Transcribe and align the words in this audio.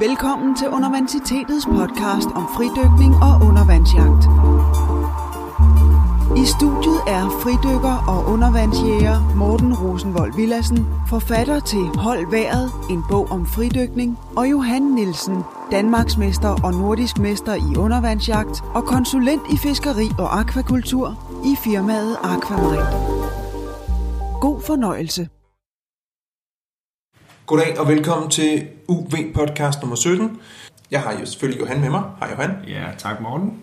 Velkommen 0.00 0.56
til 0.56 0.68
Universitetets 0.68 1.66
podcast 1.66 2.28
om 2.34 2.46
fridykning 2.56 3.14
og 3.14 3.34
undervandsjagt. 3.48 4.22
I 6.42 6.44
studiet 6.54 7.00
er 7.06 7.24
fridykker 7.42 7.96
og 8.08 8.32
undervandsjæger 8.32 9.34
Morten 9.36 9.74
Rosenvold 9.74 10.36
Villassen, 10.36 10.86
forfatter 11.08 11.60
til 11.60 11.78
Hold 11.78 12.30
Været, 12.30 12.70
en 12.90 13.02
bog 13.10 13.30
om 13.30 13.46
fridykning, 13.46 14.18
og 14.36 14.50
Johan 14.50 14.82
Nielsen, 14.82 15.36
Danmarksmester 15.70 16.64
og 16.64 16.72
nordisk 16.72 17.18
mester 17.18 17.54
i 17.54 17.76
undervandsjagt 17.76 18.64
og 18.74 18.84
konsulent 18.84 19.42
i 19.52 19.56
fiskeri 19.56 20.08
og 20.18 20.40
akvakultur 20.40 21.06
i 21.44 21.56
firmaet 21.64 22.16
Aquamarine. 22.22 22.86
God 24.40 24.60
fornøjelse. 24.66 25.28
Goddag 27.46 27.80
og 27.80 27.88
velkommen 27.88 28.30
til 28.30 28.66
UV 28.88 29.12
podcast 29.34 29.80
nummer 29.80 29.96
17. 29.96 30.40
Jeg 30.90 31.00
har 31.00 31.12
jo 31.12 31.26
selvfølgelig 31.26 31.60
Johan 31.60 31.80
med 31.80 31.90
mig. 31.90 32.02
Hej 32.18 32.30
Johan. 32.30 32.50
Ja, 32.68 32.84
tak 32.98 33.20
Morten. 33.20 33.54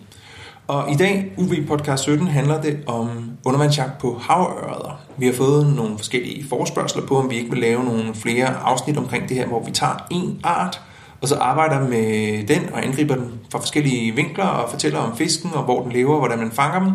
Og 0.68 0.92
i 0.92 0.96
dag, 0.96 1.34
UV 1.38 1.68
podcast 1.68 2.04
17, 2.04 2.28
handler 2.28 2.62
det 2.62 2.84
om 2.88 3.10
undervandsjagt 3.46 3.98
på 3.98 4.20
havørreder. 4.22 5.02
Vi 5.18 5.26
har 5.26 5.34
fået 5.34 5.76
nogle 5.76 5.98
forskellige 5.98 6.46
forspørgseler 6.50 7.08
på, 7.08 7.18
om 7.18 7.30
vi 7.30 7.36
ikke 7.36 7.50
vil 7.50 7.60
lave 7.60 7.84
nogle 7.84 8.14
flere 8.14 8.48
afsnit 8.48 8.98
omkring 8.98 9.30
det 9.30 9.38
her, 9.38 9.48
hvor 9.48 9.64
vi 9.64 9.72
tager 9.72 10.08
en 10.12 10.40
art, 10.44 10.82
og 11.22 11.28
så 11.28 11.36
arbejder 11.36 11.88
med 11.88 12.48
den 12.48 12.74
og 12.74 12.86
angriber 12.86 13.16
den 13.16 13.32
fra 13.52 13.60
forskellige 13.60 14.16
vinkler 14.16 14.46
og 14.46 14.70
fortæller 14.70 15.00
om 15.00 15.18
fisken 15.18 15.54
og 15.54 15.64
hvor 15.64 15.84
den 15.84 15.92
lever 15.92 16.14
og 16.14 16.20
hvordan 16.20 16.40
man 16.40 16.52
fanger 16.52 16.80
dem. 16.80 16.92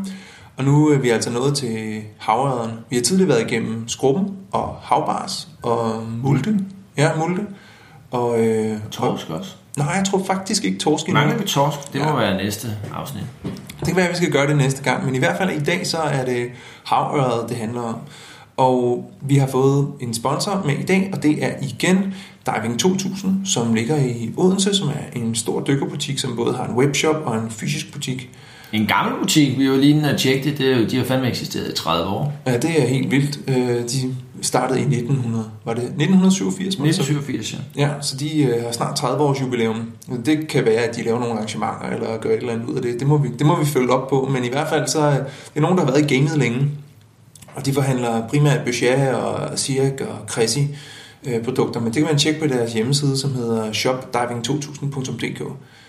Og 0.57 0.65
nu 0.65 0.89
er 0.89 0.99
vi 0.99 1.11
altså 1.11 1.31
nået 1.31 1.57
til 1.57 2.03
havørrederne. 2.19 2.73
Vi 2.91 2.97
har 2.97 3.03
tidligere 3.03 3.29
været 3.29 3.51
igennem 3.51 3.89
skrubben 3.89 4.37
og 4.53 4.77
havbars 4.83 5.49
og 5.63 6.03
multe. 6.23 6.59
Ja, 6.99 7.11
multe. 7.19 7.43
Og, 8.11 8.47
øh, 8.47 8.79
Torsk 8.91 9.31
også. 9.31 9.51
Nej, 9.79 9.87
jeg 9.89 10.05
tror 10.11 10.25
faktisk 10.27 10.65
ikke 10.65 10.79
torsk 10.79 11.07
endnu. 11.09 11.21
Mangler 11.21 11.39
vi 11.39 11.45
torsk? 11.49 11.93
Det 11.93 12.01
må 12.01 12.07
Ja. 12.09 12.17
være 12.17 12.37
næste 12.45 12.69
afsnit. 12.95 13.23
Det 13.81 13.87
kan 13.87 13.97
være, 13.97 14.05
at 14.07 14.11
vi 14.11 14.17
skal 14.17 14.31
gøre 14.33 14.47
det 14.47 14.57
næste 14.57 14.83
gang, 14.83 15.05
men 15.07 15.15
i 15.15 15.19
hvert 15.19 15.37
fald 15.39 15.51
i 15.51 15.65
dag, 15.65 15.87
så 15.87 15.97
er 15.99 16.25
det 16.25 16.47
havøret, 16.85 17.49
det 17.49 17.57
handler 17.57 17.81
om. 17.81 17.97
Og 18.57 19.11
vi 19.23 19.37
har 19.37 19.47
fået 19.47 19.89
en 20.01 20.15
sponsor 20.15 20.63
med 20.67 20.75
i 20.79 20.83
dag, 20.83 21.11
og 21.13 21.23
det 21.23 21.45
er 21.45 21.51
igen 21.63 22.15
Diving 22.47 22.79
2000, 22.81 23.47
som 23.47 23.75
ligger 23.75 23.97
i 23.97 24.31
Odense, 24.37 24.75
som 24.75 24.89
er 24.89 25.19
en 25.21 25.35
stor 25.35 25.61
dykkerbutik, 25.61 26.19
som 26.19 26.37
både 26.37 26.55
har 26.57 26.65
en 26.67 26.75
webshop 26.75 27.17
og 27.25 27.35
en 27.37 27.51
fysisk 27.51 27.93
butik. 27.93 28.31
En 28.73 28.87
gammel 28.87 29.15
butik, 29.21 29.59
vi 29.59 29.71
var 29.71 29.77
lige 29.77 29.91
inde 29.97 30.11
og 30.13 30.19
tjekke 30.19 30.51
det, 30.51 30.59
det 30.59 30.73
er 30.73 30.77
jo, 30.79 30.85
de 30.87 30.97
har 30.97 31.05
fandme 31.05 31.29
eksisteret 31.29 31.69
i 31.73 31.75
30 31.75 32.07
år. 32.11 32.33
Ja, 32.47 32.57
det 32.57 32.83
er 32.83 32.87
helt 32.87 33.11
vildt. 33.11 33.41
Øh, 33.49 33.57
De 33.89 34.17
startede 34.43 34.81
i 34.81 34.83
1900, 34.83 35.51
var 35.65 35.75
det 35.75 35.83
1987? 35.83 36.79
man 36.79 36.93
så- 36.95 37.03
1987, 37.03 37.53
ja. 37.77 37.83
Ja, 37.87 37.91
så 38.01 38.17
de 38.17 38.43
øh, 38.43 38.65
har 38.65 38.73
snart 38.73 38.97
30 38.97 39.23
års 39.25 39.41
jubilæum. 39.41 39.93
Det 40.27 40.49
kan 40.49 40.65
være, 40.65 40.75
at 40.83 40.97
de 40.97 41.03
laver 41.05 41.19
nogle 41.21 41.35
arrangementer 41.35 41.89
eller 41.95 42.19
gør 42.21 42.31
et 42.31 42.37
eller 42.37 42.53
andet 42.53 42.67
ud 42.67 42.75
af 42.77 42.83
det. 42.83 43.01
Det 43.01 43.07
må 43.09 43.17
vi, 43.19 43.29
det 43.39 43.47
må 43.47 43.57
vi 43.61 43.67
følge 43.67 43.91
op 43.91 44.09
på. 44.09 44.29
Men 44.33 44.45
i 44.45 44.49
hvert 44.49 44.69
fald 44.69 44.87
så 44.89 45.01
er 45.01 45.19
det 45.55 45.63
nogen, 45.63 45.79
der 45.79 45.85
har 45.85 45.93
været 45.93 46.11
i 46.11 46.15
gamet 46.17 46.39
længe. 46.39 46.71
Og 47.55 47.67
de 47.67 47.73
forhandler 47.73 48.29
primært 48.29 48.61
Boucher 48.65 49.15
og 49.15 49.59
Sirik 49.59 50.01
og 50.01 50.19
Cressy 50.29 50.59
øh, 51.27 51.45
produkter. 51.45 51.81
Men 51.81 51.87
det 51.87 51.95
kan 51.97 52.05
man 52.05 52.19
tjekke 52.19 52.41
på 52.41 52.47
deres 52.47 52.73
hjemmeside, 52.73 53.19
som 53.19 53.35
hedder 53.35 53.73
shopdiving2000.dk. 53.73 55.43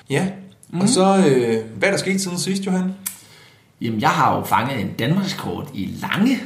Ja, 0.10 0.28
mm. 0.70 0.82
og 0.82 0.90
så 0.90 1.18
øh, 1.28 1.58
hvad 1.78 1.88
er 1.90 1.92
der 1.94 1.98
sket 2.00 2.22
siden 2.22 2.38
sidst, 2.40 2.66
Johan? 2.66 2.94
Jamen, 3.82 4.02
jeg 4.02 4.10
har 4.10 4.38
jo 4.38 4.44
fanget 4.44 4.82
en 4.82 4.90
Danmarkskort 5.00 5.68
i 5.74 5.90
Lange 6.02 6.40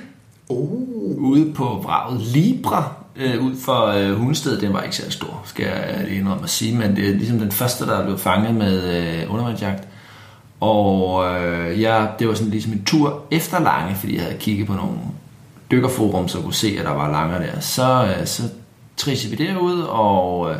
Uh. 0.54 1.24
ude 1.24 1.54
på 1.54 1.80
vraget 1.84 2.22
Libra 2.22 2.94
øh, 3.16 3.46
ud 3.46 3.56
for 3.56 3.86
øh, 3.86 4.14
Hundested. 4.14 4.62
Den 4.62 4.74
var 4.74 4.82
ikke 4.82 4.96
særlig 4.96 5.14
stor, 5.14 5.42
skal 5.46 5.66
jeg 5.66 6.06
lige 6.06 6.20
indrømme 6.20 6.44
at 6.44 6.50
sige, 6.50 6.78
men 6.78 6.96
det 6.96 7.10
er 7.10 7.14
ligesom 7.14 7.40
den 7.40 7.52
første, 7.52 7.86
der 7.86 8.06
blev 8.06 8.18
fanget 8.18 8.56
med 8.56 8.84
øh, 8.98 9.34
undervandsjagt. 9.34 9.88
Og 10.60 11.26
øh, 11.36 11.82
ja, 11.82 12.06
det 12.20 12.28
var 12.28 12.34
sådan 12.34 12.52
ligesom 12.52 12.74
en 12.74 12.84
tur 12.84 13.22
efter 13.32 13.60
Lange, 13.60 13.96
fordi 13.96 14.16
jeg 14.16 14.24
havde 14.24 14.38
kigget 14.38 14.68
på 14.68 14.74
nogle 14.74 14.98
dykkerforum, 15.72 16.28
så 16.28 16.38
jeg 16.38 16.44
kunne 16.44 16.54
se, 16.54 16.76
at 16.80 16.86
der 16.86 16.92
var 16.92 17.12
langer 17.12 17.40
der. 17.40 17.60
Så, 17.60 18.16
øh, 18.20 18.26
så 18.26 18.44
trissede 18.98 19.38
vi 19.38 19.46
derud, 19.46 19.82
og, 19.82 20.52
øh, 20.52 20.58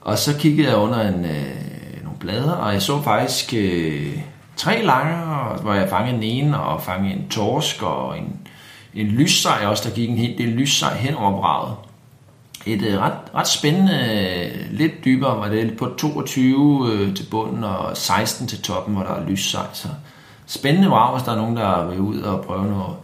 og 0.00 0.18
så 0.18 0.36
kiggede 0.38 0.68
jeg 0.68 0.76
under 0.76 1.08
en, 1.08 1.24
øh, 1.24 2.04
nogle 2.04 2.18
blade, 2.20 2.58
og 2.58 2.72
jeg 2.72 2.82
så 2.82 3.02
faktisk 3.02 3.54
øh, 3.56 4.18
tre 4.56 4.82
langer, 4.82 5.58
hvor 5.62 5.74
jeg 5.74 5.88
fangede 5.88 6.16
en 6.16 6.22
ene, 6.22 6.60
og 6.60 6.82
fangede 6.82 7.14
en 7.14 7.28
torsk, 7.28 7.82
og 7.82 8.18
en, 8.18 8.36
en 8.94 9.06
lyssej 9.06 9.66
også, 9.66 9.88
der 9.88 9.94
gik 9.94 10.10
en 10.10 10.16
hel 10.16 10.38
del 10.38 10.48
lyssej 10.48 10.96
hen 10.96 11.14
over 11.14 11.40
braget. 11.40 11.74
Et 12.66 12.82
øh, 12.82 13.00
ret, 13.00 13.12
ret 13.34 13.48
spændende, 13.48 13.92
øh, 13.92 14.78
lidt 14.78 15.04
dybere, 15.04 15.38
var 15.38 15.48
det 15.48 15.76
på 15.76 15.94
22 15.98 16.90
øh, 16.92 17.16
til 17.16 17.26
bunden 17.30 17.64
og 17.64 17.96
16 17.96 18.46
til 18.46 18.62
toppen, 18.62 18.94
hvor 18.94 19.04
der 19.04 19.10
er 19.10 19.28
lyssej. 19.28 19.66
Så 19.72 19.88
spændende 20.46 20.88
vrag, 20.88 21.16
hvis 21.16 21.24
der 21.24 21.32
er 21.32 21.36
nogen, 21.36 21.56
der 21.56 21.86
vil 21.86 22.00
ud 22.00 22.20
og 22.20 22.44
prøve 22.44 22.66
noget 22.66 22.96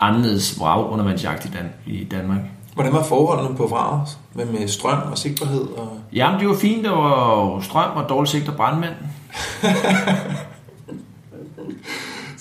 anderledes 0.00 0.60
vrag 0.60 0.90
undervandsjagt 0.90 1.44
i, 1.44 1.48
Dan- 1.48 1.72
i 1.86 2.04
Danmark. 2.04 2.40
Hvordan 2.74 2.92
var 2.92 3.04
forholdene 3.04 3.56
på 3.56 3.66
vraget? 3.66 4.18
Hvad 4.32 4.44
med 4.44 4.68
strøm 4.68 4.98
og 5.10 5.18
sigtbarhed? 5.18 5.62
Og... 5.62 5.98
Jamen, 6.12 6.40
det 6.40 6.48
var 6.48 6.56
fint. 6.56 6.84
Der 6.84 6.90
var 6.90 7.60
strøm 7.60 7.96
og 7.96 8.08
dårligt 8.08 8.30
sigt 8.30 8.48
og 8.48 8.56
brandmænd. 8.56 8.94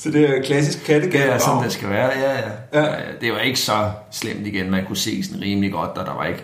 Så 0.04 0.12
det 0.12 0.30
er 0.30 0.42
klassisk 0.42 0.86
kattegat. 0.86 1.28
Det 1.28 1.34
er 1.34 1.38
sådan, 1.38 1.64
det 1.64 1.72
skal 1.72 1.90
være. 1.90 2.10
Ja, 2.20 2.32
ja. 2.32 2.50
Ja. 2.74 2.84
ja. 2.84 3.00
Det 3.22 3.34
var 3.34 3.40
ikke 3.40 3.60
så 3.60 3.92
slemt 4.12 4.48
igen. 4.48 4.72
Man 4.72 4.86
kunne 4.86 4.98
se 4.98 5.24
sådan 5.24 5.42
rimelig 5.42 5.72
godt, 5.72 5.98
og 5.98 6.06
der 6.06 6.14
var 6.14 6.26
ikke 6.26 6.44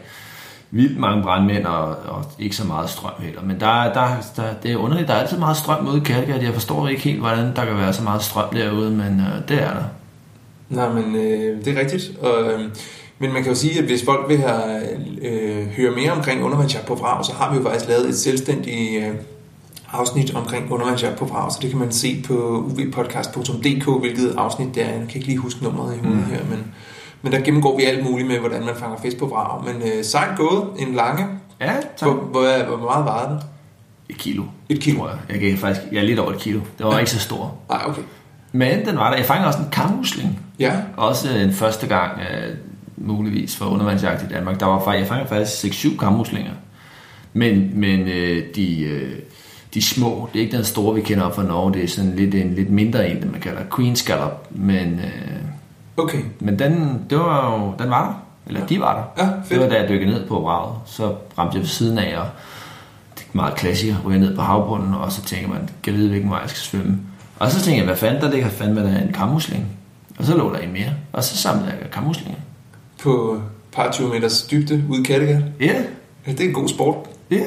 vildt 0.71 0.99
mange 0.99 1.23
brandmænd 1.23 1.65
og, 1.65 1.87
og 1.87 2.25
ikke 2.39 2.55
så 2.55 2.67
meget 2.67 2.89
strøm 2.89 3.11
heller. 3.19 3.41
Men 3.41 3.59
der, 3.59 3.93
der, 3.93 4.07
der, 4.35 4.43
det 4.63 4.71
er 4.71 4.77
underligt. 4.77 5.07
Der 5.07 5.13
er 5.13 5.19
altid 5.19 5.37
meget 5.37 5.57
strøm 5.57 5.87
ude 5.87 5.97
i 5.97 6.03
Kattegat. 6.05 6.43
Jeg 6.43 6.53
forstår 6.53 6.87
ikke 6.87 7.01
helt, 7.01 7.19
hvordan 7.19 7.55
der 7.55 7.65
kan 7.65 7.77
være 7.77 7.93
så 7.93 8.03
meget 8.03 8.23
strøm 8.23 8.53
derude, 8.53 8.91
men 8.91 9.19
øh, 9.19 9.47
det 9.47 9.61
er 9.61 9.73
der. 9.73 9.83
Nej, 10.69 10.89
men 10.89 11.15
øh, 11.15 11.65
det 11.65 11.77
er 11.77 11.79
rigtigt. 11.79 12.11
Og, 12.21 12.43
øh, 12.43 12.59
men 13.19 13.33
man 13.33 13.43
kan 13.43 13.51
jo 13.51 13.57
sige, 13.57 13.79
at 13.79 13.85
hvis 13.85 14.05
folk 14.05 14.29
vil 14.29 14.37
have, 14.37 14.81
øh, 15.21 15.67
høre 15.67 15.91
mere 15.91 16.11
omkring 16.11 16.43
undervandsjagt 16.43 16.85
på 16.85 16.95
vrag, 16.95 17.25
så 17.25 17.33
har 17.33 17.51
vi 17.51 17.57
jo 17.57 17.63
faktisk 17.63 17.89
lavet 17.89 18.09
et 18.09 18.17
selvstændigt 18.17 19.03
øh, 19.03 19.15
afsnit 19.93 20.35
omkring 20.35 20.71
undervandsjagt 20.71 21.17
på 21.19 21.25
vrag, 21.25 21.51
så 21.51 21.57
det 21.61 21.69
kan 21.69 21.79
man 21.79 21.91
se 21.91 22.23
på 22.27 22.33
uvpodcast.dk, 22.79 23.99
hvilket 23.99 24.35
afsnit 24.37 24.75
det 24.75 24.83
er. 24.83 24.87
Jeg 24.89 24.99
kan 24.99 25.15
ikke 25.15 25.27
lige 25.27 25.37
huske 25.37 25.63
nummeret 25.63 25.95
i 25.95 25.97
hovedet 25.99 26.23
mm. 26.27 26.31
her, 26.33 26.39
men, 26.49 26.63
men 27.21 27.31
der 27.31 27.39
gennemgår 27.39 27.77
vi 27.77 27.83
alt 27.83 28.03
muligt 28.03 28.27
med, 28.27 28.39
hvordan 28.39 28.65
man 28.65 28.75
fanger 28.75 28.97
fisk 29.01 29.17
på 29.17 29.25
vrag. 29.25 29.63
Men 29.65 29.81
øh, 29.81 30.03
sejt 30.03 30.37
gået, 30.37 30.63
en 30.79 30.93
lange. 30.93 31.25
Ja, 31.61 31.73
tak. 31.97 32.09
Hvor, 32.09 32.13
hvor, 32.13 32.65
hvor 32.77 32.77
meget 32.77 33.05
var 33.05 33.29
den? 33.29 33.37
Et 34.09 34.17
kilo. 34.17 34.43
Et 34.69 34.79
kilo? 34.79 34.97
Tror 34.97 35.09
jeg. 35.09 35.17
Jeg 35.29 35.39
gav 35.39 35.57
faktisk 35.57 35.85
ja, 35.91 36.03
lidt 36.03 36.19
over 36.19 36.31
et 36.31 36.39
kilo. 36.39 36.59
Det 36.77 36.85
var 36.85 36.91
Ja. 36.93 36.97
ikke 36.97 37.11
så 37.11 37.19
stor. 37.19 37.55
Nej, 37.69 37.81
okay. 37.85 38.01
Men 38.51 38.85
den 38.85 38.95
var 38.97 39.09
der. 39.09 39.17
Jeg 39.17 39.25
fangede 39.25 39.47
også 39.47 39.59
en 39.59 39.69
kammusling. 39.71 40.39
Ja, 40.59 40.73
Også 40.97 41.29
en 41.37 41.53
første 41.53 41.87
gang, 41.87 42.11
øh, 42.19 42.55
muligvis 42.97 43.55
for 43.55 43.65
undervandsjagt 43.65 44.23
i 44.23 44.33
Danmark. 44.33 44.59
Der 44.59 44.65
var 44.65 44.93
jeg 44.93 45.07
fangede 45.07 45.29
faktisk 45.29 45.85
6-7 45.85 45.97
kammuslinger. 45.97 46.51
Men, 47.33 47.71
men 47.73 47.99
øh, 47.99 48.43
de, 48.55 48.81
øh, 48.83 49.19
de 49.75 49.81
små, 49.81 50.29
det 50.33 50.39
er 50.39 50.43
ikke 50.45 50.57
den 50.57 50.65
store, 50.65 50.95
vi 50.95 51.01
kender 51.01 51.23
op 51.25 51.35
fra 51.35 51.43
Norge. 51.43 51.73
Det 51.73 51.83
er 51.83 51.87
sådan 51.87 52.15
lidt 52.15 52.35
en 52.35 52.53
lidt 52.55 52.69
mindre 52.69 53.09
en, 53.09 53.31
man 53.31 53.41
kalder 53.41 53.61
Queen 53.75 53.95
Scallop. 53.95 54.47
Men, 54.51 54.93
øh, 54.99 55.41
okay. 55.97 56.19
men 56.39 56.59
den, 56.59 57.01
det 57.09 57.17
var 57.17 57.51
jo, 57.59 57.73
den 57.83 57.89
var 57.89 58.05
der. 58.05 58.21
Eller 58.47 58.65
de 58.67 58.79
var 58.79 58.93
der. 59.17 59.23
Ja, 59.23 59.29
Det 59.31 59.57
var 59.57 59.63
fedt. 59.63 59.71
da 59.71 59.79
jeg 59.79 59.89
dykkede 59.89 60.11
ned 60.11 60.27
på 60.27 60.39
vraget. 60.41 60.75
Så 60.85 61.13
ramte 61.37 61.53
jeg 61.55 61.61
ved 61.61 61.67
siden 61.69 61.97
af, 61.99 62.17
og 62.19 62.25
det 63.17 63.21
er 63.23 63.27
meget 63.33 63.55
klassiker, 63.55 63.95
ryger 64.05 64.19
ned 64.19 64.35
på 64.35 64.41
havbunden, 64.41 64.93
og 64.93 65.11
så 65.11 65.21
tænker 65.21 65.47
man, 65.49 65.69
kan 65.83 65.93
jeg 65.93 65.99
vide, 65.99 66.09
hvilken 66.09 66.29
vej 66.29 66.39
jeg 66.39 66.49
skal 66.49 66.59
svømme. 66.61 66.99
Og 67.39 67.51
så 67.51 67.61
tænker 67.61 67.77
jeg, 67.79 67.85
hvad 67.85 67.95
fanden, 67.95 68.21
der 68.21 68.31
ligger 68.31 68.49
fandme 68.49 68.81
der 68.83 68.97
en 69.01 69.13
kammusling. 69.13 69.65
Og 70.19 70.25
så 70.25 70.37
lå 70.37 70.53
der 70.53 70.59
en 70.59 70.73
mere, 70.73 70.89
og 71.13 71.23
så 71.23 71.37
samlede 71.37 71.67
jeg 71.81 71.91
kammuslinger. 71.91 72.39
På 73.03 73.41
par 73.71 73.91
20 73.91 74.09
meters 74.09 74.41
dybde 74.41 74.83
ude 74.89 75.01
i 75.01 75.03
Kattegat. 75.03 75.43
Ja, 75.59 75.73
Ja, 76.27 76.31
det 76.31 76.39
er 76.41 76.47
en 76.47 76.53
god 76.53 76.67
sport. 76.69 76.95
ja. 77.31 77.41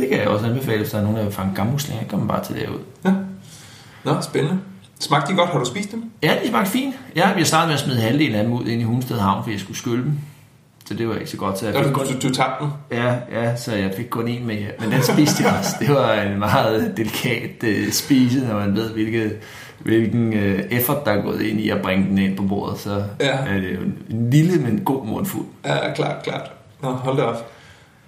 Det 0.00 0.08
kan 0.08 0.18
jeg 0.18 0.28
også 0.28 0.46
anbefale, 0.46 0.78
hvis 0.78 0.90
der 0.90 0.98
er 0.98 1.02
nogen, 1.02 1.16
der 1.16 1.24
vil 1.24 1.32
fange 1.32 1.54
kammuslinger. 1.56 2.04
Kom 2.08 2.28
bare 2.28 2.44
til 2.44 2.54
derud. 2.54 2.78
Ja. 3.04 3.12
Nå, 4.04 4.20
spændende. 4.20 4.58
Smagte 5.00 5.32
de 5.32 5.36
godt? 5.36 5.50
Har 5.50 5.58
du 5.58 5.64
spist 5.64 5.92
dem? 5.92 6.04
Ja, 6.22 6.34
de 6.44 6.48
smagte 6.48 6.70
fint. 6.70 6.94
Ja, 7.16 7.28
jeg 7.28 7.46
startede 7.46 7.66
med 7.66 7.74
at 7.74 7.80
smide 7.80 8.00
halvdelen 8.00 8.34
af 8.34 8.44
dem 8.44 8.52
ud 8.52 8.66
ind 8.66 8.80
i 8.80 8.84
Hundested 8.84 9.18
Havn, 9.18 9.42
fordi 9.42 9.52
jeg 9.52 9.60
skulle 9.60 9.76
skylde 9.78 10.02
dem. 10.02 10.12
Så 10.86 10.94
det 10.94 11.08
var 11.08 11.14
ikke 11.14 11.30
så 11.30 11.36
godt. 11.36 11.58
Så 11.58 11.66
jeg 11.66 11.74
fik 11.74 11.84
du, 11.84 11.90
kun, 11.98 12.06
du, 12.06 12.28
du 12.28 12.34
tabte 12.34 12.64
dem? 12.64 12.70
ja, 12.92 13.14
ja, 13.32 13.56
så 13.56 13.74
jeg 13.74 13.92
fik 13.96 14.06
kun 14.10 14.28
en 14.28 14.46
med. 14.46 14.56
Men 14.80 14.90
den 14.92 15.02
spiste 15.02 15.42
jeg 15.44 15.54
også. 15.58 15.76
Det 15.80 15.90
var 15.94 16.12
en 16.14 16.38
meget 16.38 16.92
delikat 16.96 17.50
uh, 17.62 17.92
spise, 17.92 18.46
når 18.46 18.54
man 18.58 18.76
ved, 18.76 18.90
hvilket, 18.90 19.36
hvilken 19.78 20.28
uh, 20.28 20.60
effort, 20.70 21.04
der 21.04 21.10
er 21.12 21.22
gået 21.22 21.40
ind 21.42 21.60
i 21.60 21.70
at 21.70 21.82
bringe 21.82 22.08
den 22.08 22.18
ind 22.18 22.36
på 22.36 22.42
bordet. 22.42 22.78
Så 22.78 23.02
Ja. 23.20 23.26
er 23.26 23.60
det 23.60 23.74
jo 23.74 23.80
en 24.10 24.30
lille, 24.30 24.62
men 24.62 24.80
god 24.84 25.06
mundfuld. 25.06 25.46
Ja, 25.64 25.94
klart, 25.94 26.22
klart. 26.22 26.50
Nå, 26.82 26.88
hold 26.90 27.16
da 27.16 27.22
op. 27.22 27.52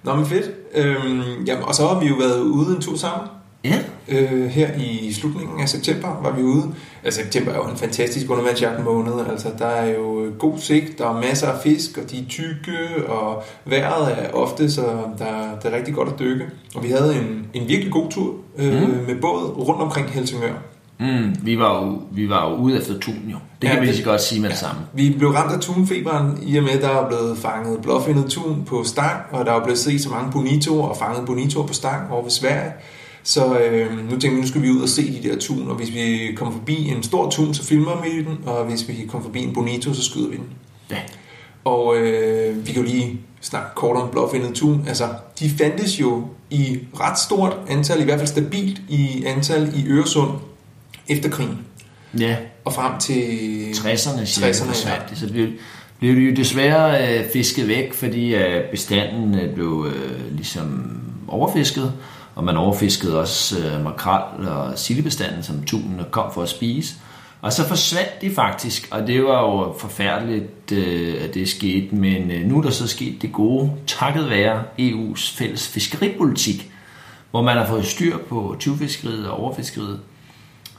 Nå, 0.03 0.15
men 0.15 0.27
fedt. 0.27 0.51
Øhm, 0.75 1.45
jamen, 1.47 1.65
og 1.65 1.75
så 1.75 1.87
har 1.87 2.01
vi 2.01 2.07
jo 2.07 2.15
været 2.15 2.41
ude 2.41 2.77
en 2.77 2.83
tur 2.83 2.97
sammen. 2.97 3.29
Ja. 3.65 3.79
Øh, 4.09 4.47
her 4.47 4.69
i 4.77 5.13
slutningen 5.13 5.61
af 5.61 5.69
september 5.69 6.21
var 6.23 6.37
vi 6.37 6.43
ude. 6.43 6.75
Altså 7.05 7.21
september 7.23 7.53
er 7.53 7.57
jo 7.57 7.65
en 7.65 7.77
fantastisk 7.77 8.31
undervandsjagt 8.31 8.85
måned. 8.85 9.13
Altså 9.31 9.49
der 9.59 9.67
er 9.67 9.95
jo 9.99 10.31
god 10.39 10.59
sigt, 10.59 10.99
der 10.99 11.09
er 11.09 11.21
masser 11.21 11.47
af 11.47 11.63
fisk, 11.63 11.99
og 11.99 12.11
de 12.11 12.19
er 12.19 12.25
tykke, 12.29 13.07
og 13.09 13.43
vejret 13.65 14.19
er 14.19 14.31
ofte, 14.33 14.71
så 14.71 14.83
der, 15.19 15.59
der 15.63 15.71
er 15.71 15.77
rigtig 15.77 15.95
godt 15.95 16.09
at 16.09 16.19
dykke. 16.19 16.45
Og 16.75 16.83
vi 16.83 16.89
havde 16.89 17.17
en, 17.17 17.47
en 17.55 17.69
virkelig 17.69 17.93
god 17.93 18.11
tur 18.11 18.35
øh, 18.59 18.83
mm. 18.83 19.05
med 19.07 19.21
båd 19.21 19.55
rundt 19.59 19.83
omkring 19.83 20.11
Helsingør. 20.11 20.55
Mm, 21.01 21.37
vi, 21.43 21.59
var 21.59 21.85
jo, 21.85 22.03
vi 22.13 22.29
var 22.29 22.51
jo 22.51 22.57
ude 22.57 22.79
efter 22.79 22.99
tun 22.99 23.15
jo. 23.33 23.37
Det 23.61 23.71
kan 23.71 23.73
ja, 23.75 23.81
vi 23.81 23.87
lige 23.87 23.97
så 23.97 24.05
godt 24.05 24.21
sige 24.21 24.41
med 24.41 24.49
ja. 24.49 24.53
det 24.53 24.61
samme. 24.61 24.81
Vi 24.93 25.15
blev 25.19 25.31
ramt 25.31 25.53
af 25.53 25.61
tunfeberen, 25.61 26.39
i 26.43 26.57
og 26.57 26.65
med, 26.65 26.81
der 26.81 26.89
er 26.89 27.09
blevet 27.09 27.39
fanget 27.39 27.83
blåfindet 27.83 28.31
tun 28.31 28.65
på 28.67 28.85
stang, 28.85 29.21
og 29.31 29.47
der 29.47 29.53
er 29.53 29.63
blevet 29.63 29.79
set 29.79 30.01
så 30.01 30.09
mange 30.09 30.33
bonitoer 30.33 30.89
og 30.89 30.97
fanget 30.97 31.27
bonitoer 31.27 31.67
på 31.67 31.73
stang 31.73 32.11
over 32.11 32.23
ved 32.23 32.31
Sverige. 32.31 32.73
Så 33.23 33.59
øh, 33.59 34.11
nu 34.11 34.19
tænker 34.19 34.37
vi, 34.37 34.41
nu 34.41 34.49
skal 34.49 34.63
vi 34.63 34.71
ud 34.71 34.83
og 34.83 34.89
se 34.89 35.23
de 35.23 35.29
der 35.29 35.39
tun, 35.39 35.69
og 35.69 35.75
hvis 35.75 35.95
vi 35.95 36.35
kommer 36.37 36.55
forbi 36.55 36.89
en 36.89 37.03
stor 37.03 37.31
tun, 37.31 37.55
så 37.55 37.65
filmer 37.65 38.03
vi 38.03 38.25
den, 38.25 38.39
og 38.47 38.65
hvis 38.65 38.89
vi 38.89 38.95
kommer 39.09 39.25
forbi 39.25 39.43
en 39.43 39.55
bonito, 39.55 39.95
så 39.95 40.03
skyder 40.03 40.29
vi 40.29 40.37
den. 40.37 40.47
Ja. 40.91 40.97
Og 41.65 41.97
øh, 41.97 42.67
vi 42.67 42.73
kan 42.73 42.83
jo 42.83 42.89
lige 42.89 43.21
snakke 43.41 43.69
kort 43.75 43.97
om 43.97 44.09
blåfindet 44.11 44.55
tun. 44.55 44.85
Altså, 44.89 45.05
de 45.41 45.51
fandtes 45.51 46.01
jo 46.01 46.25
i 46.51 46.79
ret 47.01 47.19
stort 47.19 47.57
antal, 47.69 48.01
i 48.01 48.05
hvert 48.05 48.19
fald 48.19 48.29
stabilt 48.29 48.83
i 48.89 49.25
antal 49.27 49.73
i 49.77 49.87
Øresund 49.87 50.31
efter 51.13 51.31
krigen. 51.31 51.59
Ja. 52.19 52.37
Og 52.65 52.73
frem 52.73 52.99
til 52.99 53.23
60'erne, 53.73 54.21
60'erne 54.21 54.89
ja. 54.89 55.15
Så 55.15 55.29
blev, 55.33 55.49
blev 55.99 56.17
det 56.17 56.31
jo 56.31 56.35
desværre 56.37 57.19
øh, 57.19 57.25
fisket 57.33 57.69
væk, 57.69 57.93
fordi 57.93 58.35
øh, 58.35 58.71
bestanden 58.71 59.35
øh, 59.35 59.55
blev 59.55 59.87
øh, 59.95 60.37
ligesom 60.37 61.01
overfisket 61.29 61.93
og 62.35 62.45
man 62.45 62.57
overfiskede 62.57 63.21
også 63.21 63.59
øh, 63.59 63.85
makrel 63.85 64.49
og 64.49 64.79
sildebestanden, 64.79 65.43
som 65.43 65.63
tunene 65.63 66.05
kom 66.11 66.33
for 66.35 66.43
at 66.43 66.49
spise. 66.49 66.95
Og 67.41 67.53
så 67.53 67.69
forsvandt 67.69 68.21
de 68.21 68.31
faktisk, 68.35 68.89
og 68.91 69.07
det 69.07 69.25
var 69.25 69.41
jo 69.41 69.75
forfærdeligt, 69.79 70.73
øh, 70.73 71.25
at 71.25 71.35
det 71.35 71.49
skete, 71.49 71.95
men 71.95 72.31
øh, 72.31 72.47
nu 72.47 72.59
er 72.59 72.63
der 72.63 72.71
så 72.71 72.89
sket 72.89 73.23
det 73.23 73.33
gode, 73.33 73.73
takket 73.87 74.31
være 74.31 74.63
EU's 74.79 75.37
fælles 75.39 75.69
fiskeripolitik, 75.69 76.71
hvor 77.31 77.43
man 77.43 77.57
har 77.57 77.67
fået 77.67 77.87
styr 77.87 78.19
på 78.19 78.57
tyvfiskeriet 78.59 79.29
og 79.29 79.41
overfiskeriet. 79.41 80.01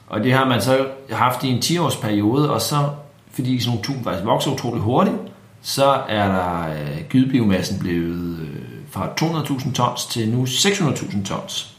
Og 0.06 0.24
det 0.24 0.32
har 0.32 0.48
man 0.48 0.60
så 0.60 0.86
haft 1.10 1.44
i 1.44 1.48
en 1.48 1.58
10-års 1.58 1.96
periode, 1.96 2.50
og 2.50 2.60
så, 2.60 2.88
fordi 3.30 3.60
sådan 3.60 3.70
nogle 3.70 3.84
tun 3.84 4.04
faktisk 4.04 4.24
vokser 4.24 4.50
utrolig 4.50 4.82
hurtigt, 4.82 5.16
så 5.62 5.86
er 6.08 6.28
der 6.28 6.68
øh, 6.68 7.02
gydebiomassen 7.08 7.78
blevet 7.78 8.40
øh, 8.40 8.60
fra 8.90 9.08
200.000 9.20 9.72
tons 9.72 10.06
til 10.06 10.28
nu 10.28 10.44
600.000 10.44 11.24
tons. 11.24 11.74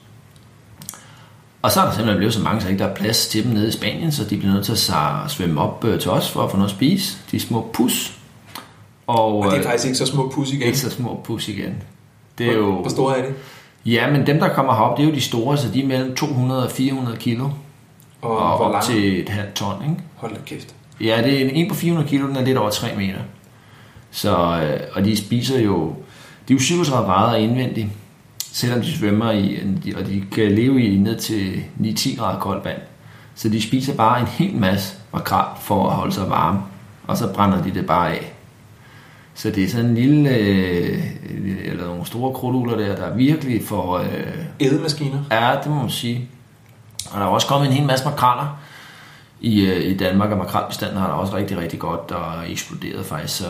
Og 1.61 1.71
så 1.71 1.81
er 1.81 1.85
der 1.85 1.91
simpelthen 1.91 2.17
blevet 2.17 2.33
så 2.33 2.41
mange, 2.41 2.61
så 2.61 2.69
ikke 2.69 2.79
der 2.83 2.89
er 2.89 2.95
plads 2.95 3.27
til 3.27 3.43
dem 3.43 3.51
nede 3.51 3.67
i 3.67 3.71
Spanien, 3.71 4.11
så 4.11 4.23
de 4.23 4.37
bliver 4.37 4.53
nødt 4.53 4.65
til 4.65 4.71
at 4.71 5.31
svømme 5.31 5.61
op 5.61 5.83
øh, 5.83 5.99
til 5.99 6.11
os 6.11 6.29
for 6.29 6.43
at 6.43 6.51
få 6.51 6.57
noget 6.57 6.69
at 6.69 6.75
spise. 6.75 7.17
De 7.31 7.39
små 7.39 7.69
pus. 7.73 8.17
Og, 9.07 9.37
og 9.39 9.51
det 9.51 9.59
er 9.59 9.63
faktisk 9.63 9.85
ikke 9.85 9.97
så 9.97 10.05
små 10.05 10.29
pus 10.29 10.51
igen. 10.51 10.61
Ikke 10.61 10.77
så 10.77 10.89
små 10.89 11.21
pus 11.23 11.47
igen. 11.47 11.83
Det 12.37 12.47
er 12.47 12.57
hvor, 12.57 12.61
jo... 12.61 12.81
hvor 12.81 12.89
store 12.89 13.17
er 13.17 13.25
det? 13.25 13.33
Ja, 13.85 14.11
men 14.11 14.27
dem, 14.27 14.39
der 14.39 14.53
kommer 14.53 14.73
herop, 14.73 14.97
det 14.97 15.03
er 15.03 15.07
jo 15.07 15.15
de 15.15 15.21
store, 15.21 15.57
så 15.57 15.67
de 15.73 15.83
er 15.83 15.87
mellem 15.87 16.15
200 16.15 16.65
og 16.65 16.71
400 16.71 17.17
kilo. 17.17 17.49
Og, 18.25 18.51
og 18.51 18.57
hvor 18.57 18.65
op 18.65 18.83
til 18.83 19.19
et 19.21 19.29
halvt 19.29 19.53
ton, 19.53 19.83
ikke? 19.83 19.95
Hold 20.15 20.33
da 20.33 20.39
kæft. 20.45 20.75
Ja, 21.01 21.21
det 21.23 21.41
er 21.41 21.45
en, 21.45 21.49
en 21.49 21.69
på 21.69 21.75
400 21.75 22.09
kilo, 22.09 22.27
den 22.27 22.35
er 22.35 22.45
lidt 22.45 22.57
over 22.57 22.69
3 22.69 22.87
meter. 22.97 23.19
Så, 24.11 24.37
øh, 24.37 24.79
og 24.93 25.05
de 25.05 25.17
spiser 25.17 25.59
jo 25.59 25.93
de 26.47 26.53
er 26.53 26.55
jo 26.55 26.61
37 26.61 27.11
grader 27.11 27.37
indvendigt, 27.37 27.87
selvom 28.51 28.81
de 28.81 28.91
svømmer 28.97 29.31
i, 29.31 29.59
og 29.97 30.05
de 30.05 30.23
kan 30.31 30.51
leve 30.51 30.83
i 30.83 30.97
ned 30.97 31.19
til 31.19 31.63
9-10 31.81 32.17
grader 32.19 32.39
koldt 32.39 32.65
vand. 32.65 32.81
Så 33.35 33.49
de 33.49 33.61
spiser 33.61 33.95
bare 33.95 34.19
en 34.19 34.27
hel 34.27 34.55
masse 34.55 34.97
makrel 35.13 35.45
for 35.61 35.89
at 35.89 35.95
holde 35.95 36.13
sig 36.13 36.29
varme, 36.29 36.59
og 37.07 37.17
så 37.17 37.33
brænder 37.33 37.63
de 37.63 37.73
det 37.73 37.85
bare 37.85 38.11
af. 38.11 38.33
Så 39.33 39.49
det 39.49 39.63
er 39.63 39.67
sådan 39.67 39.85
en 39.85 39.95
lille, 39.95 40.29
øh, 40.29 41.03
eller 41.65 41.85
nogle 41.85 42.05
store 42.05 42.33
krudtugler 42.33 42.77
der, 42.77 42.95
der 42.95 43.15
virkelig 43.15 43.61
får... 43.63 43.97
Øh, 43.97 44.35
Edemaskiner? 44.59 45.23
Ja, 45.31 45.55
det 45.63 45.71
må 45.71 45.81
man 45.81 45.89
sige. 45.89 46.29
Og 47.15 47.21
der 47.21 47.27
er 47.27 47.31
også 47.31 47.47
kommet 47.47 47.67
en 47.67 47.73
hel 47.73 47.85
masse 47.85 48.05
makraller 48.05 48.59
i, 49.41 49.65
øh, 49.65 49.85
i 49.85 49.97
Danmark, 49.97 50.31
og 50.31 50.37
makrelbestanden 50.37 50.97
har 50.97 51.07
der 51.07 51.13
også 51.13 51.35
rigtig, 51.35 51.57
rigtig 51.57 51.79
godt 51.79 52.11
og 52.11 52.51
eksploderet 52.51 53.05
faktisk. 53.05 53.37
Så, 53.37 53.45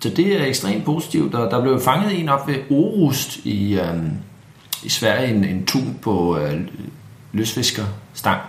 så 0.00 0.08
det 0.08 0.40
er 0.40 0.46
ekstremt 0.46 0.84
positivt, 0.84 1.34
og 1.34 1.50
der 1.50 1.62
blev 1.62 1.80
fanget 1.80 2.20
en 2.20 2.28
op 2.28 2.48
ved 2.48 2.56
Orust 2.70 3.36
i, 3.36 3.74
øh, 3.74 3.96
i 4.82 4.88
Sverige, 4.88 5.34
en, 5.34 5.44
en 5.44 5.66
tun 5.66 5.98
på 6.02 6.38
øh, 6.38 6.60
løsfiskerstang. 7.32 8.40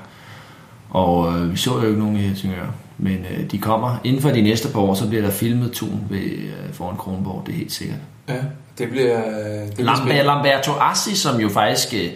Og 0.89 1.33
øh, 1.33 1.51
vi 1.51 1.57
så 1.57 1.79
jo 1.79 1.87
ikke 1.87 1.99
nogen 1.99 2.15
i 2.15 2.19
Helsingør, 2.19 2.67
men 2.97 3.25
øh, 3.31 3.51
de 3.51 3.57
kommer. 3.57 3.97
Inden 4.03 4.21
for 4.21 4.29
de 4.29 4.41
næste 4.41 4.69
par 4.73 4.79
år, 4.79 4.93
så 4.93 5.07
bliver 5.07 5.23
der 5.23 5.31
filmet 5.31 5.71
tun 5.71 6.01
ved, 6.09 6.19
øh, 6.19 6.73
foran 6.73 6.97
Kronborg, 6.97 7.43
det 7.45 7.53
er 7.53 7.57
helt 7.57 7.71
sikkert. 7.71 7.99
Ja, 8.27 8.37
det 8.77 8.89
bliver... 8.89 9.21
Det 9.65 9.73
bliver 9.75 9.95
Lambert, 9.95 10.25
Lamberto 10.25 10.71
Assi, 10.79 11.15
som 11.15 11.39
jo 11.39 11.49
faktisk... 11.49 11.93
Øh, 11.93 12.09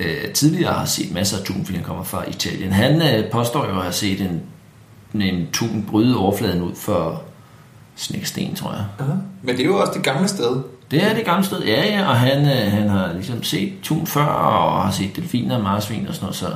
øh, 0.00 0.32
tidligere 0.32 0.72
har 0.72 0.84
set 0.84 1.14
masser 1.14 1.38
af 1.38 1.44
tun, 1.44 1.64
fordi 1.64 1.76
han 1.76 1.86
kommer 1.86 2.04
fra 2.04 2.28
Italien. 2.28 2.72
Han 2.72 3.02
øh, 3.02 3.30
påstår 3.30 3.64
jo 3.64 3.76
at 3.76 3.82
have 3.82 3.92
set 3.92 4.20
en, 4.20 4.42
en 5.22 5.48
tun 5.52 5.86
bryde 5.90 6.16
overfladen 6.16 6.62
ud 6.62 6.74
for 6.74 7.22
snæksten, 7.96 8.54
tror 8.54 8.72
jeg. 8.72 8.84
Uh-huh. 8.98 9.16
Men 9.42 9.56
det 9.56 9.60
er 9.60 9.66
jo 9.66 9.80
også 9.80 9.92
det 9.94 10.02
gamle 10.02 10.28
sted. 10.28 10.62
Det 10.90 11.04
er 11.04 11.14
det 11.14 11.24
gamle 11.24 11.44
sted, 11.44 11.62
ja, 11.62 11.84
ja, 11.86 12.08
og 12.08 12.16
han, 12.16 12.46
øh, 12.46 12.72
han 12.72 12.88
har 12.88 13.12
ligesom 13.12 13.42
set 13.42 13.72
tun 13.82 14.06
før, 14.06 14.24
og 14.24 14.82
har 14.84 14.90
set 14.90 15.16
delfiner 15.16 15.56
og 15.56 15.62
marsvin 15.62 16.08
og 16.08 16.14
sådan 16.14 16.24
noget, 16.24 16.36
så 16.36 16.46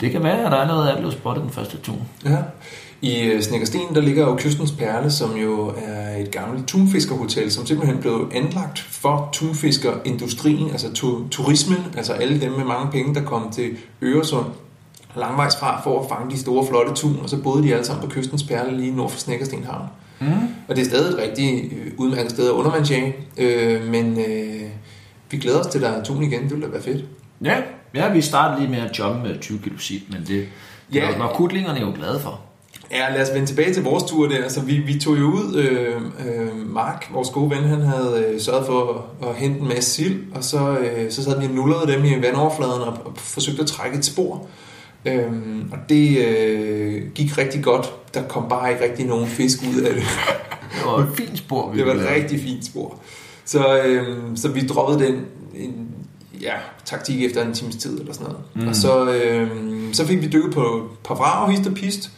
det 0.00 0.12
kan 0.12 0.22
være, 0.22 0.44
at 0.44 0.52
der 0.52 0.58
allerede 0.58 0.90
er 0.90 0.96
blevet 0.96 1.14
spottet 1.14 1.44
den 1.44 1.52
første 1.52 1.76
tun. 1.76 2.02
Ja. 2.24 2.36
I 3.02 3.20
øh, 3.20 3.42
Snækkersten, 3.42 3.94
der 3.94 4.00
ligger 4.00 4.26
jo 4.26 4.36
Kystens 4.36 4.72
Perle, 4.72 5.10
som 5.10 5.36
jo 5.36 5.72
er 5.76 6.16
et 6.16 6.30
gammelt 6.30 6.66
tunfiskerhotel, 6.68 7.52
som 7.52 7.66
simpelthen 7.66 7.98
blev 7.98 8.30
anlagt 8.34 8.78
for 8.78 9.28
tunfiskerindustrien, 9.32 10.70
altså 10.70 10.86
tu- 10.94 11.28
turismen, 11.28 11.78
altså 11.96 12.12
alle 12.12 12.40
dem 12.40 12.52
med 12.52 12.64
mange 12.64 12.90
penge, 12.92 13.14
der 13.14 13.22
kom 13.22 13.50
til 13.50 13.70
Øresund 14.02 14.46
langvejs 15.16 15.56
fra 15.56 15.82
for 15.82 16.02
at 16.02 16.08
fange 16.08 16.30
de 16.30 16.38
store 16.38 16.66
flotte 16.66 16.94
tun, 16.94 17.18
og 17.22 17.28
så 17.30 17.42
boede 17.42 17.62
de 17.62 17.72
alle 17.72 17.84
sammen 17.84 18.08
på 18.08 18.14
Kystens 18.14 18.42
Perle 18.42 18.76
lige 18.76 18.96
nord 18.96 19.10
for 19.10 19.18
Snækkersten 19.18 19.64
Havn. 19.64 19.86
Mm. 20.20 20.26
Og 20.68 20.76
det 20.76 20.82
er 20.82 20.84
stadig 20.84 21.12
et 21.12 21.18
rigtig 21.18 21.72
øh, 21.72 21.92
udmærket 21.96 22.30
sted 22.30 22.46
at 22.46 22.52
undervandsjage, 22.52 23.16
øh, 23.38 23.88
men 23.88 24.20
øh, 24.20 24.62
vi 25.30 25.36
glæder 25.38 25.60
os 25.60 25.66
til, 25.66 25.78
at 25.78 25.82
der 25.82 25.98
er 25.98 26.04
tun 26.04 26.22
igen. 26.22 26.42
Det 26.42 26.52
vil 26.52 26.62
da 26.62 26.66
være 26.66 26.82
fedt. 26.82 27.04
Ja, 27.44 27.56
ja 27.94 28.12
vi 28.12 28.20
startede 28.20 28.60
lige 28.60 28.70
med 28.70 28.90
at 28.90 28.98
jumpe 28.98 29.28
med 29.28 29.40
20 29.40 29.58
kilo 29.58 29.78
sit, 29.78 30.02
men 30.10 30.20
det, 30.20 30.28
det 30.28 30.48
ja, 30.94 31.12
er, 31.12 31.18
når 31.18 31.32
kutlingerne 31.34 31.78
er 31.78 31.82
jo 31.86 31.92
glade 31.94 32.20
for. 32.20 32.40
Ja, 32.90 33.14
lad 33.14 33.22
os 33.22 33.34
vende 33.34 33.46
tilbage 33.46 33.74
til 33.74 33.82
vores 33.82 34.04
tur 34.04 34.28
der. 34.28 34.42
Altså, 34.42 34.60
vi, 34.60 34.76
vi 34.76 34.98
tog 35.00 35.18
jo 35.18 35.24
ud, 35.24 35.56
øh, 35.56 35.96
øh, 35.96 36.70
Mark, 36.74 37.08
vores 37.12 37.28
gode 37.30 37.50
ven, 37.50 37.64
han 37.64 37.80
havde 37.80 38.24
øh, 38.28 38.40
sørget 38.40 38.66
for 38.66 39.06
at, 39.22 39.28
at 39.28 39.34
hente 39.34 39.60
en 39.60 39.68
masse 39.68 39.90
sild, 39.90 40.22
og 40.34 40.44
så, 40.44 40.78
øh, 40.78 41.10
så 41.10 41.24
sad 41.24 41.40
vi 41.40 41.46
og 41.46 41.52
nullerede 41.52 41.92
dem 41.92 42.04
i 42.04 42.22
vandoverfladen 42.22 42.82
og, 42.82 42.98
og 43.04 43.12
forsøgte 43.16 43.62
at 43.62 43.68
trække 43.68 43.98
et 43.98 44.04
spor. 44.04 44.46
Øhm, 45.06 45.70
og 45.72 45.78
det 45.88 46.18
øh, 46.18 47.02
gik 47.14 47.38
rigtig 47.38 47.64
godt. 47.64 47.92
Der 48.14 48.22
kom 48.22 48.48
bare 48.48 48.72
ikke 48.72 48.84
rigtig 48.84 49.06
nogen 49.06 49.26
fisk 49.26 49.58
ud 49.62 49.82
af 49.82 49.94
det. 49.94 50.02
det 50.72 50.86
var 50.86 50.98
et 50.98 51.08
fint 51.16 51.38
spor. 51.38 51.70
Vi 51.70 51.78
det 51.78 51.86
var 51.86 51.94
et 51.94 52.08
rigtig 52.10 52.40
fint 52.40 52.64
spor. 52.64 52.98
Så, 53.44 53.82
øh, 53.82 54.16
så 54.36 54.48
vi 54.48 54.66
droppede 54.66 55.06
den 55.06 55.14
en, 55.54 55.88
ja, 56.40 56.54
taktik 56.84 57.24
efter 57.24 57.44
en 57.44 57.54
times 57.54 57.76
tid 57.76 58.00
eller 58.00 58.12
sådan 58.12 58.26
noget. 58.26 58.44
Mm. 58.54 58.68
Og 58.68 58.76
så, 58.76 59.12
øh, 59.14 59.50
så 59.92 60.06
fik 60.06 60.22
vi 60.22 60.26
dykket 60.26 60.54
på 60.54 60.90
par 61.04 61.14
vrag, 61.14 61.50
hist 61.50 61.66
og 61.66 61.74
pist. 61.74 62.10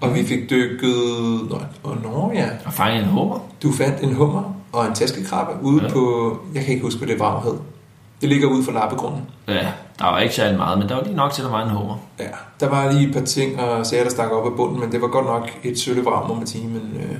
Og 0.00 0.14
vi 0.14 0.24
fik 0.24 0.50
dykket... 0.50 0.96
Nå, 1.50 1.94
nå 2.02 2.32
ja. 2.34 2.48
Og 2.64 2.72
fanget 2.72 3.02
en 3.02 3.08
hummer. 3.08 3.38
Du 3.62 3.72
fandt 3.72 4.02
en 4.02 4.14
hummer 4.14 4.54
og 4.72 4.86
en 4.86 4.94
taskekrabbe 4.94 5.52
ude 5.62 5.82
ja. 5.82 5.88
på... 5.88 6.36
Jeg 6.54 6.64
kan 6.64 6.72
ikke 6.72 6.84
huske, 6.84 6.98
hvad 6.98 7.08
det 7.08 7.18
var 7.18 7.40
hed. 7.40 7.54
Det 8.20 8.28
ligger 8.28 8.48
ude 8.48 8.64
for 8.64 8.72
lappegrunden. 8.72 9.20
Ja, 9.48 9.66
der 9.98 10.04
var 10.04 10.18
ikke 10.18 10.34
særlig 10.34 10.58
meget, 10.58 10.78
men 10.78 10.88
der 10.88 10.94
var 10.94 11.02
lige 11.02 11.16
nok 11.16 11.32
til, 11.32 11.42
at 11.42 11.46
der 11.46 11.50
var 11.50 11.64
en 11.64 11.70
hummer. 11.70 11.96
Ja, 12.18 12.28
der 12.60 12.68
var 12.68 12.92
lige 12.92 13.08
et 13.08 13.14
par 13.14 13.20
ting 13.20 13.60
og 13.60 13.86
sager, 13.86 14.02
der 14.02 14.10
stak 14.10 14.30
op 14.30 14.46
af 14.46 14.52
bunden, 14.56 14.80
men 14.80 14.92
det 14.92 15.00
var 15.02 15.08
godt 15.08 15.26
nok 15.26 15.50
et 15.62 15.78
søllevrag, 15.78 16.28
må 16.28 16.34
man 16.34 16.46
sige. 16.46 16.68
Men, 16.68 16.92
øh, 16.96 17.16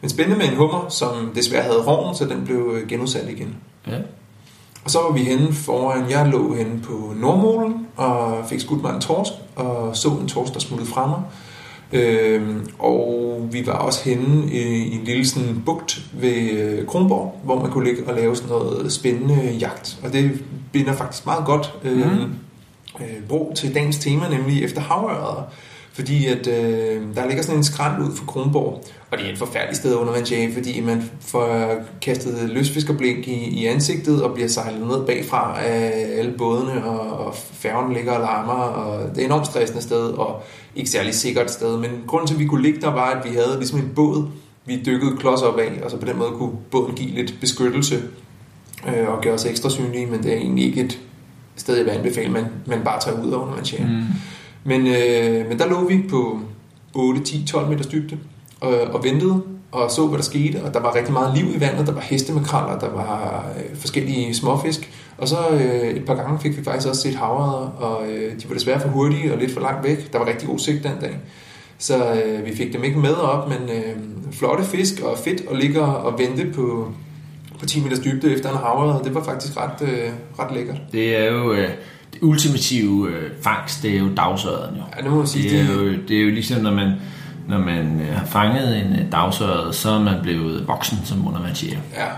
men 0.00 0.10
spændende 0.10 0.38
med 0.38 0.48
en 0.48 0.56
hummer, 0.56 0.86
som 0.88 1.32
desværre 1.34 1.62
havde 1.62 1.82
rovn, 1.86 2.14
så 2.14 2.24
den 2.24 2.44
blev 2.44 2.74
øh, 2.74 2.88
genudsat 2.88 3.28
igen. 3.28 3.56
Ja. 3.86 3.96
Og 4.84 4.90
så 4.90 4.98
var 4.98 5.12
vi 5.12 5.20
henne 5.20 5.52
foran, 5.52 6.10
jeg 6.10 6.26
lå 6.26 6.54
henne 6.54 6.80
på 6.82 7.12
Nordmålen 7.16 7.86
og 7.96 8.44
fik 8.48 8.60
skudt 8.60 8.82
mig 8.82 8.94
en 8.94 9.00
torsk, 9.00 9.32
og 9.56 9.96
så 9.96 10.08
en 10.08 10.28
torsk, 10.28 10.54
der 10.54 10.60
smuttede 10.60 10.90
fra 10.90 11.06
mig. 11.06 11.20
Øh, 11.92 12.56
og 12.78 13.48
vi 13.52 13.66
var 13.66 13.72
også 13.72 14.04
henne 14.04 14.52
i, 14.52 14.58
i 14.58 14.94
en 14.94 15.04
lille 15.04 15.26
sådan 15.26 15.62
bugt 15.66 16.00
ved 16.12 16.50
øh, 16.50 16.86
Kronborg, 16.86 17.40
hvor 17.44 17.60
man 17.62 17.70
kunne 17.70 17.84
ligge 17.88 18.06
og 18.06 18.16
lave 18.16 18.36
sådan 18.36 18.48
noget 18.48 18.92
spændende 18.92 19.56
jagt. 19.60 19.98
Og 20.04 20.12
det 20.12 20.44
binder 20.72 20.92
faktisk 20.92 21.26
meget 21.26 21.46
godt 21.46 21.74
øh, 21.84 22.12
mm. 22.12 22.34
øh, 23.00 23.22
bro 23.28 23.52
til 23.56 23.74
dagens 23.74 23.98
tema, 23.98 24.28
nemlig 24.28 24.64
efter 24.64 24.80
havørder. 24.80 25.52
Fordi 25.98 26.26
at 26.26 26.46
øh, 26.46 27.02
der 27.14 27.26
ligger 27.26 27.42
sådan 27.42 27.56
en 27.56 27.64
skrant 27.64 28.02
ud 28.02 28.16
for 28.16 28.24
Kronborg, 28.24 28.84
og 29.10 29.18
det 29.18 29.26
er 29.26 29.32
et 29.32 29.38
forfærdeligt 29.38 29.76
sted 29.76 29.94
under 29.94 30.12
vandjage, 30.12 30.52
fordi 30.52 30.80
man 30.80 31.10
får 31.20 31.74
kastet 32.02 32.50
løsfiskerblink 32.50 33.28
i, 33.28 33.60
i 33.60 33.66
ansigtet 33.66 34.22
og 34.22 34.34
bliver 34.34 34.48
sejlet 34.48 34.86
ned 34.86 35.06
bagfra 35.06 35.60
af 35.62 36.08
alle 36.18 36.34
bådene, 36.38 36.84
og, 36.84 37.26
og 37.26 37.34
færgen 37.34 37.92
ligger 37.92 38.12
og 38.12 38.20
larmer, 38.20 38.52
og 38.52 39.00
det 39.08 39.16
er 39.16 39.20
et 39.20 39.24
enormt 39.24 39.46
stressende 39.46 39.82
sted, 39.82 40.06
og 40.10 40.42
ikke 40.76 40.90
særlig 40.90 41.14
sikkert 41.14 41.50
sted. 41.50 41.78
Men 41.78 41.90
grunden 42.06 42.26
til, 42.26 42.34
at 42.34 42.40
vi 42.40 42.46
kunne 42.46 42.62
ligge 42.62 42.80
der, 42.80 42.90
var, 42.90 43.10
at 43.10 43.30
vi 43.30 43.36
havde 43.36 43.56
ligesom 43.56 43.78
en 43.78 43.92
båd, 43.94 44.28
vi 44.66 44.82
dykkede 44.86 45.16
klods 45.16 45.42
op 45.42 45.58
af, 45.58 45.80
og 45.84 45.90
så 45.90 45.96
på 45.96 46.06
den 46.06 46.18
måde 46.18 46.30
kunne 46.30 46.52
båden 46.70 46.94
give 46.94 47.10
lidt 47.10 47.34
beskyttelse 47.40 48.02
øh, 48.88 49.08
og 49.08 49.22
gøre 49.22 49.34
os 49.34 49.44
ekstra 49.44 49.70
synlige, 49.70 50.06
men 50.06 50.22
det 50.22 50.32
er 50.32 50.36
egentlig 50.36 50.64
ikke 50.64 50.80
et 50.80 50.98
sted, 51.56 51.76
jeg 51.76 51.84
vil 51.84 51.90
anbefale, 51.90 52.32
man, 52.32 52.44
man 52.66 52.80
bare 52.84 53.00
tager 53.00 53.22
ud 53.22 53.30
over, 53.30 53.46
under 53.46 53.78
man 53.80 53.96
mm. 53.96 54.04
Men, 54.68 54.86
øh, 54.86 55.48
men 55.48 55.58
der 55.58 55.68
lå 55.68 55.88
vi 55.88 56.04
på 56.10 56.40
8, 56.94 57.20
10, 57.20 57.46
12 57.46 57.68
meters 57.68 57.86
dybde 57.86 58.18
og, 58.60 58.80
og 58.80 59.04
ventede 59.04 59.42
og 59.72 59.90
så, 59.90 60.06
hvad 60.06 60.18
der 60.18 60.24
skete, 60.24 60.62
og 60.62 60.74
der 60.74 60.80
var 60.80 60.94
rigtig 60.94 61.12
meget 61.12 61.38
liv 61.38 61.56
i 61.56 61.60
vandet. 61.60 61.86
Der 61.86 61.92
var 61.92 62.00
hestemakraller, 62.00 62.78
der 62.78 62.90
var 62.90 63.46
øh, 63.56 63.76
forskellige 63.76 64.34
småfisk, 64.34 64.90
og 65.18 65.28
så 65.28 65.36
øh, 65.52 65.88
et 65.88 66.04
par 66.04 66.14
gange 66.14 66.40
fik 66.40 66.58
vi 66.58 66.64
faktisk 66.64 66.88
også 66.88 67.02
set 67.02 67.14
havredder, 67.14 67.66
og 67.78 68.10
øh, 68.10 68.32
de 68.42 68.48
var 68.48 68.54
desværre 68.54 68.80
for 68.80 68.88
hurtige 68.88 69.32
og 69.32 69.38
lidt 69.38 69.52
for 69.52 69.60
langt 69.60 69.84
væk. 69.84 70.12
Der 70.12 70.18
var 70.18 70.26
rigtig 70.26 70.48
god 70.48 70.58
sigt 70.58 70.84
den 70.84 70.92
dag. 71.00 71.16
Så 71.78 72.12
øh, 72.12 72.46
vi 72.46 72.56
fik 72.56 72.72
dem 72.72 72.84
ikke 72.84 72.98
med 72.98 73.14
op, 73.14 73.48
men 73.48 73.76
øh, 73.76 73.96
flotte 74.32 74.64
fisk 74.64 75.02
og 75.02 75.18
fedt 75.18 75.42
at 75.50 75.56
ligge 75.56 75.82
og 75.82 76.18
vente 76.18 76.52
på, 76.54 76.92
på 77.60 77.66
10 77.66 77.82
meters 77.82 77.98
dybde 77.98 78.32
efter 78.32 78.50
en 78.50 78.56
havredder. 78.56 79.02
Det 79.02 79.14
var 79.14 79.24
faktisk 79.24 79.56
ret, 79.56 79.82
øh, 79.82 80.10
ret 80.38 80.54
lækkert. 80.54 80.80
Det 80.92 81.16
er 81.16 81.32
jo... 81.32 81.52
Øh 81.52 81.70
det 82.12 82.22
ultimative 82.22 83.08
øh, 83.08 83.30
fangst, 83.42 83.82
det 83.82 83.94
er 83.94 83.98
jo 83.98 84.08
dagsøren 84.16 84.76
jo. 84.76 84.82
Ja, 84.96 85.02
det 85.02 85.10
må 85.10 85.16
man 85.16 85.26
sige. 85.26 85.50
Det 85.50 85.60
er, 85.60 85.74
jo, 85.74 85.92
det 86.08 86.16
er 86.16 86.22
jo 86.22 86.30
ligesom, 86.30 86.62
når 86.62 86.70
man, 86.70 86.92
når 87.48 87.58
man 87.58 88.00
øh, 88.00 88.16
har 88.16 88.26
fanget 88.26 88.76
en 88.78 88.92
øh, 88.92 89.12
dagsøret, 89.12 89.74
så 89.74 89.90
er 89.90 90.00
man 90.00 90.14
blevet 90.22 90.68
voksen, 90.68 90.98
som 91.04 91.28
undervandsjæger. 91.28 91.78
Ja. 91.96 92.08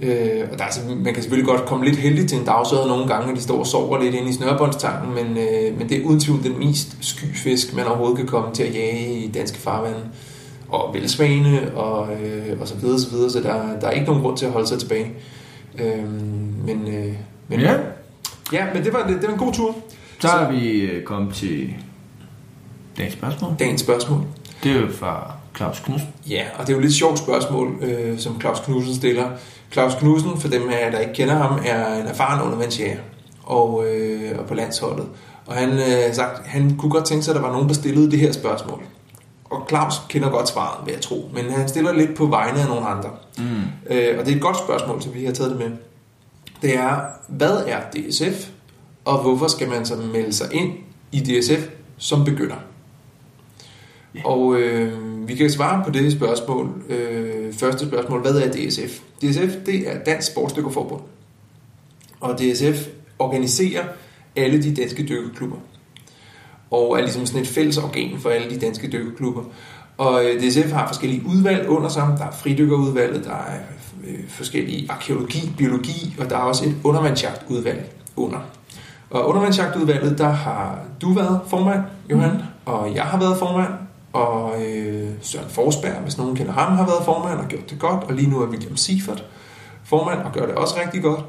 Øh, 0.00 0.48
og 0.52 0.58
der 0.58 0.64
er, 0.64 0.66
altså, 0.66 0.80
man 0.96 1.14
kan 1.14 1.22
selvfølgelig 1.22 1.48
godt 1.48 1.64
komme 1.66 1.84
lidt 1.84 1.96
heldig 1.96 2.28
til 2.28 2.38
en 2.38 2.44
dagsøret 2.44 2.88
nogle 2.88 3.08
gange, 3.08 3.26
når 3.26 3.34
de 3.34 3.40
står 3.40 3.58
og 3.58 3.66
sover 3.66 4.02
lidt 4.02 4.14
inde 4.14 4.28
i 4.28 4.32
snørebåndstangen, 4.32 5.14
men, 5.14 5.38
øh, 5.38 5.78
men 5.78 5.88
det 5.88 6.00
er 6.00 6.04
uden 6.04 6.20
tvivl 6.20 6.44
den 6.44 6.58
mest 6.58 6.96
sky 7.00 7.24
fisk, 7.34 7.76
man 7.76 7.86
overhovedet 7.86 8.16
kan 8.16 8.26
komme 8.26 8.54
til 8.54 8.62
at 8.62 8.74
jage 8.74 9.24
i 9.24 9.30
danske 9.30 9.58
farvande. 9.58 9.98
Og 10.68 10.94
velsvane 10.94 11.74
og, 11.74 12.08
øh, 12.12 12.60
og 12.60 12.68
så 12.68 12.74
videre, 12.74 13.00
så 13.00 13.10
videre, 13.10 13.30
så 13.30 13.40
der, 13.40 13.80
der 13.80 13.86
er 13.86 13.90
ikke 13.90 14.06
nogen 14.06 14.22
grund 14.22 14.36
til 14.36 14.46
at 14.46 14.52
holde 14.52 14.66
sig 14.66 14.78
tilbage. 14.78 15.12
Øh, 15.78 16.12
men, 16.66 16.88
øh, 16.88 17.12
men 17.48 17.60
ja. 17.60 17.74
Ja, 18.52 18.66
men 18.74 18.84
det 18.84 18.92
var, 18.92 19.06
det, 19.06 19.16
det 19.16 19.26
var 19.26 19.32
en 19.32 19.38
god 19.38 19.52
tur. 19.52 19.76
Så 20.20 20.28
er 20.28 20.52
vi 20.52 20.80
øh, 20.80 21.04
kommet 21.04 21.34
til 21.34 21.74
dagens 22.98 23.12
spørgsmål. 23.12 23.54
Dagens 23.58 23.80
spørgsmål. 23.80 24.20
Det 24.62 24.72
er 24.72 24.80
jo 24.80 24.88
fra 24.92 25.32
Claus 25.56 25.80
Knudsen. 25.80 26.08
Ja, 26.28 26.44
og 26.58 26.66
det 26.66 26.68
er 26.68 26.72
jo 26.72 26.78
et 26.78 26.84
lidt 26.84 26.94
sjovt 26.94 27.18
spørgsmål, 27.18 27.78
øh, 27.82 28.18
som 28.18 28.40
Claus 28.40 28.60
Knudsen 28.60 28.94
stiller. 28.94 29.30
Claus 29.72 29.94
Knudsen, 29.94 30.40
for 30.40 30.48
dem 30.48 30.68
af 30.68 30.92
der 30.92 30.98
ikke 30.98 31.12
kender 31.12 31.34
ham, 31.34 31.60
er 31.64 32.00
en 32.00 32.06
erfaren 32.06 32.42
undervandsjæger 32.42 32.98
og, 33.42 33.84
øh, 33.86 34.38
og 34.38 34.46
på 34.46 34.54
landsholdet. 34.54 35.06
Og 35.46 35.54
han 35.54 35.70
øh, 35.70 36.14
sagt, 36.14 36.46
han 36.46 36.76
kunne 36.76 36.90
godt 36.90 37.04
tænke 37.04 37.24
sig, 37.24 37.32
at 37.32 37.36
der 37.36 37.42
var 37.42 37.52
nogen, 37.52 37.68
der 37.68 37.74
stillede 37.74 38.10
det 38.10 38.18
her 38.18 38.32
spørgsmål. 38.32 38.82
Og 39.44 39.66
Claus 39.68 39.94
kender 40.08 40.30
godt 40.30 40.48
svaret, 40.48 40.86
vil 40.86 40.92
jeg 40.92 41.00
tro. 41.00 41.30
Men 41.34 41.50
han 41.50 41.68
stiller 41.68 41.92
lidt 41.92 42.14
på 42.14 42.26
vegne 42.26 42.60
af 42.60 42.68
nogle 42.68 42.86
andre. 42.86 43.10
Mm. 43.38 43.44
Øh, 43.90 44.18
og 44.18 44.24
det 44.24 44.32
er 44.32 44.36
et 44.36 44.42
godt 44.42 44.58
spørgsmål, 44.58 45.02
så 45.02 45.10
vi 45.10 45.24
har 45.24 45.32
taget 45.32 45.50
det 45.50 45.58
med 45.58 45.70
det 46.62 46.76
er, 46.76 47.00
hvad 47.28 47.56
er 47.66 47.80
DSF, 47.80 48.50
og 49.04 49.22
hvorfor 49.22 49.46
skal 49.46 49.68
man 49.68 49.86
så 49.86 49.96
melde 49.96 50.32
sig 50.32 50.54
ind 50.54 50.72
i 51.12 51.20
DSF 51.20 51.68
som 51.98 52.24
begynder? 52.24 52.56
Ja. 54.14 54.20
Og 54.24 54.60
øh, 54.60 55.28
vi 55.28 55.34
kan 55.34 55.50
svare 55.50 55.84
på 55.84 55.90
det 55.90 56.12
spørgsmål. 56.12 56.82
Øh, 56.88 57.52
første 57.54 57.86
spørgsmål, 57.86 58.20
hvad 58.20 58.34
er 58.34 58.52
DSF? 58.52 59.00
DSF, 59.22 59.56
det 59.66 59.90
er 59.90 60.04
Dansk 60.04 60.32
Sportsdykkerforbund. 60.32 61.02
Og 62.20 62.38
DSF 62.38 62.88
organiserer 63.18 63.84
alle 64.36 64.62
de 64.62 64.74
danske 64.74 65.02
dykkerklubber. 65.02 65.56
Og 66.70 66.98
er 66.98 67.02
ligesom 67.02 67.26
sådan 67.26 67.42
et 67.42 67.48
fælles 67.48 67.78
organ 67.78 68.18
for 68.18 68.30
alle 68.30 68.50
de 68.50 68.60
danske 68.60 68.88
dykkerklubber. 68.88 69.44
Og 69.96 70.24
øh, 70.24 70.40
DSF 70.40 70.72
har 70.72 70.86
forskellige 70.86 71.22
udvalg 71.26 71.68
under 71.68 71.88
sig. 71.88 72.14
Der 72.18 72.24
er 72.24 72.32
fridykkerudvalget, 72.32 73.24
der 73.24 73.30
er 73.30 73.58
øh, 74.06 74.28
forskellige 74.28 74.86
arkeologi, 74.90 75.52
biologi, 75.58 76.16
og 76.18 76.30
der 76.30 76.36
er 76.36 76.40
også 76.40 76.64
et 76.64 76.76
undervandsjagtudvalg 76.84 77.92
under. 78.16 78.38
Og 79.10 79.28
undervandsjagtudvalget, 79.28 80.18
der 80.18 80.28
har 80.28 80.78
du 81.02 81.12
været 81.12 81.40
formand, 81.46 81.82
Johan, 82.10 82.30
mm. 82.30 82.38
og 82.64 82.94
jeg 82.94 83.02
har 83.02 83.18
været 83.18 83.38
formand, 83.38 83.72
og 84.12 84.62
øh, 84.62 85.10
Søren 85.20 85.48
Forsberg, 85.48 86.02
hvis 86.02 86.18
nogen 86.18 86.36
kender 86.36 86.52
ham, 86.52 86.76
har 86.76 86.86
været 86.86 87.04
formand 87.04 87.38
og 87.38 87.48
gjort 87.48 87.70
det 87.70 87.78
godt, 87.78 88.04
og 88.04 88.14
lige 88.14 88.30
nu 88.30 88.40
er 88.42 88.46
William 88.46 88.76
Siefert 88.76 89.24
formand 89.84 90.20
og 90.20 90.32
gør 90.32 90.46
det 90.46 90.54
også 90.54 90.74
rigtig 90.80 91.02
godt. 91.02 91.20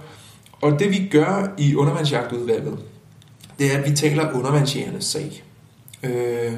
Og 0.61 0.79
det 0.79 0.91
vi 0.91 1.07
gør 1.11 1.47
i 1.57 1.75
undervandsjagtudvalget, 1.75 2.79
det 3.59 3.73
er, 3.73 3.77
at 3.77 3.89
vi 3.89 3.95
taler 3.95 4.31
undervandsjægernes 4.33 5.05
sag. 5.05 5.43
Øh, 6.03 6.53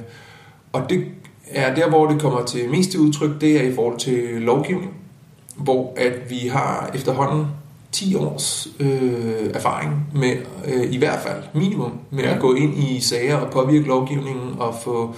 og 0.71 0.89
det 0.89 1.05
er 1.51 1.75
der, 1.75 1.89
hvor 1.89 2.07
det 2.07 2.21
kommer 2.21 2.45
til 2.45 2.69
mest 2.69 2.91
til 2.91 2.99
udtryk, 2.99 3.41
det 3.41 3.57
er 3.57 3.71
i 3.71 3.75
forhold 3.75 3.99
til 3.99 4.41
lovgivning 4.41 4.93
hvor 5.57 5.93
at 5.97 6.29
vi 6.29 6.47
har 6.47 6.91
efterhånden 6.95 7.47
10 7.91 8.15
års 8.15 8.67
øh, 8.79 9.49
erfaring 9.53 10.07
med, 10.15 10.35
øh, 10.65 10.93
i 10.93 10.97
hvert 10.97 11.19
fald 11.19 11.43
minimum, 11.53 11.91
med 12.11 12.23
ja. 12.23 12.33
at 12.33 12.41
gå 12.41 12.53
ind 12.53 12.77
i 12.77 12.99
sager 12.99 13.35
og 13.35 13.51
påvirke 13.51 13.87
lovgivningen 13.87 14.55
og 14.59 14.75
få 14.83 15.15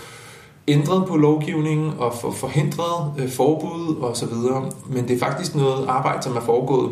ændret 0.67 1.07
på 1.07 1.17
lovgivningen 1.17 1.93
og 1.97 2.13
få 2.21 2.31
forhindret 2.31 3.13
øh, 3.17 3.29
forbud 3.29 3.95
og 4.01 4.17
så 4.17 4.25
videre. 4.25 4.71
Men 4.89 5.07
det 5.07 5.15
er 5.15 5.19
faktisk 5.19 5.55
noget 5.55 5.87
arbejde, 5.87 6.23
som 6.23 6.35
er 6.35 6.41
foregået 6.41 6.91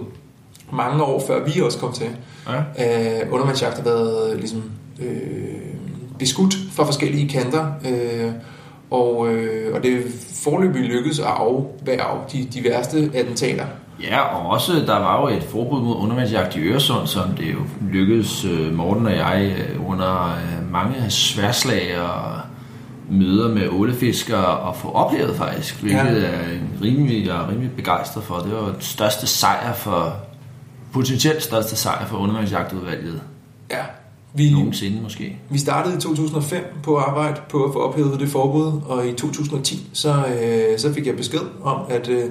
mange 0.72 1.04
år 1.04 1.24
før 1.28 1.46
vi 1.46 1.62
også 1.62 1.80
kom 1.80 1.94
til. 1.94 2.08
Ja. 2.48 3.22
Øh, 3.22 3.34
undervandsjagt 3.34 3.76
har 3.76 3.84
været 3.84 4.38
ligesom, 4.40 4.64
øh, 5.00 5.08
beskudt 6.20 6.58
fra 6.72 6.84
forskellige 6.84 7.30
kanter. 7.30 7.66
Øh, 7.86 8.32
og, 8.92 9.34
øh, 9.34 9.76
og 9.76 9.84
det 9.84 9.94
er 9.94 10.02
forløbig 10.44 10.82
lykkedes 10.82 11.20
at 11.20 11.26
afværge 11.26 12.20
de, 12.32 12.48
de 12.54 12.64
værste 12.64 13.12
attentater. 13.14 13.66
Ja, 14.04 14.20
og 14.20 14.50
også 14.50 14.74
der 14.74 15.00
var 15.00 15.22
jo 15.22 15.38
et 15.38 15.44
forbud 15.44 15.82
mod 15.82 15.96
undervandsjagt 15.96 16.56
i 16.56 16.60
Øresund, 16.60 17.08
som 17.08 17.30
det 17.30 17.54
jo 17.54 17.60
lykkedes 17.92 18.46
øh, 18.46 18.74
Morten 18.74 19.06
og 19.06 19.16
jeg 19.16 19.56
øh, 19.58 19.90
under 19.90 20.26
øh, 20.26 20.72
mange 20.72 21.10
sværslag 21.10 22.00
og 22.00 22.40
møder 23.10 23.50
med 23.50 23.70
ålefiskere 23.70 24.70
at 24.70 24.76
få 24.76 24.92
oplevet 24.92 25.36
faktisk, 25.36 25.82
hvilket 25.82 26.22
ja. 26.22 26.28
er 26.28 26.50
en 26.54 26.80
rimelig, 26.82 27.26
jeg 27.26 27.36
er 27.36 27.50
rimelig 27.50 27.72
begejstret 27.72 28.24
for. 28.24 28.36
Det 28.36 28.52
var 28.54 28.66
den 28.66 28.82
største 28.82 29.28
sejr 29.28 29.74
for, 29.74 30.16
potentielt 30.94 31.44
største 31.44 31.76
sejr 31.76 32.06
for 32.06 32.18
undervandsjagtudvalget. 32.18 33.22
Ja, 33.72 33.84
vi, 34.38 34.52
nogensinde 34.52 35.02
måske. 35.02 35.38
Vi 35.50 35.58
startede 35.58 35.98
i 35.98 36.00
2005 36.00 36.64
på 36.84 36.98
arbejde 36.98 37.42
på 37.50 37.64
at 37.64 37.74
få 37.74 37.80
ophævet 37.80 38.20
det 38.20 38.30
forbud, 38.30 38.82
og 38.86 39.08
i 39.08 39.14
2010 39.14 39.90
så, 39.94 40.26
øh, 40.42 40.80
så 40.80 40.94
fik 40.94 41.08
jeg 41.08 41.16
besked 41.16 41.40
om, 41.64 41.82
at 41.90 42.10
øh, 42.10 42.26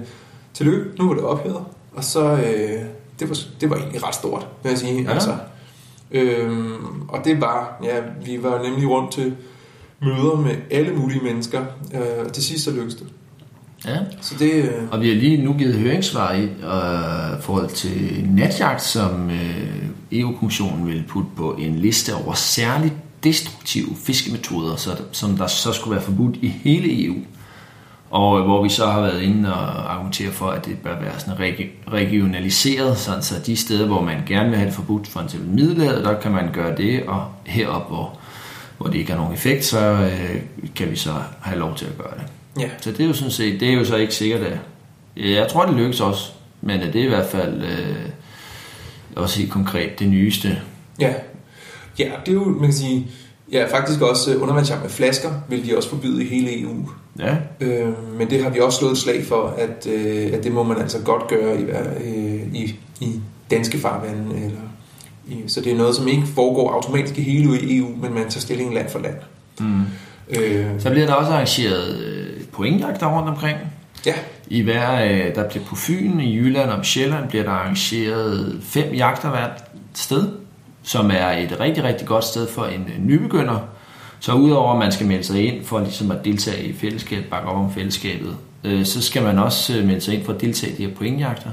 tillykke, 0.55 0.85
nu 0.99 1.09
var 1.09 1.15
det 1.15 1.25
ophævet. 1.25 1.65
Og 1.93 2.05
så, 2.05 2.33
øh, 2.33 2.83
det, 3.21 3.29
var, 3.29 3.37
det 3.61 3.71
var 3.71 3.77
egentlig 3.77 4.07
ret 4.07 4.15
stort, 4.15 4.49
vil 4.63 4.71
jeg 4.71 4.79
sige. 4.79 5.03
Ja. 5.03 5.13
Altså, 5.13 5.37
øh, 6.11 6.71
og 7.09 7.25
det 7.25 7.41
var, 7.41 7.81
ja, 7.83 8.01
vi 8.25 8.43
var 8.43 8.63
nemlig 8.63 8.89
rundt 8.89 9.13
til 9.13 9.37
møder 10.03 10.37
med 10.37 10.57
alle 10.71 10.95
mulige 10.95 11.25
mennesker, 11.25 11.65
øh, 11.95 12.27
og 12.27 12.33
til 12.33 12.45
sidst 12.45 12.65
så 12.65 12.71
lykkedes 12.71 12.95
det. 12.95 13.07
Ja. 13.85 13.97
Så 14.21 14.35
det, 14.39 14.53
øh... 14.53 14.71
Og 14.91 15.01
vi 15.01 15.09
har 15.09 15.17
lige 15.17 15.45
nu 15.45 15.53
givet 15.53 15.75
høringssvar 15.75 16.33
i 16.33 16.43
øh, 16.43 17.41
forhold 17.43 17.69
til 17.69 18.25
natjagt, 18.29 18.83
som 18.83 19.31
øh, 19.31 19.77
EU-kommissionen 20.13 20.87
vil 20.87 21.05
putte 21.09 21.31
på 21.37 21.53
en 21.59 21.77
liste 21.77 22.15
over 22.15 22.35
særligt 22.35 22.95
destruktive 23.25 23.97
fiskemetoder, 23.97 24.77
så, 24.77 24.91
som 25.13 25.37
der 25.37 25.47
så 25.47 25.73
skulle 25.73 25.97
være 25.97 26.05
forbudt 26.05 26.37
i 26.37 26.49
hele 26.49 27.05
EU. 27.05 27.17
Og 28.11 28.43
hvor 28.43 28.63
vi 28.63 28.69
så 28.69 28.87
har 28.87 29.01
været 29.01 29.23
inde 29.23 29.55
og 29.55 29.93
argumentere 29.93 30.33
for, 30.33 30.47
at 30.47 30.65
det 30.65 30.79
bør 30.79 31.01
være 31.01 31.21
sådan 31.21 31.57
regionaliseret, 31.93 32.99
sådan 32.99 33.23
så 33.23 33.35
de 33.47 33.57
steder, 33.57 33.87
hvor 33.87 34.03
man 34.03 34.23
gerne 34.27 34.49
vil 34.49 34.59
have 34.59 34.67
det 34.67 34.75
forbudt, 34.75 35.09
for 35.09 35.21
eksempel 35.21 35.51
Middelhavet, 35.51 36.05
der 36.05 36.21
kan 36.21 36.33
man 36.33 36.53
gøre 36.53 36.77
det, 36.77 37.03
og 37.07 37.25
herop, 37.47 37.89
hvor, 37.89 38.19
hvor 38.79 38.87
det 38.87 38.99
ikke 38.99 39.11
har 39.11 39.19
nogen 39.19 39.35
effekt, 39.35 39.65
så 39.65 39.79
øh, 39.81 40.41
kan 40.75 40.91
vi 40.91 40.97
så 40.97 41.13
have 41.41 41.59
lov 41.59 41.77
til 41.77 41.87
at 41.87 41.99
gøre 41.99 42.15
det. 42.15 42.36
Ja. 42.61 42.69
Så 42.81 42.91
det 42.91 43.01
er 43.01 43.05
jo 43.07 43.13
sådan 43.13 43.31
set, 43.31 43.61
det 43.61 43.69
er 43.69 43.73
jo 43.73 43.85
så 43.85 43.97
ikke 43.97 44.15
sikkert, 44.15 44.41
at 44.43 44.59
jeg 45.17 45.49
tror, 45.49 45.67
det 45.67 45.75
lykkes 45.75 46.01
også, 46.01 46.31
men 46.61 46.81
det 46.81 46.97
er 46.97 47.05
i 47.05 47.09
hvert 47.09 47.27
fald 47.27 47.63
øh, 47.63 47.97
også 49.17 49.39
helt 49.39 49.51
konkret 49.53 49.99
det 49.99 50.09
nyeste. 50.09 50.59
Ja. 51.01 51.15
ja, 51.99 52.11
det 52.27 52.29
er 52.29 52.35
jo, 52.35 52.45
man 52.45 52.61
kan 52.65 52.73
sige, 52.73 53.07
ja, 53.53 53.67
faktisk 53.77 54.01
også 54.01 54.35
øh, 54.35 54.43
undervandsjagt 54.43 54.83
med 54.83 54.91
flasker 54.91 55.31
vil 55.49 55.67
de 55.67 55.77
også 55.77 55.89
forbyde 55.89 56.25
i 56.25 56.29
hele 56.29 56.61
EU. 56.61 56.89
Ja. 57.19 57.37
Øh, 57.61 58.19
men 58.19 58.31
det 58.31 58.43
har 58.43 58.51
vi 58.51 58.61
også 58.61 58.79
slået 58.79 58.93
et 58.93 58.99
slag 58.99 59.25
for, 59.25 59.55
at, 59.59 59.87
øh, 59.87 60.33
at 60.33 60.45
det 60.45 60.53
må 60.53 60.63
man 60.63 60.79
altså 60.79 60.99
godt 61.05 61.29
gøre 61.29 61.61
i, 61.61 61.65
øh, 61.65 62.55
i, 62.55 62.75
i 63.01 63.21
danske 63.51 63.79
farvande. 63.79 64.35
Eller, 64.37 64.61
i, 65.29 65.37
så 65.47 65.61
det 65.61 65.73
er 65.73 65.77
noget, 65.77 65.97
som 65.97 66.09
ikke 66.09 66.27
foregår 66.35 66.71
automatisk 66.73 67.19
i 67.19 67.23
hele 67.23 67.77
EU, 67.77 67.89
men 68.03 68.15
man 68.15 68.23
tager 68.29 68.41
stilling 68.41 68.75
land 68.75 68.89
for 68.89 68.99
land. 68.99 69.17
Mm. 69.61 69.81
Øh, 70.31 70.67
Så 70.79 70.91
bliver 70.91 71.07
der 71.07 71.15
også 71.15 71.33
arrangeret 71.33 72.16
pointjagter 72.57 73.17
rundt 73.17 73.29
omkring. 73.29 73.59
ja, 74.07 74.15
I 74.49 74.63
hver, 74.63 75.05
øh, 75.05 75.35
der 75.35 75.49
bliver 75.49 75.65
på 75.65 75.77
Fyn, 75.77 76.21
i 76.21 76.37
Jylland 76.37 76.71
og 76.71 76.79
på 76.79 76.85
Sjælland 76.85 77.29
bliver 77.29 77.45
der 77.45 77.51
arrangeret 77.51 78.61
fem 78.63 78.95
jagter 78.95 79.31
hvert 79.31 79.65
sted, 79.95 80.29
som 80.83 81.11
er 81.11 81.31
et 81.31 81.61
rigtig, 81.61 81.85
rigtig 81.85 82.07
godt 82.07 82.25
sted 82.25 82.49
for 82.49 82.65
en 82.65 82.89
nybegynder. 82.99 83.69
Så 84.21 84.33
udover 84.33 84.73
at 84.73 84.79
man 84.79 84.93
skal 84.93 85.07
melde 85.07 85.25
sig 85.25 85.47
ind 85.47 85.65
for 85.65 85.81
ligesom 85.81 86.11
at 86.11 86.25
deltage 86.25 86.65
i 86.65 86.73
fællesskabet, 86.73 87.31
bakke 87.31 87.49
op 87.49 87.57
om 87.57 87.73
fællesskabet, 87.73 88.37
øh, 88.65 88.85
så 88.85 89.03
skal 89.03 89.23
man 89.23 89.39
også 89.39 89.79
øh, 89.79 89.87
melde 89.87 90.01
sig 90.01 90.15
ind 90.15 90.25
for 90.25 90.33
at 90.33 90.41
deltage 90.41 90.73
i 90.73 90.77
de 90.77 90.87
her 90.87 90.95
pointjagter, 90.95 91.51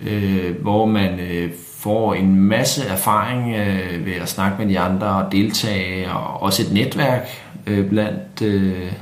øh, 0.00 0.60
hvor 0.62 0.86
man 0.86 1.20
øh, 1.20 1.50
får 1.78 2.14
en 2.14 2.36
masse 2.36 2.84
erfaring 2.84 3.56
øh, 3.56 4.06
ved 4.06 4.12
at 4.12 4.28
snakke 4.28 4.58
med 4.58 4.74
de 4.74 4.78
andre 4.78 5.06
og 5.06 5.32
deltage, 5.32 6.10
og 6.10 6.42
også 6.42 6.62
et 6.62 6.72
netværk 6.72 7.28
øh, 7.66 7.88
blandt 7.88 8.42
øh, 8.42 8.92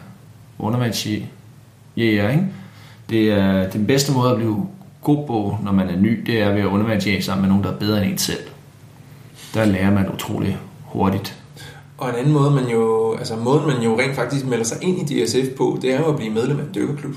undervandsjæger, 0.61 2.31
ikke? 2.31 2.47
Det 3.11 3.33
er 3.33 3.71
den 3.71 3.87
bedste 3.87 4.13
måde 4.13 4.31
at 4.31 4.37
blive 4.37 4.67
god 5.03 5.27
på, 5.27 5.57
når 5.65 5.73
man 5.73 5.89
er 5.89 5.97
ny, 5.97 6.23
det 6.27 6.41
er 6.41 6.53
ved 6.53 6.61
at 6.61 6.67
undervandsjæge 6.67 7.23
sammen 7.23 7.43
med 7.43 7.49
nogen, 7.49 7.65
der 7.65 7.73
er 7.73 7.79
bedre 7.79 8.03
end 8.03 8.13
en 8.13 8.19
selv. 8.19 8.43
Der 9.55 9.65
lærer 9.65 9.91
man 9.91 10.13
utrolig 10.13 10.59
hurtigt. 10.85 11.37
og 11.99 12.09
en 12.09 12.15
anden 12.15 12.33
måde, 12.33 12.51
man 12.51 12.69
jo, 12.69 13.15
altså 13.19 13.37
måden 13.37 13.67
man 13.67 13.83
jo 13.83 13.99
rent 14.01 14.15
faktisk 14.15 14.47
melder 14.47 14.65
sig 14.65 14.79
ind 14.83 15.11
i 15.11 15.25
DSF 15.25 15.49
på, 15.57 15.79
det 15.83 15.95
er 15.95 15.99
jo 15.99 16.05
at 16.05 16.17
blive 16.17 16.33
medlem 16.33 16.59
af 16.59 16.63
en 16.63 16.69
dykkerklub. 16.75 17.15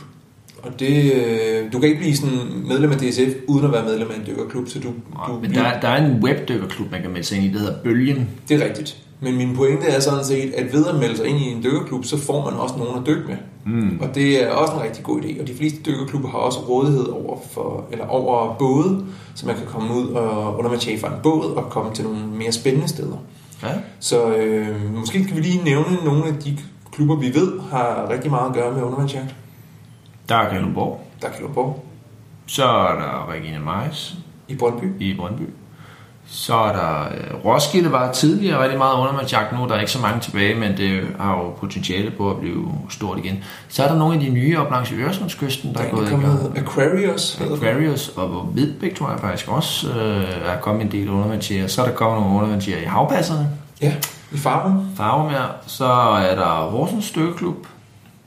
Og 0.63 0.79
det, 0.79 1.13
øh, 1.13 1.73
du 1.73 1.79
kan 1.79 1.89
ikke 1.89 2.01
blive 2.01 2.15
sådan 2.15 2.39
medlem 2.67 2.91
af 2.91 2.97
DSF 2.97 3.35
uden 3.47 3.65
at 3.65 3.71
være 3.71 3.83
medlem 3.83 4.11
af 4.11 4.15
en 4.15 4.25
dykkerklub, 4.27 4.67
så 4.67 4.79
du, 4.79 4.87
du 5.27 5.39
Men 5.41 5.53
der, 5.53 5.79
der 5.79 5.87
er 5.87 6.05
en 6.05 6.23
webdykkerklub, 6.23 6.91
man 6.91 7.01
kan 7.01 7.11
melde 7.11 7.27
sig 7.27 7.37
ind 7.37 7.45
i, 7.45 7.53
der 7.53 7.59
hedder 7.59 7.75
Bølgen. 7.83 8.29
Det 8.49 8.61
er 8.61 8.65
rigtigt. 8.65 8.97
Men 9.23 9.37
min 9.37 9.55
pointe 9.55 9.85
er 9.85 9.99
sådan 9.99 10.25
set, 10.25 10.53
at 10.53 10.73
ved 10.73 10.87
at 10.87 10.95
melde 10.95 11.17
sig 11.17 11.25
ind 11.27 11.37
i 11.37 11.51
en 11.51 11.63
dykkerklub, 11.63 12.05
så 12.05 12.17
får 12.17 12.49
man 12.51 12.59
også 12.59 12.75
nogen 12.77 12.99
at 12.99 13.07
dykke 13.07 13.27
med. 13.27 13.37
Mm. 13.65 13.99
Og 14.01 14.15
det 14.15 14.43
er 14.43 14.51
også 14.51 14.73
en 14.73 14.81
rigtig 14.81 15.03
god 15.03 15.21
idé. 15.21 15.41
Og 15.41 15.47
de 15.47 15.55
fleste 15.55 15.79
dykkerklubber 15.85 16.29
har 16.29 16.37
også 16.37 16.59
rådighed 16.59 17.07
over, 17.07 17.37
for, 17.51 17.85
eller 17.91 18.05
over 18.05 18.55
både, 18.59 19.05
så 19.35 19.45
man 19.45 19.55
kan 19.55 19.65
komme 19.65 19.95
ud 19.95 20.07
og 20.07 20.57
undervandsjage 20.57 20.99
fra 20.99 21.07
en 21.07 21.19
båd 21.23 21.55
og 21.55 21.69
komme 21.69 21.93
til 21.93 22.05
nogle 22.05 22.19
mere 22.27 22.51
spændende 22.51 22.87
steder. 22.87 23.17
Ja. 23.63 23.67
Så 23.99 24.35
øh, 24.35 24.93
måske 24.93 25.23
kan 25.23 25.35
vi 25.35 25.41
lige 25.41 25.63
nævne 25.63 25.97
nogle 26.05 26.25
af 26.27 26.33
de 26.33 26.57
klubber, 26.91 27.15
vi 27.15 27.33
ved 27.33 27.59
har 27.71 28.07
rigtig 28.09 28.31
meget 28.31 28.49
at 28.49 28.55
gøre 28.55 28.73
med 28.73 28.83
undervandsjagt. 28.83 29.35
Der 30.29 30.35
er 30.35 30.49
Kalundborg. 30.49 31.01
Der 31.21 31.27
er 31.27 31.31
Kalundborg 31.31 31.85
Så 32.45 32.63
er 32.65 32.95
der 32.95 33.31
Regina 33.31 33.59
Majs 33.59 34.17
i 34.47 34.55
Brøndby. 34.55 34.85
i 34.99 35.15
Brøndby. 35.17 35.43
Så 36.27 36.55
er 36.55 36.71
der 36.73 37.01
øh, 37.01 37.45
Roskilde 37.45 37.91
var 37.91 38.11
tidligere 38.11 38.61
rigtig 38.61 38.77
meget 38.77 38.95
undervandsjagt 38.95 39.59
nu. 39.59 39.67
Der 39.67 39.75
er 39.75 39.79
ikke 39.79 39.91
så 39.91 40.01
mange 40.01 40.19
tilbage, 40.19 40.55
men 40.55 40.77
det 40.77 41.01
har 41.19 41.37
jo 41.37 41.49
potentiale 41.49 42.11
på 42.11 42.31
at 42.31 42.37
blive 42.37 42.67
stort 42.89 43.17
igen. 43.17 43.43
Så 43.69 43.83
er 43.83 43.87
der 43.87 43.97
nogle 43.97 44.13
af 44.13 44.19
de 44.19 44.29
nye 44.29 44.57
op 44.59 44.71
langs 44.71 44.91
Øresundskysten, 44.91 45.73
der, 45.73 45.79
Der 45.79 45.87
er 45.87 45.91
gået 45.91 46.07
i 46.07 46.11
der 46.11 46.17
gang. 46.19 46.57
Aquarius. 46.57 47.41
Aquarius 47.41 48.09
og 48.09 48.29
på 48.29 48.39
Hvidbæk 48.39 48.95
tror 48.95 49.09
jeg 49.11 49.19
faktisk 49.19 49.47
også 49.51 49.89
øh, 49.89 50.23
er 50.45 50.57
kommet 50.61 50.85
en 50.85 50.91
del 50.91 51.09
undervandsjæger. 51.09 51.67
Så 51.67 51.81
er 51.81 51.85
der 51.85 51.93
kommet 51.93 52.21
nogle 52.21 52.37
undervandsjæger 52.37 52.79
i 52.81 52.85
havpasserne. 52.85 53.49
Ja, 53.81 53.93
i 54.31 54.37
Farum. 54.37 54.85
Farvemær. 54.95 55.55
Så 55.67 55.85
er 56.31 56.35
der 56.35 56.69
Horsens 56.69 57.05
Stykkeklub, 57.05 57.55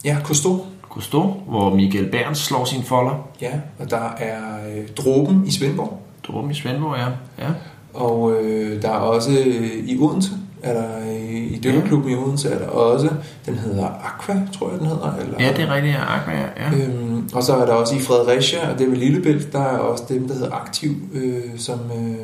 Ja, 0.04 0.16
Cousteau. 0.24 0.66
Gusto, 0.88 1.42
hvor 1.48 1.74
Michael 1.74 2.06
Berns 2.10 2.38
slår 2.38 2.64
sine 2.64 2.84
folder. 2.84 3.28
Ja, 3.40 3.50
og 3.78 3.90
der 3.90 4.08
er 4.18 4.40
øh, 4.76 4.88
Dråben 4.96 5.46
i 5.46 5.50
Svendborg. 5.50 6.02
Drum 6.26 6.50
i 6.50 6.54
Svendborg, 6.54 6.96
ja. 6.98 7.06
ja. 7.44 7.50
Og 7.96 8.32
øh, 8.42 8.82
der 8.82 8.88
er 8.88 8.92
også 8.98 9.30
øh, 9.30 9.70
i 9.86 9.98
Odense, 10.00 10.30
er 10.62 10.72
der 10.72 10.98
øh, 11.00 11.34
i 11.52 11.60
dykkerklubben 11.64 12.10
i 12.12 12.14
Odense, 12.14 12.48
er 12.50 12.58
der 12.58 12.66
også, 12.66 13.08
den 13.46 13.54
hedder 13.54 13.86
Aqua, 14.04 14.40
tror 14.58 14.70
jeg 14.70 14.78
den 14.78 14.86
hedder. 14.86 15.14
Eller, 15.20 15.36
Ja, 15.40 15.52
det 15.52 15.60
er 15.64 15.74
rigtigt, 15.74 15.94
ja. 15.94 16.16
Aqua, 16.16 16.32
ja. 16.34 16.84
Øhm, 16.86 17.28
og 17.34 17.42
så 17.42 17.56
er 17.56 17.66
der 17.66 17.72
også 17.72 17.94
i 17.96 17.98
Fredericia, 17.98 18.72
og 18.72 18.78
det 18.78 18.86
er 18.86 18.90
ved 18.90 18.96
Lillebælt, 18.98 19.52
der 19.52 19.60
er 19.60 19.78
også 19.78 20.04
dem, 20.08 20.28
der 20.28 20.34
hedder 20.34 20.52
Aktiv, 20.54 20.90
øh, 21.14 21.40
som, 21.56 21.78
øh, 21.98 22.14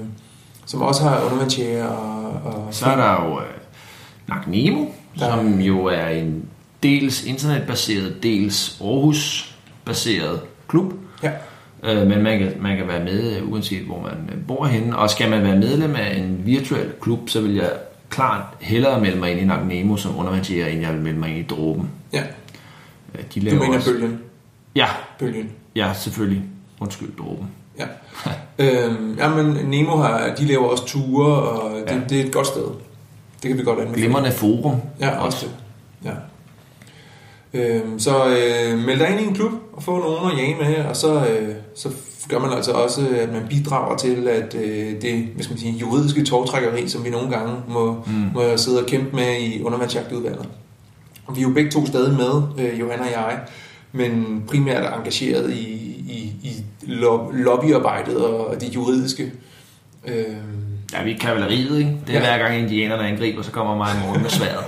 som 0.66 0.82
også 0.82 1.02
har 1.02 1.24
undervandsjæger 1.24 1.86
og, 1.86 2.32
og 2.44 2.66
Så 2.70 2.86
er 2.86 2.96
der 2.96 3.24
jo 3.28 3.38
øh, 3.40 3.46
Nak 4.28 4.46
Nemo, 4.48 4.84
Der- 5.18 5.30
som 5.30 5.60
jo 5.60 5.84
er 5.84 6.06
en 6.08 6.44
dels 6.82 7.24
internetbaseret, 7.24 8.22
dels 8.22 8.80
Aarhus-baseret 8.80 10.40
klub. 10.68 10.92
Ja, 11.22 11.30
Øh, 11.82 12.06
men 12.06 12.22
man 12.22 12.38
kan, 12.38 12.52
man 12.60 12.76
kan 12.76 12.88
være 12.88 13.04
med, 13.04 13.36
øh, 13.36 13.52
uanset 13.52 13.82
hvor 13.82 14.00
man 14.00 14.30
øh, 14.32 14.46
bor 14.48 14.64
henne. 14.66 14.98
Og 14.98 15.10
skal 15.10 15.30
man 15.30 15.42
være 15.42 15.56
medlem 15.56 15.94
af 15.96 16.16
en 16.16 16.40
virtuel 16.44 16.90
klub, 17.00 17.28
så 17.28 17.40
vil 17.40 17.54
jeg 17.54 17.70
klart 18.10 18.42
hellere 18.60 19.00
melde 19.00 19.18
mig 19.18 19.30
ind 19.30 19.40
i 19.40 19.44
Nak 19.44 19.66
Nemo 19.66 19.96
som 19.96 20.18
undervandsjæger, 20.18 20.66
end 20.66 20.80
jeg 20.80 20.92
vil 20.92 21.00
melde 21.02 21.18
mig 21.18 21.28
ind 21.28 21.38
i 21.38 21.42
Dråben. 21.42 21.90
ja. 22.12 22.22
De 23.34 23.40
Du 23.40 23.44
laver 23.44 23.60
mener 23.60 23.76
også... 23.76 23.90
bølgen. 23.92 24.18
Ja, 24.76 24.86
bølgen. 25.18 25.50
ja, 25.76 25.92
selvfølgelig. 25.94 26.42
Undskyld, 26.80 27.08
Dråben. 27.18 27.46
Ja. 27.78 27.84
øhm, 28.58 29.14
ja, 29.18 29.28
men 29.28 29.46
Nemo 29.70 29.96
har, 29.96 30.34
de 30.38 30.44
laver 30.46 30.64
også 30.68 30.86
ture, 30.86 31.26
og 31.42 31.70
det, 31.88 31.94
ja. 31.94 32.00
det 32.08 32.20
er 32.20 32.24
et 32.24 32.32
godt 32.32 32.46
sted. 32.46 32.62
Det 33.42 33.48
kan 33.48 33.58
vi 33.58 33.62
godt 33.64 33.78
anbefale. 33.78 34.02
Glimrende 34.02 34.30
forum. 34.32 34.80
Ja, 35.00 35.18
også 35.18 35.46
det. 35.46 35.54
Ja. 36.10 36.14
Øhm, 37.54 37.98
så 37.98 38.26
øh, 38.26 38.78
meld 38.78 38.98
dig 38.98 39.10
ind 39.10 39.20
i 39.20 39.24
en 39.24 39.34
klub 39.34 39.52
og 39.72 39.82
få 39.82 39.98
nogen 39.98 40.32
at 40.32 40.38
jage 40.38 40.56
med, 40.60 40.84
og 40.84 40.96
så, 40.96 41.14
øh, 41.26 41.54
så 41.74 41.88
gør 42.28 42.38
man 42.38 42.52
altså 42.52 42.72
også, 42.72 43.00
at 43.20 43.32
man 43.32 43.42
bidrager 43.50 43.96
til, 43.96 44.28
at 44.28 44.54
øh, 44.54 45.02
det 45.02 45.28
hvad 45.34 45.44
skal 45.44 45.54
man 45.54 45.60
sige, 45.60 45.72
juridiske 45.72 46.24
togtrækkeri, 46.24 46.88
som 46.88 47.04
vi 47.04 47.10
nogle 47.10 47.30
gange 47.30 47.54
må, 47.68 48.02
mm. 48.06 48.12
må 48.34 48.56
sidde 48.56 48.80
og 48.80 48.86
kæmpe 48.86 49.16
med 49.16 49.40
i 49.40 49.62
undervandsjagtudvalget. 49.62 50.48
Vi 51.34 51.38
er 51.40 51.42
jo 51.42 51.50
begge 51.54 51.70
to 51.70 51.86
stadig 51.86 52.14
med, 52.16 52.42
øh, 52.66 52.80
Johanna 52.80 53.04
og 53.04 53.10
jeg, 53.10 53.38
men 53.92 54.42
primært 54.48 54.94
engageret 54.98 55.50
i, 55.52 55.62
i, 56.08 56.32
i 56.42 56.64
lo- 56.86 57.30
lobbyarbejdet 57.30 58.16
og 58.16 58.60
det 58.60 58.74
juridiske. 58.74 59.32
Øh, 60.08 60.24
Ja, 60.92 61.02
vi 61.04 61.12
er 61.12 61.18
kavaleriet, 61.18 61.78
ikke? 61.78 61.96
Det 62.06 62.14
er 62.16 62.20
ja. 62.20 62.36
hver 62.36 62.38
gang 62.48 62.58
indianerne 62.60 63.08
angriber, 63.08 63.42
så 63.42 63.50
kommer 63.50 63.76
mig 63.76 63.90
i 63.94 64.06
morgen 64.06 64.22
med 64.22 64.30
sværet. 64.40 64.64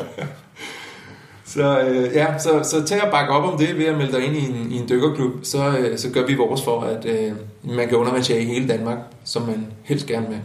Så 1.54 1.80
øh, 1.80 2.14
ja, 2.14 2.38
så, 2.38 2.60
så 2.62 2.84
tag 2.86 3.02
og 3.02 3.10
bakke 3.10 3.32
op 3.32 3.52
om 3.52 3.58
det 3.58 3.78
ved 3.78 3.84
at 3.84 3.96
melde 3.98 4.12
dig 4.12 4.24
ind 4.26 4.36
i 4.36 4.50
en, 4.50 4.72
i 4.72 4.76
en 4.78 4.88
dykkerklub, 4.88 5.32
så, 5.42 5.76
øh, 5.78 5.98
så 5.98 6.10
gør 6.10 6.26
vi 6.26 6.34
vores 6.34 6.62
for, 6.64 6.80
at 6.80 7.04
øh, 7.04 7.32
man 7.62 7.88
kan 7.88 7.96
undervandsjage 7.98 8.42
i 8.42 8.46
hele 8.46 8.68
Danmark, 8.68 8.98
som 9.24 9.42
man 9.42 9.66
helst 9.82 10.06
gerne 10.06 10.28
vil. 10.28 10.38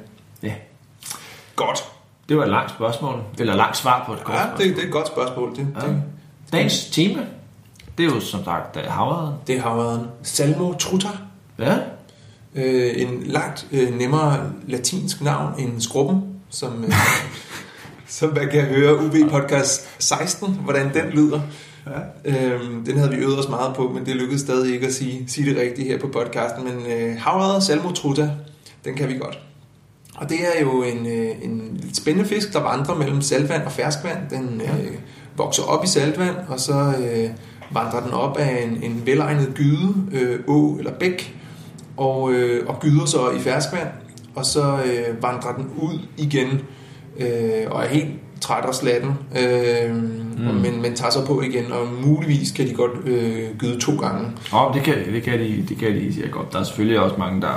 Ja. 0.43 0.53
Godt. 1.55 1.83
Det 2.29 2.37
var 2.37 2.43
et 2.43 2.49
langt 2.49 2.71
spørgsmål. 2.71 3.23
Eller 3.39 3.55
langt 3.55 3.77
svar 3.77 4.03
på 4.05 4.13
et 4.13 4.23
kort 4.23 4.35
Ja, 4.35 4.41
spørgsmål. 4.43 4.67
det, 4.67 4.75
det 4.75 4.83
er 4.83 4.87
et 4.87 4.93
godt 4.93 5.07
spørgsmål. 5.07 5.55
Det, 5.55 5.67
Ja. 5.81 5.87
det, 5.87 6.01
Dagens 6.51 6.85
tema, 6.89 7.25
det 7.97 8.05
er 8.05 8.09
jo 8.15 8.19
som 8.19 8.43
sagt 8.43 8.77
øh, 8.77 8.83
havredden. 8.87 9.33
det 9.47 9.59
har 9.61 9.75
været 9.75 9.99
en 9.99 10.05
Salmo 10.23 10.73
Truta. 10.73 11.07
Ja. 11.59 11.77
Øh, 12.55 13.01
en 13.01 13.23
langt 13.23 13.67
øh, 13.71 13.97
nemmere 13.97 14.51
latinsk 14.67 15.21
navn 15.21 15.53
end 15.59 15.81
Skrubben, 15.81 16.23
som, 16.49 16.83
øh, 16.83 16.91
som 18.09 18.33
man 18.35 18.49
kan 18.51 18.61
høre 18.61 19.05
UB 19.05 19.31
Podcast 19.31 19.89
16, 19.99 20.59
hvordan 20.63 20.93
den 20.93 21.05
lyder. 21.09 21.41
Ja. 22.25 22.31
Øhm, 22.31 22.85
den 22.85 22.97
havde 22.97 23.11
vi 23.11 23.17
øvet 23.17 23.39
os 23.39 23.49
meget 23.49 23.75
på, 23.75 23.89
men 23.89 24.05
det 24.05 24.15
lykkedes 24.15 24.41
stadig 24.41 24.73
ikke 24.73 24.87
at 24.87 24.93
sige, 24.93 25.23
sige 25.27 25.49
det 25.49 25.61
rigtigt 25.61 25.87
her 25.87 25.99
på 25.99 26.07
podcasten. 26.07 26.63
Men 26.63 26.91
øh, 26.91 27.17
havredder 27.17 27.59
Salmo 27.59 27.91
Truta, 27.91 28.31
den 28.85 28.95
kan 28.95 29.09
vi 29.09 29.17
godt. 29.17 29.39
Og 30.15 30.29
det 30.29 30.37
er 30.55 30.61
jo 30.61 30.83
en, 30.83 31.05
øh, 31.07 31.31
en 31.41 31.79
lidt 31.83 31.97
spændende 31.97 32.29
fisk, 32.29 32.53
der 32.53 32.59
vandrer 32.59 32.95
mellem 32.95 33.21
saltvand 33.21 33.63
og 33.63 33.71
ferskvand. 33.71 34.17
Den 34.29 34.61
øh, 34.61 34.93
vokser 35.37 35.63
op 35.63 35.83
i 35.83 35.87
saltvand, 35.87 36.35
og 36.47 36.59
så 36.59 36.73
øh, 36.73 37.29
vandrer 37.71 38.03
den 38.03 38.11
op 38.11 38.37
af 38.37 38.63
en, 38.63 38.83
en 38.83 39.01
velegnet 39.05 39.51
gyde, 39.55 39.95
øh, 40.11 40.39
å 40.47 40.75
eller 40.77 40.91
bæk, 40.91 41.35
og, 41.97 42.31
øh, 42.31 42.67
og 42.67 42.79
gyder 42.79 43.05
så 43.05 43.29
i 43.29 43.39
ferskvand, 43.39 43.87
og 44.35 44.45
så 44.45 44.79
øh, 44.85 45.23
vandrer 45.23 45.55
den 45.55 45.69
ud 45.77 45.99
igen, 46.17 46.61
øh, 47.19 47.71
og 47.71 47.83
er 47.83 47.87
helt 47.87 48.09
træt 48.41 48.65
og 48.65 48.75
slatten, 48.75 49.13
øh, 49.37 49.95
mm. 49.95 50.43
men, 50.43 50.81
men 50.81 50.95
tager 50.95 51.11
så 51.11 51.25
på 51.25 51.41
igen, 51.41 51.71
og 51.71 51.87
muligvis 52.05 52.51
kan 52.51 52.67
de 52.67 52.73
godt 52.73 52.91
øh, 53.05 53.57
gyde 53.57 53.79
to 53.79 53.91
gange. 53.95 54.31
Oh, 54.53 54.73
det, 54.73 54.83
kan, 54.83 55.13
det, 55.13 55.23
kan 55.23 55.39
de, 55.39 55.65
det 55.69 55.77
kan 55.77 55.95
de 55.95 56.13
siger 56.13 56.27
godt. 56.27 56.53
Der 56.53 56.59
er 56.59 56.63
selvfølgelig 56.63 56.99
også 56.99 57.15
mange, 57.17 57.41
der 57.41 57.47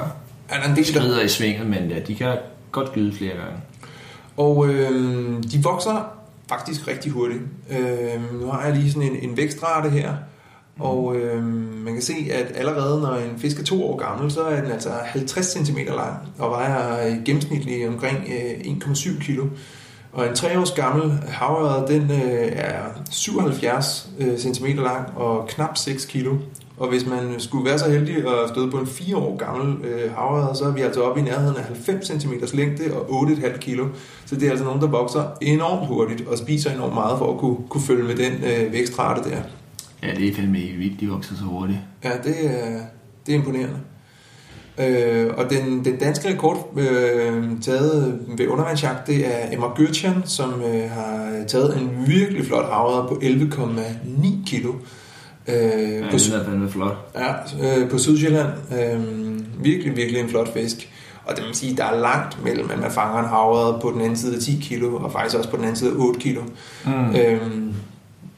Er 0.48 0.60
der 0.60 0.74
del, 0.74 0.76
der 0.76 0.82
skrider 0.84 1.22
i 1.22 1.28
svinget, 1.28 1.66
men 1.66 1.90
ja, 1.90 1.98
de 1.98 2.14
kan 2.14 2.36
godt 2.72 2.92
gyde 2.92 3.12
flere 3.12 3.30
gange. 3.30 3.60
Og 4.36 4.68
øh, 4.68 5.42
de 5.52 5.62
vokser 5.62 6.04
faktisk 6.48 6.88
rigtig 6.88 7.12
hurtigt. 7.12 7.42
Øh, 7.70 8.40
nu 8.40 8.46
har 8.46 8.66
jeg 8.66 8.76
lige 8.76 8.92
sådan 8.92 9.08
en, 9.08 9.30
en 9.30 9.36
vækstrate 9.36 9.90
her, 9.90 10.14
Mm. 10.76 10.82
og 10.82 11.16
øh, 11.16 11.44
man 11.84 11.92
kan 11.92 12.02
se, 12.02 12.14
at 12.32 12.52
allerede 12.54 13.00
når 13.00 13.14
en 13.14 13.38
fisk 13.38 13.60
er 13.60 13.64
to 13.64 13.84
år 13.84 13.96
gammel, 13.96 14.30
så 14.30 14.42
er 14.42 14.60
den 14.60 14.70
altså 14.70 14.90
50 15.04 15.46
cm 15.46 15.78
lang 15.96 16.16
og 16.38 16.50
vejer 16.50 17.06
øh, 17.06 17.24
gennemsnitligt 17.24 17.88
omkring 17.88 18.16
øh, 18.16 18.60
1,7 18.60 19.24
kg. 19.24 19.40
Og 20.12 20.28
en 20.28 20.34
3 20.34 20.58
års 20.58 20.72
gammel 20.72 21.12
havørred, 21.28 21.88
den 21.88 22.10
øh, 22.10 22.52
er 22.52 22.82
77 23.10 24.10
øh, 24.18 24.38
cm 24.38 24.64
lang 24.64 25.16
og 25.16 25.48
knap 25.48 25.76
6 25.76 26.04
kg. 26.04 26.26
Og 26.76 26.88
hvis 26.88 27.06
man 27.06 27.34
skulle 27.38 27.64
være 27.64 27.78
så 27.78 27.90
heldig 27.90 28.16
at 28.16 28.48
støde 28.48 28.70
på 28.70 28.76
en 28.78 28.86
4 28.86 29.16
år 29.16 29.36
gammel 29.36 29.84
øh, 29.84 30.12
havørred, 30.12 30.54
så 30.54 30.64
er 30.64 30.70
vi 30.70 30.80
altså 30.80 31.02
oppe 31.02 31.20
i 31.20 31.24
nærheden 31.24 31.56
af 31.56 31.64
90 31.64 32.06
cm 32.06 32.32
længde 32.52 32.84
og 32.96 33.22
8,5 33.22 33.58
kg. 33.58 33.80
Så 34.26 34.34
det 34.34 34.46
er 34.46 34.50
altså 34.50 34.64
nogen, 34.64 34.80
der 34.80 34.86
vokser 34.86 35.24
enormt 35.40 35.86
hurtigt 35.86 36.28
og 36.28 36.38
spiser 36.38 36.70
enormt 36.70 36.94
meget 36.94 37.18
for 37.18 37.32
at 37.32 37.38
kunne, 37.38 37.56
kunne 37.68 37.82
følge 37.82 38.04
med 38.04 38.16
den 38.16 38.32
øh, 38.32 38.72
vækstrate 38.72 39.30
der. 39.30 39.42
Ja, 40.02 40.14
det 40.14 40.28
er 40.28 40.34
fandme 40.34 40.58
vildt, 40.58 41.00
de 41.00 41.08
vokser 41.08 41.34
så 41.34 41.42
hurtigt. 41.42 41.78
Ja, 42.04 42.10
det 42.24 42.46
er, 42.46 42.80
det 43.26 43.34
er 43.34 43.38
imponerende. 43.38 43.76
Øh, 44.78 45.30
og 45.36 45.50
den, 45.50 45.84
den 45.84 45.96
danske 45.96 46.28
rekord 46.28 46.72
øh, 46.76 47.60
taget 47.60 48.20
ved 48.36 48.48
undervandsjagt, 48.48 49.06
det 49.06 49.26
er 49.26 49.52
Emma 49.52 49.66
Gürtjan, 49.66 50.14
som 50.24 50.62
øh, 50.62 50.90
har 50.90 51.44
taget 51.48 51.76
en 51.76 51.90
virkelig 52.06 52.46
flot 52.46 52.64
havre 52.64 53.08
på 53.08 53.14
11,9 53.14 54.46
kilo. 54.46 54.72
Øh, 55.48 55.54
ja, 55.54 56.10
på, 56.10 56.16
det 56.16 56.34
er 56.34 56.44
fandme 56.44 56.70
flot. 56.70 56.96
Ja, 57.14 57.32
øh, 57.80 57.90
på 57.90 57.98
Sydsjælland. 57.98 58.48
Øh, 58.72 59.00
virkelig, 59.64 59.96
virkelig 59.96 60.20
en 60.20 60.28
flot 60.28 60.52
fisk. 60.52 60.88
Og 61.24 61.36
det 61.36 61.44
vil 61.44 61.54
sige, 61.54 61.76
der 61.76 61.84
er 61.84 62.00
langt 62.00 62.44
mellem, 62.44 62.70
at 62.70 62.78
man 62.78 62.90
fanger 62.90 63.18
en 63.18 63.28
havre 63.28 63.80
på 63.80 63.90
den 63.90 64.00
anden 64.00 64.16
side 64.16 64.34
af 64.34 64.40
10 64.40 64.58
kilo, 64.62 64.96
og 64.96 65.12
faktisk 65.12 65.36
også 65.36 65.50
på 65.50 65.56
den 65.56 65.64
anden 65.64 65.76
side 65.76 65.90
af 65.90 65.94
8 65.96 66.20
kilo. 66.20 66.42
Mm. 66.86 67.16
Øh, 67.16 67.40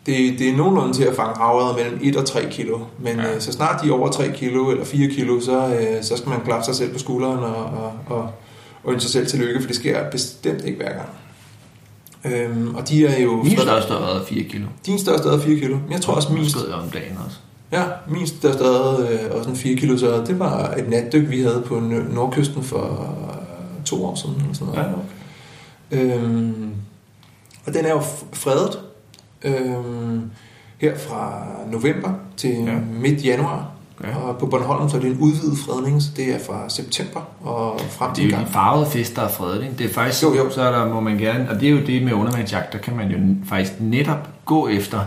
det, 0.06 0.38
det 0.38 0.48
er 0.48 0.56
nogenlunde 0.56 0.94
til 0.94 1.04
at 1.04 1.16
fange 1.16 1.36
havret 1.36 1.76
mellem 1.76 2.00
1 2.02 2.16
og 2.16 2.26
3 2.26 2.46
kilo. 2.50 2.78
Men 2.98 3.16
ja. 3.16 3.34
øh, 3.34 3.40
så 3.40 3.52
snart 3.52 3.82
de 3.82 3.88
er 3.88 3.92
over 3.92 4.08
3 4.10 4.32
kilo 4.34 4.70
eller 4.70 4.84
4 4.84 5.08
kilo, 5.08 5.40
så, 5.40 5.66
øh, 5.66 6.02
så 6.02 6.16
skal 6.16 6.28
man 6.28 6.40
klappe 6.44 6.64
sig 6.64 6.74
selv 6.74 6.92
på 6.92 6.98
skulderen 6.98 7.38
og, 7.38 7.64
og, 7.64 7.92
og, 8.06 8.30
og 8.84 8.92
ønske 8.92 9.02
sig 9.02 9.12
selv 9.12 9.26
til 9.26 9.38
lykke, 9.38 9.60
for 9.60 9.66
det 9.66 9.76
sker 9.76 10.10
bestemt 10.10 10.64
ikke 10.64 10.76
hver 10.76 10.92
gang. 10.92 11.08
Øhm, 12.24 12.74
og 12.74 12.88
de 12.88 13.06
er 13.06 13.22
jo... 13.22 13.42
Min 13.42 13.58
største 13.58 13.92
er 13.92 14.24
4 14.28 14.42
kilo. 14.42 14.66
Din 14.86 14.98
største 14.98 15.28
er 15.28 15.38
4 15.38 15.60
kilo. 15.60 15.78
Jeg 15.90 16.00
tror 16.00 16.14
også 16.14 16.32
min... 16.32 16.44
Jeg 16.44 16.74
om 16.74 16.90
dagen 16.90 17.18
også. 17.26 17.36
Ja, 17.72 17.82
min 18.08 18.26
største 18.26 18.64
er 18.64 19.00
øh, 19.00 19.38
også 19.38 19.50
en 19.50 19.56
4 19.56 19.76
kilo, 19.76 19.98
så 19.98 20.24
det 20.26 20.38
var 20.38 20.74
et 20.78 20.88
natdyk, 20.88 21.30
vi 21.30 21.42
havde 21.42 21.62
på 21.66 21.80
nordkysten 22.10 22.62
for 22.62 23.14
to 23.84 24.04
år 24.04 24.14
siden. 24.14 24.34
Eller 24.40 24.54
sådan 24.54 24.74
noget. 24.74 24.88
Ja, 25.92 26.04
okay. 26.06 26.16
øhm, 26.16 26.74
og 27.66 27.74
den 27.74 27.84
er 27.84 27.90
jo 27.90 28.02
fredet, 28.32 28.78
øh, 29.44 29.54
her 30.78 30.96
fra 30.96 31.46
november 31.72 32.10
til 32.36 32.50
ja. 32.50 32.74
midt 33.00 33.24
januar. 33.24 33.70
Ja. 34.04 34.16
Og 34.16 34.38
på 34.38 34.46
Bornholm 34.46 34.88
så 34.88 34.96
er 34.96 35.00
det 35.00 35.10
en 35.10 35.18
udvidet 35.20 35.58
fredning, 35.58 36.02
så 36.02 36.08
det 36.16 36.34
er 36.34 36.38
fra 36.46 36.68
september 36.68 37.20
og 37.42 37.80
frem 37.90 38.14
til 38.14 38.24
Det 38.24 38.32
er 38.32 38.38
jo 38.38 38.44
de 38.44 38.50
farvede 38.50 38.90
fisk, 38.90 39.16
der 39.16 39.22
er 39.22 39.28
fredet, 39.28 39.62
ikke? 39.62 39.74
Det 39.78 39.90
er 39.90 39.94
faktisk, 39.94 40.22
jo, 40.22 40.34
jo. 40.34 40.50
så 40.50 40.62
er 40.62 40.78
der, 40.78 40.94
må 40.94 41.00
man 41.00 41.18
gerne, 41.18 41.50
og 41.50 41.60
det 41.60 41.68
er 41.68 41.70
jo 41.72 41.80
det 41.86 42.02
med 42.02 42.12
undervandsjagt, 42.12 42.72
der 42.72 42.78
kan 42.78 42.96
man 42.96 43.10
jo 43.10 43.18
faktisk 43.44 43.72
netop 43.80 44.28
gå 44.44 44.68
efter 44.68 45.00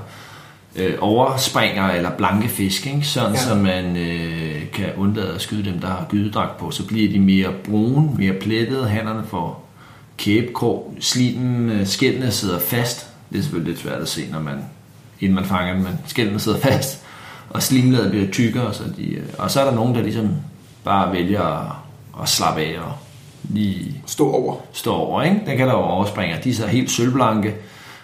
øh, 0.75 0.93
overspringer 0.99 1.89
eller 1.89 2.09
blanke 2.17 2.47
fisk, 2.47 2.87
ikke? 2.87 3.07
sådan 3.07 3.33
ja. 3.33 3.39
så 3.39 3.55
man 3.55 3.97
øh, 3.97 4.71
kan 4.73 4.85
undlade 4.97 5.35
at 5.35 5.41
skyde 5.41 5.71
dem, 5.71 5.79
der 5.79 5.87
har 5.87 6.05
gydedragt 6.09 6.57
på. 6.57 6.71
Så 6.71 6.87
bliver 6.87 7.11
de 7.11 7.19
mere 7.19 7.49
brune, 7.63 8.09
mere 8.17 8.33
plettede, 8.33 8.87
hannerne 8.87 9.23
får 9.27 9.67
kæbekrog, 10.17 10.95
slimen, 10.99 11.69
øh, 11.69 11.87
skældene 11.87 12.31
sidder 12.31 12.59
fast, 12.59 13.07
det 13.31 13.37
er 13.37 13.41
selvfølgelig 13.41 13.73
lidt 13.73 13.81
svært 13.81 14.01
at 14.01 14.09
se, 14.09 14.21
når 14.31 14.39
man, 14.39 14.65
inden 15.19 15.35
man 15.35 15.45
fanger 15.45 15.73
den, 15.73 15.83
men 15.83 15.99
skældene 16.07 16.39
sidder 16.39 16.59
fast, 16.59 17.01
og 17.49 17.63
slimlaget 17.63 18.11
bliver 18.11 18.31
tykkere, 18.31 18.73
så 18.73 18.83
de, 18.97 19.13
øh, 19.13 19.23
og 19.37 19.51
så 19.51 19.61
er 19.61 19.65
der 19.65 19.75
nogen, 19.75 19.95
der 19.95 20.01
ligesom 20.01 20.29
bare 20.83 21.13
vælger 21.13 21.43
at, 21.43 21.71
at 22.21 22.29
slappe 22.29 22.61
af 22.61 22.79
og 22.79 22.93
lige 23.49 24.01
stå 24.05 24.31
over. 24.31 24.55
Stå 24.71 24.93
over, 24.93 25.23
ikke? 25.23 25.41
Den 25.45 25.57
kan 25.57 25.67
der 25.67 25.73
jo 25.73 25.79
overspringe. 25.79 26.39
De 26.43 26.49
er 26.49 26.53
så 26.53 26.67
helt 26.67 26.91
sølvblanke, 26.91 27.55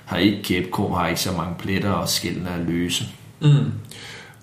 har 0.05 0.17
ikke 0.17 0.43
kæbko, 0.43 0.88
har 0.93 1.07
ikke 1.07 1.21
så 1.21 1.31
mange 1.31 1.55
pletter, 1.59 1.91
og 1.91 2.09
skældene 2.09 2.49
er 2.49 2.63
løse. 2.67 3.05
Mm. 3.41 3.71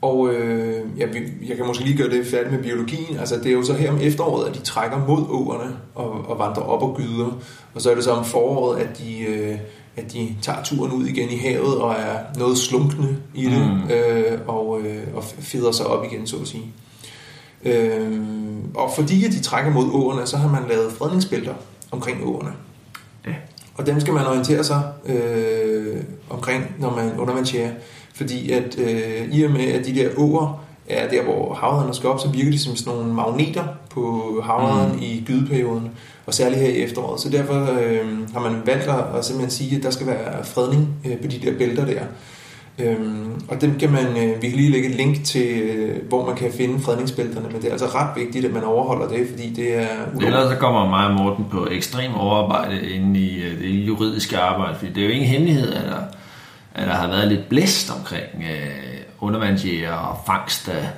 Og 0.03 0.35
øh, 0.35 0.83
ja, 0.99 1.07
jeg 1.49 1.57
kan 1.57 1.67
måske 1.67 1.85
lige 1.85 1.97
gøre 1.97 2.11
det 2.11 2.27
færdigt 2.27 2.53
med 2.53 2.63
biologien. 2.63 3.19
Altså, 3.19 3.37
det 3.37 3.47
er 3.47 3.53
jo 3.53 3.63
så 3.63 3.75
her 3.75 3.91
om 3.91 3.99
efteråret, 4.01 4.49
at 4.49 4.55
de 4.55 4.61
trækker 4.61 5.07
mod 5.07 5.27
åerne 5.29 5.77
og, 5.95 6.31
og 6.31 6.39
vandrer 6.39 6.63
op 6.63 6.83
og 6.83 6.97
gyder. 6.97 7.39
Og 7.75 7.81
så 7.81 7.91
er 7.91 7.95
det 7.95 8.05
så 8.05 8.11
om 8.11 8.25
foråret, 8.25 8.81
at 8.81 8.99
de, 8.99 9.21
øh, 9.21 9.59
at 9.97 10.13
de 10.13 10.37
tager 10.43 10.63
turen 10.63 10.93
ud 10.93 11.07
igen 11.07 11.31
i 11.31 11.37
havet 11.37 11.79
og 11.79 11.93
er 11.93 12.19
noget 12.39 12.59
slunkne 12.59 13.17
i 13.35 13.45
det, 13.45 13.71
mm. 13.71 13.91
øh, 13.91 14.39
og, 14.47 14.81
øh, 14.81 15.03
og 15.15 15.25
feder 15.25 15.73
sig 15.73 15.87
op 15.87 16.05
igen, 16.05 16.27
så 16.27 16.37
at 16.37 16.49
sige. 16.49 16.65
Øh, 17.65 18.21
og 18.75 18.93
fordi 18.97 19.25
at 19.25 19.33
de 19.33 19.41
trækker 19.41 19.73
mod 19.73 19.91
åerne, 19.93 20.27
så 20.27 20.37
har 20.37 20.49
man 20.49 20.63
lavet 20.69 20.93
fredningsbælter 20.93 21.55
omkring 21.91 22.21
åerne. 22.25 22.53
Ja. 23.27 23.35
Og 23.75 23.87
dem 23.87 24.01
skal 24.01 24.15
man 24.15 24.27
orientere 24.27 24.65
sig 24.65 24.83
øh, 25.07 26.03
omkring, 26.31 26.65
når 26.79 26.97
man 26.97 27.19
undervandsjærer. 27.19 27.71
Fordi 28.15 28.51
at 28.51 28.79
øh, 28.79 29.29
i 29.33 29.43
og 29.43 29.51
med, 29.51 29.65
at 29.65 29.87
de 29.87 29.95
der 29.95 30.11
åer 30.17 30.65
er 30.91 31.09
der, 31.09 31.23
hvor 31.23 31.55
havrederne 31.55 31.95
skal 31.95 32.09
op, 32.09 32.21
så 32.21 32.29
virker 32.29 32.51
de 32.51 32.59
som 32.59 32.77
sådan 32.77 32.93
nogle 32.93 33.15
magneter 33.15 33.65
på 33.91 34.35
havrederen 34.45 34.93
mm. 34.93 35.03
i 35.03 35.25
gydeperioden 35.27 35.91
og 36.27 36.35
særligt 36.35 36.61
her 36.61 36.69
i 36.69 36.83
efteråret. 36.83 37.21
Så 37.21 37.29
derfor 37.31 37.55
øh, 37.55 38.33
har 38.33 38.41
man 38.41 38.63
valgt 38.67 38.89
at 39.17 39.25
simpelthen 39.25 39.51
sige, 39.51 39.77
at 39.77 39.83
der 39.83 39.91
skal 39.91 40.07
være 40.07 40.45
fredning 40.45 40.89
øh, 41.07 41.21
på 41.21 41.27
de 41.27 41.39
der 41.39 41.59
bælter 41.59 41.87
der. 41.87 42.03
Øhm, 42.79 43.43
og 43.49 43.61
dem 43.61 43.79
kan 43.79 43.93
man, 43.93 44.07
øh, 44.07 44.43
vi 44.43 44.49
kan 44.49 44.59
lige 44.59 44.71
lægge 44.71 44.89
et 44.89 44.95
link 44.95 45.25
til, 45.25 45.61
øh, 45.61 46.09
hvor 46.09 46.27
man 46.27 46.37
kan 46.37 46.53
finde 46.53 46.81
fredningsbælterne, 46.81 47.49
men 47.49 47.57
det 47.57 47.69
er 47.69 47.73
altså 47.73 47.87
ret 47.87 48.09
vigtigt, 48.17 48.45
at 48.45 48.53
man 48.53 48.65
overholder 48.65 49.09
det, 49.09 49.27
fordi 49.31 49.51
det 49.51 49.77
er 49.77 49.87
ulovligt. 50.09 50.27
Ellers 50.27 50.51
så 50.51 50.57
kommer 50.57 50.89
mig 50.89 51.07
og 51.07 51.15
Morten 51.15 51.45
på 51.51 51.69
ekstrem 51.71 52.15
overarbejde 52.15 52.91
inde 52.91 53.21
i 53.21 53.43
øh, 53.43 53.61
det 53.61 53.69
juridiske 53.69 54.39
arbejde, 54.39 54.79
fordi 54.79 54.93
det 54.93 55.03
er 55.03 55.07
jo 55.07 55.13
ingen 55.13 55.29
hemmelighed, 55.29 55.73
at 55.73 55.85
der, 55.85 56.01
at 56.75 56.87
der 56.87 56.95
har 56.95 57.09
været 57.09 57.29
lidt 57.29 57.49
blæst 57.49 57.93
omkring 57.99 58.45
øh, 58.51 59.00
undervandsjæger 59.21 59.93
og 59.93 60.19
fangst 60.27 60.69
af 60.69 60.89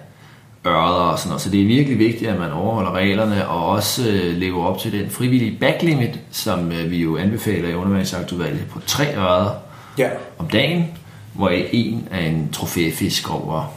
ørder 0.67 1.11
og 1.11 1.19
sådan 1.19 1.29
noget. 1.29 1.43
Så 1.43 1.51
det 1.51 1.63
er 1.63 1.67
virkelig 1.67 1.99
vigtigt, 1.99 2.31
at 2.31 2.39
man 2.39 2.53
overholder 2.53 2.93
reglerne 2.93 3.49
og 3.49 3.67
også 3.67 4.09
øh, 4.09 4.37
lever 4.37 4.65
op 4.65 4.79
til 4.79 4.93
den 4.93 5.11
frivillige 5.11 5.59
backlimit, 5.61 6.21
som 6.31 6.73
øh, 6.73 6.91
vi 6.91 7.03
jo 7.03 7.17
anbefaler 7.17 7.69
i 7.69 7.75
undervandsjagtudvalget 7.75 8.67
på 8.71 8.81
tre 8.87 9.17
ørder 9.17 9.55
ja. 9.99 10.11
om 10.39 10.49
dagen, 10.49 10.99
hvor 11.33 11.49
en 11.49 12.09
er 12.11 12.21
en 12.21 12.49
trofæfisk 12.53 13.31
over 13.31 13.75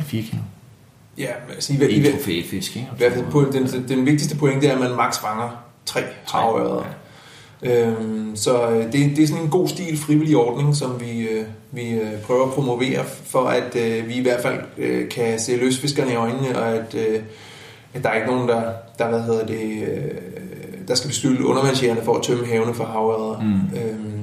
4 0.00 0.22
kilo. 0.22 0.40
Ja, 1.18 1.30
altså 1.54 1.72
i, 1.72 2.06
en 2.06 2.12
trofæfisk, 2.12 2.76
ikke? 2.76 2.88
På, 3.30 3.44
den, 3.52 3.88
den 3.88 4.06
vigtigste 4.06 4.36
point 4.36 4.62
det 4.62 4.70
er, 4.70 4.74
at 4.74 4.80
man 4.80 4.96
maks 4.96 5.18
fanger 5.18 5.50
tre 5.86 6.00
havørder. 6.32 6.76
Ja. 6.76 6.88
Øhm, 7.62 8.36
så 8.36 8.68
øh, 8.70 8.84
det, 8.84 8.92
det 8.92 9.18
er 9.18 9.26
sådan 9.26 9.42
en 9.42 9.50
god 9.50 9.68
stil 9.68 9.98
frivillig 9.98 10.36
ordning, 10.36 10.76
som 10.76 11.00
vi, 11.00 11.20
øh, 11.20 11.44
vi 11.72 11.90
øh, 11.90 12.20
prøver 12.26 12.46
at 12.46 12.52
promovere, 12.52 13.04
for 13.24 13.44
at 13.44 13.74
vi 14.08 14.14
i 14.14 14.22
hvert 14.22 14.40
fald 14.42 14.60
kan 15.08 15.38
se 15.38 15.56
løsfiskerne 15.56 16.12
i 16.12 16.14
øjnene, 16.14 16.58
og 16.58 16.68
at, 16.68 16.94
at 17.94 18.02
der 18.02 18.08
er 18.08 18.14
ikke 18.14 18.26
nogen, 18.26 18.48
der, 18.48 18.62
der 18.98 19.08
hvad 19.08 19.22
hedder 19.22 19.46
det, 19.46 19.84
der 20.88 20.94
skal 20.94 21.08
bestille 21.08 21.46
undervandsjægerne 21.46 22.00
for 22.04 22.14
at 22.14 22.22
tømme 22.22 22.46
havene 22.46 22.74
for 22.74 22.84
havørder. 22.84 23.40
Mm. 23.40 23.78
Øhm, 23.78 24.18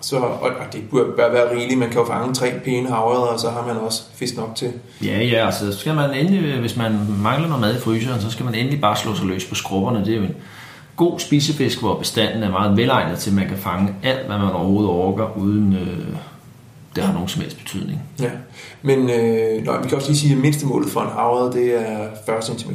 så, 0.00 0.16
og, 0.16 0.50
det 0.72 0.82
bør 0.90 1.32
være 1.32 1.56
rigeligt. 1.56 1.78
Man 1.78 1.88
kan 1.88 1.98
jo 2.00 2.06
fange 2.06 2.34
tre 2.34 2.52
pæne 2.64 2.88
havørder, 2.88 3.20
og 3.20 3.40
så 3.40 3.50
har 3.50 3.66
man 3.66 3.76
også 3.76 4.02
fisk 4.14 4.36
nok 4.36 4.54
til. 4.54 4.72
Ja, 5.04 5.22
ja, 5.22 5.46
altså 5.46 5.78
skal 5.78 5.94
man 5.94 6.14
endelig, 6.14 6.60
hvis 6.60 6.76
man 6.76 6.98
mangler 7.22 7.48
noget 7.48 7.60
mad 7.60 7.76
i 7.76 7.78
fryseren, 7.78 8.20
så 8.20 8.30
skal 8.30 8.44
man 8.44 8.54
endelig 8.54 8.80
bare 8.80 8.96
slå 8.96 9.14
sig 9.14 9.26
løs 9.26 9.44
på 9.44 9.54
skrubberne. 9.54 10.04
Det 10.04 10.12
er 10.12 10.16
jo 10.16 10.22
en 10.22 10.36
god 11.00 11.18
spisefisk, 11.18 11.80
hvor 11.80 11.98
bestanden 11.98 12.42
er 12.42 12.50
meget 12.50 12.76
velegnet 12.76 13.18
til, 13.18 13.30
at 13.30 13.36
man 13.36 13.48
kan 13.48 13.56
fange 13.56 13.94
alt, 14.02 14.26
hvad 14.26 14.38
man 14.38 14.50
overhovedet 14.50 14.90
orker, 14.90 15.38
uden 15.38 15.72
øh, 15.72 16.16
det 16.96 17.04
har 17.04 17.12
nogen 17.12 17.28
som 17.28 17.42
helst 17.42 17.58
betydning. 17.58 18.02
Ja, 18.20 18.30
men 18.82 19.10
øh, 19.10 19.64
nøj, 19.64 19.82
vi 19.82 19.88
kan 19.88 19.96
også 19.96 20.08
lige 20.08 20.18
sige, 20.18 20.32
at 20.32 20.38
mindstemålet 20.38 20.90
for 20.90 21.00
en 21.00 21.08
havred, 21.08 21.52
det 21.52 21.90
er 21.90 22.08
40 22.26 22.42
cm. 22.42 22.70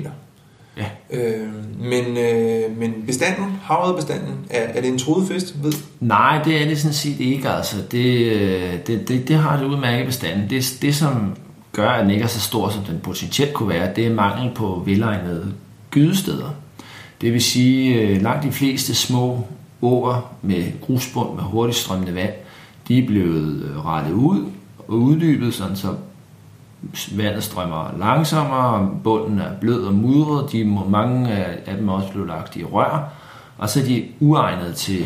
Ja. 0.78 0.86
Øh, 1.12 1.48
men, 1.80 2.18
øh, 2.18 2.78
men 2.78 3.04
bestanden, 3.08 3.60
havredbestanden, 3.64 4.36
er, 4.50 4.62
er 4.62 4.82
det 4.82 4.90
en 4.90 5.00
troet 5.00 5.28
fisk, 5.28 5.46
ved 5.64 5.74
Nej, 6.00 6.42
det 6.44 6.62
er 6.62 6.66
det 6.66 6.80
sådan 6.80 6.94
set 6.94 7.20
ikke. 7.20 7.50
Altså. 7.50 7.76
Det, 7.92 8.32
øh, 8.32 8.74
det, 8.88 9.08
det, 9.08 9.28
det 9.28 9.36
har 9.36 9.58
det 9.58 9.66
udmærket 9.66 10.06
bestanden. 10.06 10.50
Det, 10.50 10.78
det, 10.82 10.96
som 10.96 11.36
gør, 11.72 11.90
at 11.90 12.02
den 12.02 12.12
ikke 12.12 12.24
er 12.24 12.28
så 12.28 12.42
stor, 12.42 12.70
som 12.70 12.84
den 12.84 13.00
potentielt 13.04 13.54
kunne 13.54 13.70
være, 13.70 13.94
det 13.96 14.08
er 14.08 14.14
mangel 14.14 14.56
på 14.56 14.84
velegnede 14.86 15.54
gydesteder. 15.92 16.65
Det 17.26 17.34
vil 17.34 17.44
sige, 17.44 18.02
at 18.02 18.22
langt 18.22 18.44
de 18.44 18.52
fleste 18.52 18.96
små 18.96 19.48
åer 19.82 20.36
med 20.42 20.82
grusbund 20.82 21.36
med 21.36 21.44
hurtigt 21.44 21.78
strømmende 21.78 22.16
vand, 22.16 22.34
de 22.88 23.00
er 23.00 23.08
blevet 23.08 23.64
øh, 23.64 23.86
rettet 23.86 24.12
ud 24.12 24.46
og 24.78 24.94
uddybet, 24.94 25.54
sådan 25.54 25.76
så 25.76 25.88
vandet 27.16 27.44
strømmer 27.44 27.98
langsommere, 28.00 28.90
bunden 29.04 29.40
er 29.40 29.54
blød 29.62 29.84
og 29.84 29.94
mudret, 29.94 30.52
de 30.52 30.64
må, 30.64 30.90
mange 30.90 31.32
af 31.66 31.78
dem 31.78 31.90
også 31.90 32.12
blevet 32.12 32.28
lagt 32.28 32.56
i 32.56 32.64
rør, 32.64 33.14
og 33.58 33.70
så 33.70 33.80
er 33.80 33.84
de 33.84 34.06
uegnet 34.20 34.76
til 34.76 35.06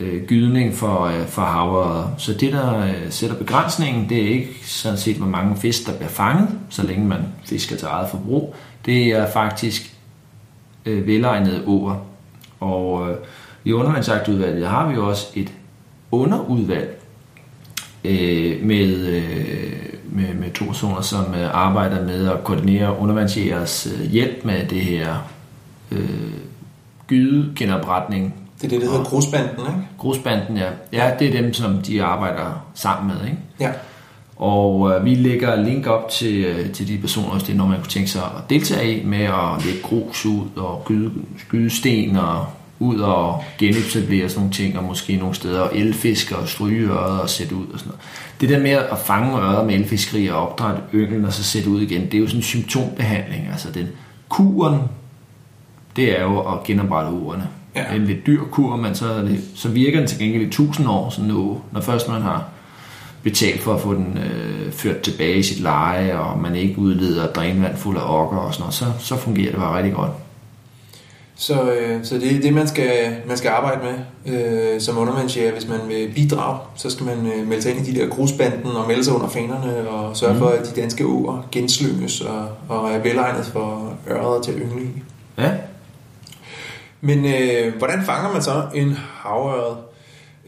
øh, 0.00 0.22
gydning 0.26 0.74
for, 0.74 1.04
øh, 1.04 1.26
for 1.26 1.42
havre. 1.42 2.10
Så 2.18 2.32
det, 2.32 2.52
der 2.52 2.86
øh, 2.86 3.10
sætter 3.10 3.36
begrænsningen, 3.36 4.08
det 4.08 4.22
er 4.22 4.28
ikke 4.28 4.54
sådan 4.62 4.98
set, 4.98 5.16
hvor 5.16 5.26
mange 5.26 5.56
fisk, 5.56 5.86
der 5.86 5.96
bliver 5.96 6.10
fanget, 6.10 6.48
så 6.68 6.86
længe 6.86 7.06
man 7.06 7.20
fisker 7.44 7.76
til 7.76 7.86
eget 7.86 8.10
forbrug. 8.10 8.54
Det 8.86 9.06
er 9.06 9.30
faktisk 9.30 9.96
øh, 10.90 11.06
velegnede 11.06 11.62
åer. 11.66 11.96
Og 12.60 13.10
øh, 13.10 13.16
i 13.64 13.72
undervandsjagtudvalget 13.72 14.68
har 14.68 14.88
vi 14.88 14.96
også 14.96 15.26
et 15.34 15.52
underudvalg 16.10 17.00
øh, 18.04 18.66
med, 18.66 19.06
øh, 19.06 19.72
med, 20.04 20.34
med 20.34 20.50
to 20.50 20.64
personer, 20.64 21.00
som 21.00 21.34
øh, 21.34 21.54
arbejder 21.54 22.04
med 22.04 22.28
at 22.28 22.44
koordinere 22.44 22.98
undervandsjægers 22.98 23.86
øh, 23.86 24.10
hjælp 24.10 24.44
med 24.44 24.66
det 24.66 24.80
her 24.80 25.30
øh, 25.92 26.32
gydegenopretning. 27.06 28.34
Det 28.60 28.64
er 28.64 28.68
det, 28.68 28.80
der 28.80 28.90
hedder 28.90 29.04
grusbanden, 29.04 29.58
ikke? 29.58 29.88
Grusbanden, 29.98 30.56
ja. 30.56 30.68
Ja, 30.92 31.14
det 31.18 31.28
er 31.28 31.42
dem, 31.42 31.52
som 31.52 31.78
de 31.78 32.02
arbejder 32.02 32.66
sammen 32.74 33.06
med, 33.14 33.24
ikke? 33.24 33.38
Ja. 33.60 33.70
Og 34.40 34.90
øh, 34.90 35.04
vi 35.04 35.14
lægger 35.14 35.62
link 35.62 35.86
op 35.86 36.10
til, 36.10 36.44
øh, 36.44 36.70
til 36.72 36.88
de 36.88 36.98
personer, 36.98 37.30
hvis 37.32 37.42
det 37.42 37.52
er 37.52 37.56
noget, 37.56 37.70
man 37.70 37.80
kunne 37.80 37.90
tænke 37.90 38.10
sig 38.10 38.22
at 38.22 38.50
deltage 38.50 39.00
i, 39.00 39.04
med 39.04 39.24
at 39.24 39.64
lægge 39.64 39.82
grus 39.82 40.26
ud 40.26 40.46
og 40.56 40.82
gyde, 40.84 41.12
skyde 41.38 41.70
sten 41.70 42.16
og 42.16 42.46
ud 42.78 42.98
og 42.98 43.44
genetablere 43.58 44.28
sådan 44.28 44.40
nogle 44.40 44.54
ting, 44.54 44.78
og 44.78 44.84
måske 44.84 45.16
nogle 45.16 45.34
steder 45.34 45.60
og 45.60 45.76
elfiske 45.76 46.36
og 46.36 46.48
stryge 46.48 46.88
øret 46.88 47.20
og 47.20 47.30
sætte 47.30 47.54
ud 47.54 47.66
og 47.72 47.78
sådan 47.78 47.88
noget. 47.88 48.00
Det 48.40 48.48
der 48.48 48.60
med 48.60 48.70
at 48.70 48.98
fange 48.98 49.38
øret 49.38 49.66
med 49.66 49.74
elfiskeri 49.74 50.26
og 50.26 50.36
opdrætte 50.36 50.82
ynglen 50.94 51.24
og 51.24 51.32
så 51.32 51.44
sætte 51.44 51.70
ud 51.70 51.80
igen, 51.80 52.04
det 52.04 52.14
er 52.14 52.18
jo 52.18 52.26
sådan 52.26 52.38
en 52.38 52.42
symptombehandling. 52.42 53.48
Altså 53.50 53.68
den 53.72 53.88
kuren, 54.28 54.80
det 55.96 56.20
er 56.20 56.22
jo 56.22 56.40
at 56.40 56.62
genoprette 56.64 57.12
urene. 57.12 57.48
Ja. 57.74 57.80
Det 57.80 57.88
er 57.90 57.94
en 57.94 58.04
lidt 58.04 58.26
dyr 58.26 58.44
kur, 58.50 58.76
men 58.76 58.94
så, 58.94 59.22
det, 59.22 59.40
så 59.54 59.68
virker 59.68 59.98
den 59.98 60.08
til 60.08 60.18
gengæld 60.18 60.42
i 60.42 60.46
1000 60.46 60.88
år, 60.88 61.10
sådan 61.10 61.30
nu, 61.30 61.60
når 61.72 61.80
først 61.80 62.08
man 62.08 62.22
har 62.22 62.48
betalt 63.22 63.60
for 63.60 63.74
at 63.74 63.80
få 63.80 63.94
den 63.94 64.18
øh, 64.18 64.72
ført 64.72 65.00
tilbage 65.00 65.38
i 65.38 65.42
sit 65.42 65.60
leje, 65.60 66.18
og 66.18 66.38
man 66.38 66.54
ikke 66.54 66.78
udleder 66.78 67.32
drænvand 67.32 67.76
fuld 67.76 67.96
af 67.96 68.20
okker 68.20 68.38
og 68.38 68.54
sådan 68.54 68.62
noget, 68.62 68.74
så, 68.74 68.84
så 68.98 69.16
fungerer 69.16 69.50
det 69.50 69.60
bare 69.60 69.76
rigtig 69.76 69.94
godt. 69.94 70.10
Så, 71.40 71.72
øh, 71.72 72.04
så 72.04 72.14
det 72.14 72.36
er 72.36 72.40
det, 72.40 72.54
man 72.54 72.68
skal, 72.68 73.16
man 73.26 73.36
skal 73.36 73.48
arbejde 73.48 73.80
med 73.82 73.94
øh, 74.34 74.80
som 74.80 74.98
undervandsjæger. 74.98 75.52
Hvis 75.52 75.68
man 75.68 75.78
vil 75.88 76.12
bidrage, 76.14 76.58
så 76.76 76.90
skal 76.90 77.06
man 77.06 77.26
øh, 77.26 77.48
melde 77.48 77.62
sig 77.62 77.76
ind 77.76 77.88
i 77.88 77.92
de 77.92 78.00
der 78.00 78.08
grusbanden 78.08 78.66
og 78.66 78.88
melde 78.88 79.04
sig 79.04 79.14
under 79.14 79.28
fanerne 79.28 79.88
og 79.88 80.16
sørge 80.16 80.32
mm. 80.32 80.38
for, 80.38 80.48
at 80.48 80.66
de 80.66 80.80
danske 80.80 81.06
åer 81.06 81.48
genslynges 81.52 82.20
og, 82.20 82.48
og 82.68 82.90
er 82.90 82.98
velegnet 82.98 83.46
for 83.46 83.92
øret 84.10 84.44
til 84.44 84.52
at 84.52 84.58
yngle 84.58 84.82
i. 84.82 85.02
Ja, 85.38 85.50
Men 87.00 87.24
øh, 87.24 87.74
hvordan 87.78 88.02
fanger 88.04 88.32
man 88.32 88.42
så 88.42 88.62
en 88.74 88.92
havøret? 88.92 89.76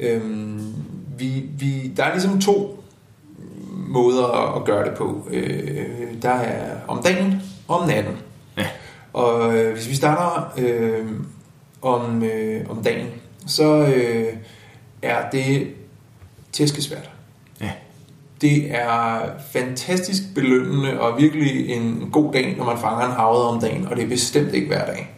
Øhm, 0.01 0.75
vi, 1.23 1.45
vi, 1.59 1.93
der 1.97 2.05
er 2.05 2.13
ligesom 2.13 2.41
to 2.41 2.85
måder 3.89 4.57
at 4.57 4.65
gøre 4.65 4.85
det 4.85 4.95
på. 4.95 5.29
Øh, 5.31 5.87
der 6.23 6.31
er 6.31 6.77
om 6.89 7.03
dagen 7.03 7.43
og 7.69 7.81
om 7.81 7.89
natten. 7.89 8.17
Ja. 8.57 8.67
Og 9.13 9.57
øh, 9.59 9.73
hvis 9.73 9.89
vi 9.89 9.95
starter 9.95 10.53
øh, 10.59 11.07
om, 11.83 12.23
øh, 12.23 12.71
om 12.71 12.83
dagen, 12.83 13.07
så 13.47 13.87
øh, 13.87 14.27
er 15.03 15.31
det 15.31 15.69
tæskesvært. 16.53 17.11
ja, 17.61 17.71
Det 18.41 18.75
er 18.75 19.21
fantastisk 19.53 20.23
belønnende 20.35 21.01
og 21.01 21.19
virkelig 21.21 21.71
en 21.71 22.09
god 22.13 22.33
dag, 22.33 22.55
når 22.59 22.65
man 22.65 22.79
fanger 22.79 23.07
en 23.07 23.13
havet 23.13 23.43
om 23.45 23.61
dagen, 23.61 23.87
og 23.89 23.97
det 23.97 24.05
er 24.05 24.09
bestemt 24.09 24.55
ikke 24.55 24.67
hver 24.67 24.87
dag. 24.87 25.15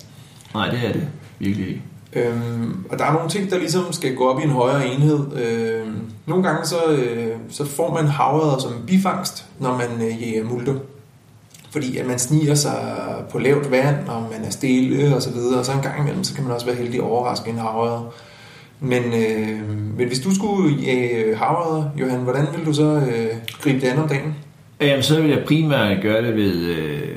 nej, 0.54 0.70
det 0.70 0.80
er 0.88 0.92
det 0.92 1.08
virkelig 1.38 1.68
ikke. 1.68 1.82
Øhm, 2.14 2.84
og 2.90 2.98
der 2.98 3.04
er 3.04 3.12
nogle 3.12 3.28
ting, 3.28 3.50
der 3.50 3.58
ligesom 3.58 3.92
skal 3.92 4.14
gå 4.14 4.28
op 4.28 4.40
i 4.40 4.42
en 4.42 4.50
højere 4.50 4.86
enhed. 4.86 5.18
Øhm, 5.36 6.00
nogle 6.26 6.44
gange 6.44 6.66
så, 6.66 6.76
øh, 6.92 7.36
så 7.48 7.64
får 7.64 7.94
man 7.94 8.06
havet 8.06 8.62
som 8.62 8.72
bifangst, 8.86 9.44
når 9.58 9.76
man 9.76 10.06
øh, 10.08 10.22
jæger 10.22 10.44
multer. 10.44 10.74
Fordi 11.70 11.96
at 11.96 12.06
man 12.06 12.18
sniger 12.18 12.54
sig 12.54 12.96
på 13.30 13.38
lavt 13.38 13.70
vand, 13.70 14.08
og 14.08 14.22
man 14.32 14.44
er 14.44 14.50
stille 14.50 15.16
og 15.16 15.22
så 15.22 15.32
videre. 15.32 15.58
Og 15.58 15.64
så 15.64 15.72
en 15.72 15.80
gang 15.80 16.00
imellem, 16.00 16.24
så 16.24 16.34
kan 16.34 16.44
man 16.44 16.52
også 16.52 16.66
være 16.66 16.76
heldig 16.76 16.94
at 16.94 17.04
overraske 17.04 17.50
en 17.50 17.58
havret. 17.58 18.02
Men, 18.80 19.02
øh, 19.04 19.68
men 19.96 20.06
hvis 20.06 20.20
du 20.20 20.34
skulle 20.34 20.76
jage 20.76 21.36
havret, 21.36 21.90
Johan, 22.00 22.20
hvordan 22.20 22.46
vil 22.56 22.66
du 22.66 22.72
så 22.72 22.84
øh, 22.84 23.28
gribe 23.62 23.80
det 23.80 23.86
an 23.86 23.98
om 23.98 24.08
dagen? 24.08 24.34
Jamen, 24.80 25.02
så 25.02 25.20
vil 25.20 25.30
jeg 25.30 25.44
primært 25.46 26.02
gøre 26.02 26.22
det 26.22 26.36
ved, 26.36 26.54
øh, 26.54 27.08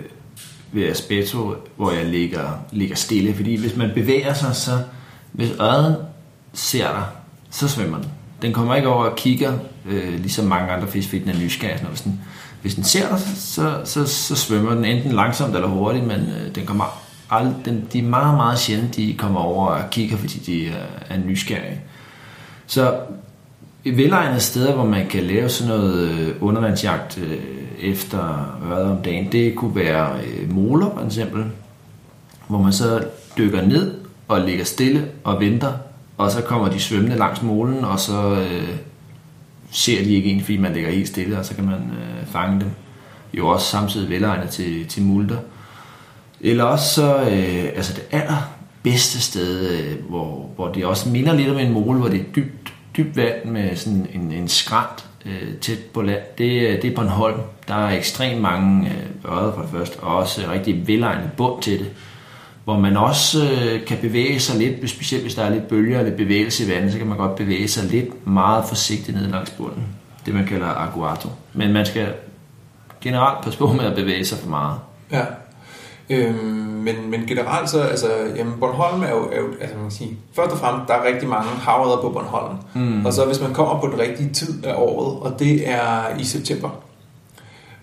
ved 0.78 0.90
aspetto, 0.90 1.56
hvor 1.76 1.92
jeg 1.92 2.06
ligger, 2.06 2.60
ligger 2.72 2.96
stille. 2.96 3.36
Fordi 3.36 3.56
hvis 3.56 3.76
man 3.76 3.92
bevæger 3.96 4.34
sig, 4.34 4.56
så 4.56 4.72
hvis 5.32 5.52
øjet 5.60 5.98
ser 6.54 6.88
dig, 6.88 7.04
så 7.52 7.68
svømmer 7.68 7.98
den. 7.98 8.08
Den 8.42 8.54
kommer 8.54 8.76
ikke 8.76 8.88
over 8.88 9.06
og 9.06 9.16
kigger, 9.16 9.54
øh, 9.86 10.20
ligesom 10.20 10.46
mange 10.46 10.72
andre 10.72 10.88
fisk, 10.88 11.10
fordi 11.10 11.22
den 11.22 11.30
er 11.30 11.40
nysgerrig. 11.40 11.84
Når 11.84 11.90
sådan. 11.94 11.94
Hvis 11.94 12.02
den, 12.04 12.20
hvis 12.62 12.76
den 12.76 12.84
ser 12.84 13.10
dig, 13.10 13.20
så, 13.36 13.82
så, 13.84 14.08
så 14.08 14.36
svømmer 14.36 14.74
den 14.74 14.86
enten 14.86 15.12
langsomt 15.12 15.56
eller 15.56 15.68
hurtigt, 15.68 16.06
men 16.06 16.20
øh, 16.20 16.56
den 16.56 16.66
kommer 16.66 16.86
ald- 17.32 17.64
den, 17.66 17.88
de 17.94 18.00
er 18.00 18.04
meget, 18.04 18.36
meget 18.36 18.60
sjældent, 18.60 18.96
de 18.96 19.16
kommer 19.18 19.40
over 19.40 19.68
og 19.68 19.90
kigger, 19.90 20.18
fordi 20.18 20.40
de 20.40 20.68
er, 20.68 20.86
er 21.10 21.18
nysgerrige. 21.18 21.82
Så 22.68 23.00
et 23.88 24.42
steder, 24.42 24.74
hvor 24.74 24.86
man 24.86 25.08
kan 25.08 25.24
lave 25.24 25.50
sådan 25.50 25.78
noget 25.78 26.10
øh, 26.10 26.36
undervandsjagt 26.42 27.18
øh, 27.18 27.38
efter 27.80 28.18
hvad 28.62 28.84
om 28.84 29.02
dagen, 29.02 29.32
det 29.32 29.56
kunne 29.56 29.76
være 29.76 30.20
øh, 30.20 30.56
moler 30.56 30.90
for 30.98 31.06
eksempel, 31.06 31.46
hvor 32.48 32.62
man 32.62 32.74
så 32.74 33.04
dykker 33.38 33.62
ned 33.62 33.94
og 34.28 34.42
ligger 34.42 34.66
stille 34.66 35.08
og 35.24 35.40
venter, 35.40 35.74
og 36.18 36.32
så 36.32 36.42
kommer 36.42 36.70
de 36.70 36.80
svømmende 36.80 37.18
langs 37.18 37.42
molen, 37.42 37.86
og 37.86 38.00
så 38.00 38.36
øh, 38.36 38.70
ser 39.72 40.04
de 40.04 40.14
ikke 40.14 40.30
en, 40.30 40.42
fordi 40.42 40.58
man 40.58 40.74
ligger 40.74 40.92
helt 40.92 41.08
stille, 41.08 41.40
og 41.40 41.46
så 41.46 41.56
kan 41.56 41.66
man 41.66 41.74
øh, 41.74 42.28
fange 42.32 42.60
dem. 42.60 42.70
Jo 43.34 43.48
også 43.48 43.68
samtidig 43.68 44.10
velegnet 44.10 44.50
til, 44.50 44.88
til 44.88 45.04
multer. 45.04 45.38
Eller 46.42 46.64
også 46.64 46.94
så, 46.94 47.16
øh, 47.16 47.66
altså 47.76 47.94
det 47.94 48.04
allerbedste 48.12 49.22
sted, 49.22 49.70
øh, 49.70 50.10
hvor, 50.10 50.50
hvor 50.56 50.68
det 50.68 50.86
også 50.86 51.10
minder 51.10 51.34
lidt 51.34 51.50
om 51.50 51.58
en 51.58 51.74
mole, 51.74 52.00
hvor 52.00 52.10
det 52.10 52.20
er 52.20 52.26
dybt, 52.36 52.74
dybt 52.98 53.18
vand 53.18 53.46
med 53.46 53.76
sådan 53.76 54.08
en, 54.14 54.32
en 54.32 54.48
skrant 54.48 55.06
øh, 55.26 55.58
tæt 55.62 55.80
på 55.94 56.02
land, 56.02 56.22
det, 56.38 56.62
øh, 56.62 56.82
det 56.82 56.92
er 56.92 56.96
Bornholm. 56.96 57.40
Der 57.68 57.76
er 57.76 57.98
ekstremt 57.98 58.42
mange 58.42 58.90
øh, 58.90 59.32
ører 59.32 59.54
for 59.54 59.62
det 59.62 59.72
første, 59.72 60.00
og 60.00 60.16
også 60.16 60.42
rigtig 60.52 60.88
velegnet 60.88 61.32
bund 61.38 61.62
til 61.62 61.80
det. 61.80 61.90
Hvor 62.64 62.80
man 62.80 62.98
også 62.98 63.44
øh, 63.44 63.86
kan 63.86 63.98
bevæge 64.02 64.40
sig 64.40 64.58
lidt, 64.60 64.90
specielt 64.90 65.24
hvis 65.24 65.36
der 65.36 65.44
er 65.44 65.50
lidt 65.50 65.68
bølger 65.68 66.00
eller 66.00 66.18
bevægelse 66.18 66.66
i 66.66 66.70
vandet, 66.70 66.92
så 66.92 66.98
kan 66.98 67.08
man 67.08 67.18
godt 67.18 67.36
bevæge 67.36 67.68
sig 67.68 67.92
lidt 67.92 68.28
meget 68.28 68.66
forsigtigt 68.66 69.18
ned 69.18 69.28
langs 69.28 69.50
bunden. 69.50 69.84
Det 70.26 70.34
man 70.34 70.46
kalder 70.46 70.68
aguato. 70.68 71.30
Men 71.54 71.74
man 71.74 71.86
skal 71.86 72.14
generelt 73.02 73.44
passe 73.44 73.60
på 73.60 73.74
med 73.74 73.86
at 73.86 73.96
bevæge 73.96 74.26
sig 74.26 74.38
for 74.38 74.50
meget. 74.50 74.80
Ja. 75.12 75.26
Øhm, 76.10 76.67
men, 76.88 77.12
men 77.12 77.28
generelt 77.28 77.70
så, 77.70 77.82
altså, 77.82 78.08
jamen 78.36 78.54
Bornholm 78.60 79.04
er 79.04 79.10
jo, 79.10 79.30
er 79.32 79.40
jo 79.40 79.48
altså 79.62 79.76
man 79.76 79.86
kan 79.86 79.92
sige, 79.92 80.18
først 80.34 80.52
og 80.52 80.58
fremmest, 80.58 80.88
der 80.88 80.94
er 80.94 81.08
rigtig 81.14 81.30
mange 81.30 81.50
havreder 81.50 82.02
på 82.02 82.10
Bornholm. 82.10 82.56
Mm. 82.76 83.06
Og 83.06 83.14
så 83.14 83.26
hvis 83.26 83.42
man 83.42 83.54
kommer 83.54 83.80
på 83.80 83.88
den 83.88 84.00
rigtige 84.00 84.30
tid 84.34 84.66
af 84.66 84.74
året, 84.78 85.20
og 85.20 85.40
det 85.40 85.70
er 85.70 86.18
i 86.20 86.24
september. 86.24 86.70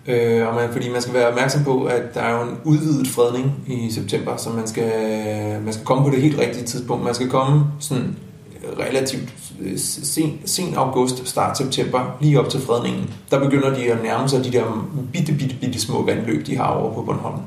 Øh, 0.07 0.49
og 0.49 0.55
man, 0.55 0.69
fordi 0.73 0.93
man 0.93 1.03
skal 1.03 1.15
være 1.15 1.29
opmærksom 1.29 1.65
på, 1.65 1.85
at 1.85 2.15
der 2.15 2.21
er 2.21 2.39
jo 2.39 2.43
en 2.43 2.57
udvidet 2.65 3.09
fredning 3.09 3.53
i 3.67 3.91
september, 3.91 4.37
så 4.37 4.51
man 4.51 4.67
skal, 4.67 4.93
man 5.65 5.73
skal 5.73 5.87
komme 5.87 6.05
på 6.05 6.11
det 6.11 6.23
helt 6.23 6.39
rigtige 6.39 6.65
tidspunkt. 6.65 7.05
Man 7.05 7.15
skal 7.15 7.29
komme 7.29 7.65
sådan 7.81 8.17
relativt 8.79 9.35
øh, 9.61 9.79
sen, 9.79 10.41
sen 10.45 10.75
august, 10.75 11.29
start 11.29 11.59
september, 11.59 12.17
lige 12.21 12.41
op 12.41 12.49
til 12.49 12.61
fredningen. 12.61 13.15
Der 13.31 13.39
begynder 13.39 13.75
de 13.75 13.93
at 13.93 14.03
nærme 14.03 14.29
sig 14.29 14.45
de 14.45 14.53
der 14.53 14.89
bitte, 15.13 15.33
bitte, 15.33 15.57
bitte 15.61 15.81
små 15.81 16.07
vandløb, 16.07 16.47
de 16.47 16.57
har 16.57 16.67
over 16.67 16.95
på 16.95 17.03
Bornholm. 17.03 17.41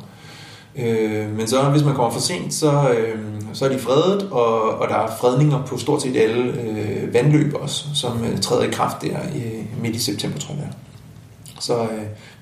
Øh, 0.78 1.38
men 1.38 1.48
så 1.48 1.64
hvis 1.64 1.84
man 1.84 1.96
kommer 1.96 2.12
for 2.12 2.20
sent, 2.20 2.54
så, 2.54 2.90
øh, 2.90 3.20
så 3.54 3.66
er 3.66 3.70
de 3.70 3.80
fredet, 3.80 4.30
og, 4.32 4.62
og 4.62 4.88
der 4.90 4.96
er 4.96 5.08
fredninger 5.20 5.64
på 5.66 5.78
stort 5.78 6.02
set 6.02 6.18
alle 6.18 6.62
øh, 6.62 7.14
vandløb 7.14 7.54
også, 7.62 7.86
som 7.94 8.24
øh, 8.24 8.40
træder 8.40 8.64
i 8.64 8.72
kraft 8.72 9.02
der 9.02 9.18
i, 9.36 9.42
midt 9.82 9.96
i 9.96 10.00
september, 10.00 10.40
tror 10.40 10.56
jeg. 10.56 10.70
Så 11.60 11.82
øh, 11.82 11.90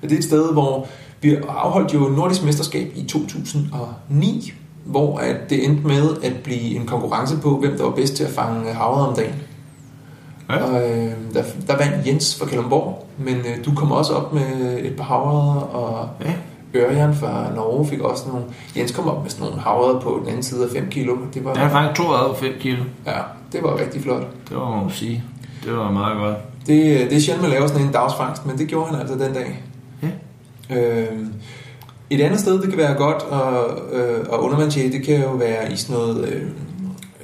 men 0.00 0.10
det 0.10 0.12
er 0.12 0.18
et 0.18 0.24
sted, 0.24 0.52
hvor 0.52 0.86
vi 1.20 1.36
afholdt 1.48 1.94
jo 1.94 1.98
Nordisk 1.98 2.44
Mesterskab 2.44 2.92
i 2.94 3.04
2009, 3.04 4.52
hvor 4.84 5.18
at 5.18 5.36
det 5.50 5.64
endte 5.64 5.86
med 5.86 6.16
at 6.22 6.32
blive 6.44 6.76
en 6.76 6.86
konkurrence 6.86 7.36
på, 7.42 7.58
hvem 7.58 7.76
der 7.76 7.84
var 7.84 7.90
bedst 7.90 8.14
til 8.14 8.24
at 8.24 8.30
fange 8.30 8.72
havret 8.72 9.08
om 9.08 9.14
dagen. 9.16 9.34
Ja. 10.50 10.64
Og 10.64 10.90
øh, 10.90 11.12
der, 11.34 11.42
der 11.66 11.76
vandt 11.76 12.06
Jens 12.06 12.38
fra 12.38 12.46
Kalundborg, 12.46 13.06
men 13.18 13.36
øh, 13.36 13.64
du 13.64 13.74
kom 13.74 13.92
også 13.92 14.12
op 14.12 14.32
med 14.32 14.78
et 14.82 14.96
par 14.96 15.04
havredder, 15.04 15.60
og 15.60 16.08
Ja. 16.20 16.32
Ørjan 16.74 17.14
fra 17.14 17.54
Norge 17.54 17.86
fik 17.88 18.00
også 18.00 18.28
nogle... 18.28 18.44
Jens 18.76 18.92
kom 18.92 19.08
op 19.08 19.22
med 19.22 19.30
sådan 19.30 19.46
nogle 19.46 19.60
havredder 19.62 20.00
på 20.00 20.18
den 20.20 20.28
anden 20.28 20.42
side 20.42 20.64
af 20.64 20.70
5 20.70 20.88
kilo. 20.90 21.16
Det 21.34 21.44
var, 21.44 21.52
Jeg 21.52 21.62
har 21.62 21.70
fanget 21.70 21.96
to 21.96 22.02
ører 22.02 22.28
på 22.28 22.34
5 22.34 22.52
kilo. 22.60 22.82
ja, 23.06 23.12
det 23.52 23.62
var 23.62 23.78
rigtig 23.80 24.02
flot. 24.02 24.22
Det 24.48 24.56
var, 24.56 24.80
man 24.82 24.90
sige. 24.90 25.24
Det 25.64 25.72
var 25.76 25.90
meget 25.90 26.18
godt. 26.18 26.36
Det, 26.66 27.10
det 27.10 27.16
er 27.16 27.20
sjældent, 27.20 27.42
man 27.42 27.50
laver 27.50 27.66
sådan 27.66 27.86
en 27.86 27.92
dagsfangst, 27.92 28.46
men 28.46 28.58
det 28.58 28.66
gjorde 28.68 28.90
han 28.90 29.00
altså 29.00 29.14
den 29.14 29.32
dag. 29.34 29.62
Ja. 30.02 30.08
Øh, 30.80 31.06
et 32.10 32.20
andet 32.20 32.40
sted, 32.40 32.60
det 32.62 32.68
kan 32.68 32.78
være 32.78 32.94
godt 32.94 33.24
at, 33.32 33.98
øh, 34.00 34.20
at 34.20 34.38
undervandsjæge, 34.38 34.92
det 34.92 35.06
kan 35.06 35.20
jo 35.22 35.30
være 35.30 35.72
i 35.72 35.76
sådan 35.76 35.96
noget 35.96 36.28
øh, 36.28 36.42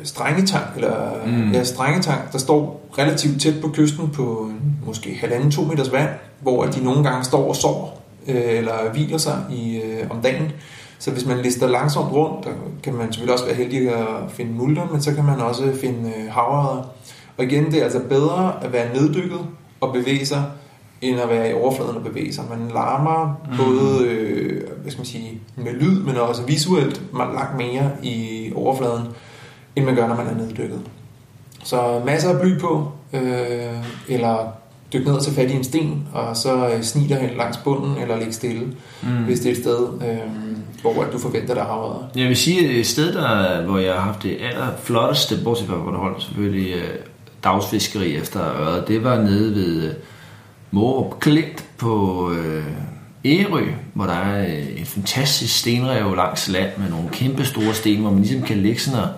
strengetank, 0.02 0.66
eller 0.76 0.96
Mm. 1.26 1.32
mm. 1.32 1.52
ja, 1.52 1.64
strengetank, 1.64 2.32
der 2.32 2.38
står 2.38 2.88
relativt 2.98 3.40
tæt 3.42 3.54
på 3.62 3.68
kysten 3.68 4.08
på 4.08 4.48
øh, 4.50 4.86
måske 4.86 5.16
halvanden, 5.20 5.50
to 5.50 5.62
meters 5.62 5.92
vand, 5.92 6.08
hvor 6.40 6.64
de 6.64 6.84
nogle 6.84 7.04
gange 7.04 7.24
står 7.24 7.48
og 7.48 7.56
sover, 7.56 7.88
øh, 8.28 8.58
eller 8.58 8.90
hviler 8.92 9.18
sig 9.18 9.44
i, 9.50 9.80
øh, 9.80 10.10
om 10.10 10.20
dagen. 10.22 10.52
Så 10.98 11.10
hvis 11.10 11.26
man 11.26 11.38
lister 11.38 11.66
langsomt 11.66 12.12
rundt, 12.12 12.44
der 12.44 12.50
kan 12.82 12.94
man 12.94 13.12
selvfølgelig 13.12 13.32
også 13.32 13.44
være 13.44 13.54
heldig 13.54 13.88
at 13.88 14.06
finde 14.28 14.52
multer, 14.52 14.88
men 14.92 15.02
så 15.02 15.14
kan 15.14 15.24
man 15.24 15.40
også 15.40 15.72
finde 15.80 16.12
øh, 16.16 16.32
havredder. 16.32 16.84
Og 17.36 17.44
igen, 17.44 17.66
det 17.66 17.78
er 17.78 17.84
altså 17.84 18.00
bedre 18.08 18.64
at 18.64 18.72
være 18.72 18.94
neddykket 18.94 19.40
og 19.80 19.92
bevæge 19.92 20.26
sig 20.26 20.44
end 21.00 21.20
at 21.20 21.28
være 21.28 21.50
i 21.50 21.52
overfladen 21.52 21.96
og 21.96 22.02
bevæge 22.02 22.32
sig. 22.32 22.44
Man 22.50 22.68
larmer 22.74 23.40
mm. 23.50 23.56
både 23.56 24.06
øh, 24.06 24.62
hvad 24.82 24.90
skal 24.90 25.00
man 25.00 25.06
sige, 25.06 25.40
med 25.56 25.72
lyd, 25.72 26.00
men 26.00 26.16
også 26.16 26.42
visuelt 26.42 27.02
man 27.14 27.34
langt 27.34 27.56
mere 27.56 27.90
i 28.02 28.52
overfladen, 28.54 29.08
end 29.76 29.84
man 29.84 29.94
gør, 29.94 30.08
når 30.08 30.16
man 30.16 30.26
er 30.26 30.34
neddykket. 30.34 30.80
Så 31.64 32.02
masser 32.06 32.30
af 32.34 32.40
bly 32.40 32.58
på, 32.58 32.92
øh, 33.12 33.84
eller 34.08 34.52
dykke 34.92 35.06
ned 35.06 35.14
og 35.14 35.22
tage 35.22 35.34
fat 35.34 35.50
i 35.50 35.54
en 35.54 35.64
sten, 35.64 36.08
og 36.12 36.36
så 36.36 36.68
øh, 36.68 36.82
snige 36.82 37.08
dig 37.08 37.16
hen 37.16 37.36
langs 37.36 37.56
bunden, 37.56 38.02
eller 38.02 38.16
ligge 38.16 38.32
stille, 38.32 38.66
mm. 39.02 39.24
hvis 39.24 39.40
det 39.40 39.46
er 39.46 39.52
et 39.52 39.58
sted, 39.58 39.88
øh, 40.02 40.18
hvor 40.82 41.04
du 41.12 41.18
forventer 41.18 41.54
dig 41.54 41.62
havredder. 41.62 42.08
Jeg 42.16 42.28
vil 42.28 42.36
sige, 42.36 42.68
at 42.68 42.76
et 42.76 42.86
sted, 42.86 43.14
der, 43.14 43.62
hvor 43.62 43.78
jeg 43.78 43.94
har 43.94 44.00
haft 44.00 44.22
det 44.22 44.36
allerflotteste, 44.40 45.38
bortset 45.44 45.66
fra, 45.66 45.74
holdt 45.76 46.22
selvfølgelig 46.22 46.74
øh, 46.74 46.98
dagsfiskeri 47.44 48.16
efter 48.16 48.60
øret, 48.60 48.88
det 48.88 49.04
var 49.04 49.22
nede 49.22 49.54
ved 49.54 49.82
øh, 49.82 49.94
Morup 50.70 51.20
Klint 51.20 51.64
på 51.78 52.30
øh, 52.32 52.64
Ærø, 53.24 53.64
hvor 53.94 54.04
der 54.04 54.12
er 54.12 54.46
øh, 54.46 54.80
en 54.80 54.86
fantastisk 54.86 55.58
stenrev 55.58 56.16
langs 56.16 56.48
land 56.48 56.70
med 56.78 56.90
nogle 56.90 57.08
kæmpe 57.12 57.44
store 57.44 57.74
sten, 57.74 58.00
hvor 58.00 58.10
man 58.10 58.22
ligesom 58.22 58.42
kan 58.42 58.56
ligge 58.56 58.80
sådan 58.80 59.00
og 59.00 59.08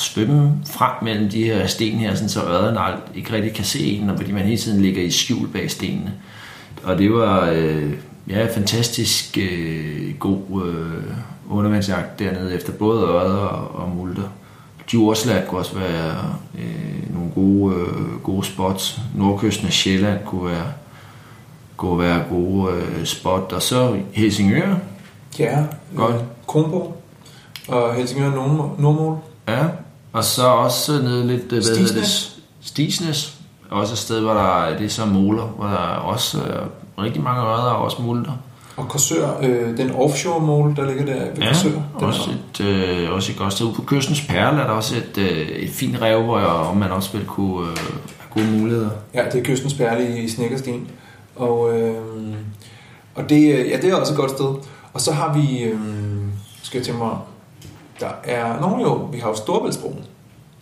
svømme 0.00 0.52
frem 0.70 0.92
mellem 1.02 1.28
de 1.28 1.44
her 1.44 1.66
sten 1.66 1.98
her, 1.98 2.14
sådan 2.14 2.28
så 2.28 2.42
ørerne 2.42 3.00
ikke 3.14 3.32
rigtig 3.32 3.54
kan 3.54 3.64
se 3.64 3.80
en, 3.80 4.10
fordi 4.16 4.32
man 4.32 4.42
hele 4.42 4.58
tiden 4.58 4.82
ligger 4.82 5.02
i 5.02 5.10
skjul 5.10 5.48
bag 5.48 5.70
stenene. 5.70 6.12
Og 6.82 6.98
det 6.98 7.12
var 7.12 7.50
øh, 7.52 7.92
ja, 8.28 8.46
fantastisk 8.54 9.38
øh, 9.38 10.14
god 10.18 10.66
øh, 10.66 11.14
undervandsjagt 11.50 12.18
dernede 12.18 12.54
efter 12.54 12.72
både 12.72 13.02
ørder 13.02 13.36
og, 13.36 13.82
og 13.82 13.96
multer. 13.96 14.22
Djursland 14.90 15.46
kunne 15.46 15.60
også 15.60 15.78
være 15.78 16.34
øh, 16.58 17.14
nogle 17.14 17.30
gode, 17.34 17.74
øh, 17.76 18.22
gode 18.22 18.44
spots. 18.44 19.00
Nordkysten 19.14 19.66
af 19.66 19.72
Sjælland 19.72 20.18
kunne 20.24 20.50
være, 20.50 20.72
kunne 21.76 21.98
være 21.98 22.24
gode 22.30 22.72
øh, 22.72 23.04
spot. 23.04 23.52
Og 23.52 23.62
så 23.62 23.96
Helsingør. 24.12 24.74
Ja, 25.38 25.64
Godt. 25.96 26.24
Kronborg 26.46 27.02
og 27.68 27.94
Helsingør 27.94 28.30
Nordmål. 28.78 29.18
Ja, 29.48 29.66
og 30.18 30.24
så 30.24 30.46
også 30.46 30.92
nede 31.02 31.26
lidt... 31.26 31.42
Hvad 31.42 31.62
Stisnes. 31.62 32.36
Det? 32.60 32.66
Stisnes. 32.66 33.34
Også 33.70 33.92
et 33.92 33.98
sted, 33.98 34.20
hvor 34.20 34.34
der 34.34 34.78
det 34.78 34.84
er 34.84 34.88
så 34.88 35.06
måler, 35.06 35.42
hvor 35.42 35.66
der 35.66 35.72
er 35.72 35.96
også 35.96 36.38
øh, 36.38 37.04
rigtig 37.04 37.22
mange 37.22 37.42
ørder 37.42 37.70
og 37.70 37.84
også 37.84 38.02
multer. 38.02 38.32
Og 38.76 38.88
Korsør, 38.88 39.38
øh, 39.42 39.76
den 39.76 39.90
offshore 39.90 40.40
mål, 40.40 40.76
der 40.76 40.86
ligger 40.86 41.04
der 41.04 41.14
ved 41.14 41.42
ja, 41.42 41.48
Korsør. 41.48 41.70
Den 41.70 41.82
også 42.06 42.30
et, 42.30 42.64
øh, 42.66 43.12
også 43.12 43.32
et 43.32 43.38
godt 43.38 43.52
sted. 43.52 43.66
Ude 43.66 43.74
på 43.74 43.82
kystens 43.82 44.20
perle 44.28 44.60
er 44.60 44.66
der 44.66 44.72
også 44.72 44.96
et, 44.96 45.18
øh, 45.18 45.48
et 45.48 45.70
fint 45.70 46.00
rev, 46.00 46.22
hvor 46.22 46.74
man 46.74 46.90
også 46.90 47.12
vil 47.12 47.26
kunne 47.26 47.70
øh, 47.70 47.76
have 48.18 48.30
gode 48.30 48.58
muligheder. 48.58 48.90
Ja, 49.14 49.24
det 49.32 49.40
er 49.40 49.44
kystens 49.44 49.74
perle 49.74 50.18
i 50.18 50.28
Snækkersten. 50.28 50.88
Og, 51.36 51.78
øh, 51.78 51.94
og 53.14 53.28
det, 53.28 53.48
ja, 53.48 53.76
det 53.82 53.84
er 53.84 53.94
også 53.94 54.12
et 54.12 54.18
godt 54.18 54.30
sted. 54.30 54.54
Og 54.92 55.00
så 55.00 55.12
har 55.12 55.34
vi, 55.34 55.58
øh, 55.62 55.80
skal 56.62 56.78
jeg 56.78 56.86
tænke 56.86 56.98
mig, 56.98 57.16
der 58.00 58.10
er, 58.24 58.60
nogen 58.60 58.80
jo, 58.80 58.94
vi 58.94 59.18
har 59.18 59.28
jo 59.28 59.36
Storbæltsbroen. 59.36 60.04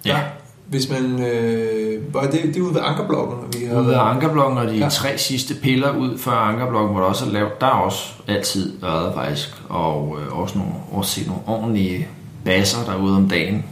Ja. 0.04 0.10
Der, 0.10 0.18
hvis 0.66 0.90
man, 0.90 1.26
øh, 1.26 2.14
var 2.14 2.22
det, 2.22 2.42
det 2.42 2.56
er 2.56 2.60
ude 2.60 2.74
ved 2.74 2.80
Ankerblokken. 2.84 3.60
Vi 3.60 3.66
har 3.66 3.76
Ude 3.76 3.86
ved 3.86 3.94
Ankerblokken 3.94 4.58
og 4.58 4.66
de 4.66 4.76
ja. 4.76 4.88
tre 4.88 5.18
sidste 5.18 5.54
piller 5.54 5.96
ud 5.96 6.18
for 6.18 6.30
Ankerblokken, 6.30 6.92
hvor 6.92 7.00
der 7.00 7.08
også 7.08 7.26
er 7.26 7.30
lavet, 7.30 7.60
der 7.60 7.66
er 7.66 7.70
også 7.70 8.12
altid 8.28 8.80
været 8.80 9.14
faktisk, 9.14 9.62
og 9.68 10.18
øh, 10.20 10.38
også 10.38 10.58
nogle, 10.58 10.72
også 10.92 11.20
nogle 11.26 11.42
ordentlige 11.46 12.08
basser 12.44 12.84
derude 12.84 13.16
om 13.16 13.28
dagen. 13.28 13.64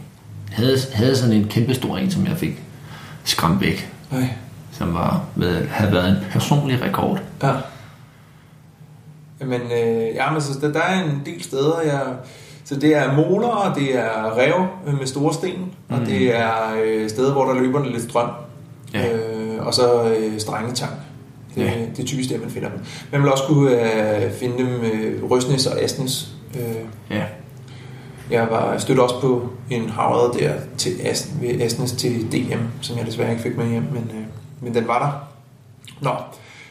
Havde, 0.51 0.77
havde 0.93 1.15
sådan 1.15 1.35
en 1.35 1.47
kæmpe 1.47 1.73
stor 1.73 1.97
en, 1.97 2.11
som 2.11 2.25
jeg 2.25 2.37
fik 2.37 2.63
skræmt 3.23 3.61
væk. 3.61 3.91
Nej. 4.11 4.29
Som 4.71 4.93
var, 4.93 5.23
ved, 5.35 5.67
havde 5.67 5.91
været 5.91 6.09
en 6.09 6.17
personlig 6.31 6.81
rekord. 6.81 7.19
Ja. 7.43 7.53
Men, 9.39 9.61
øh, 9.61 10.15
ja, 10.15 10.31
men 10.31 10.41
så 10.41 10.59
der, 10.61 10.73
der 10.73 10.81
er 10.81 11.03
en 11.03 11.21
del 11.25 11.43
steder, 11.43 11.81
jeg... 11.81 12.01
Så 12.65 12.75
det 12.75 12.95
er 12.95 13.15
moler, 13.15 13.47
og 13.47 13.75
det 13.75 13.95
er 13.99 14.37
rev 14.37 14.53
med 14.99 15.07
store 15.07 15.33
sten, 15.33 15.71
og 15.89 15.99
Mm. 15.99 16.05
det 16.05 16.35
er 16.35 16.51
øh, 16.85 17.09
steder, 17.09 17.33
hvor 17.33 17.45
der 17.45 17.53
løber 17.61 17.85
lidt 17.85 18.03
strøm. 18.03 18.29
Ja. 18.93 19.13
Øh, 19.17 19.65
og 19.67 19.73
så 19.73 20.03
øh, 20.03 20.39
strengetang. 20.39 20.91
Det, 21.55 21.61
Ja. 21.63 21.71
det 21.95 21.99
er 22.03 22.05
typisk 22.07 22.29
der, 22.29 22.39
man 22.39 22.49
finder 22.49 22.69
dem. 22.69 22.79
Man 23.11 23.21
vil 23.23 23.31
også 23.31 23.43
kunne 23.47 23.71
øh, 24.25 24.31
finde 24.31 24.57
dem 24.57 24.67
øh, 24.67 25.23
Røsnes 25.31 25.67
og 25.67 25.81
Asnes. 25.81 26.33
Øh, 26.59 26.75
Ja. 27.17 27.23
jeg 28.31 28.47
var 28.51 28.77
stødt 28.77 28.99
også 28.99 29.21
på 29.21 29.49
en 29.69 29.89
havred 29.89 30.39
der 30.39 30.53
til 30.77 30.91
Asn, 31.03 31.41
ved 31.41 31.61
Asnes 31.61 31.91
til 31.91 32.31
DM, 32.31 32.59
som 32.81 32.97
jeg 32.97 33.05
desværre 33.05 33.31
ikke 33.31 33.43
fik 33.43 33.57
med 33.57 33.67
hjem, 33.67 33.83
men, 33.93 34.11
øh, 34.15 34.23
men 34.61 34.75
den 34.75 34.87
var 34.87 34.99
der. 34.99 35.11
Nå, 36.01 36.11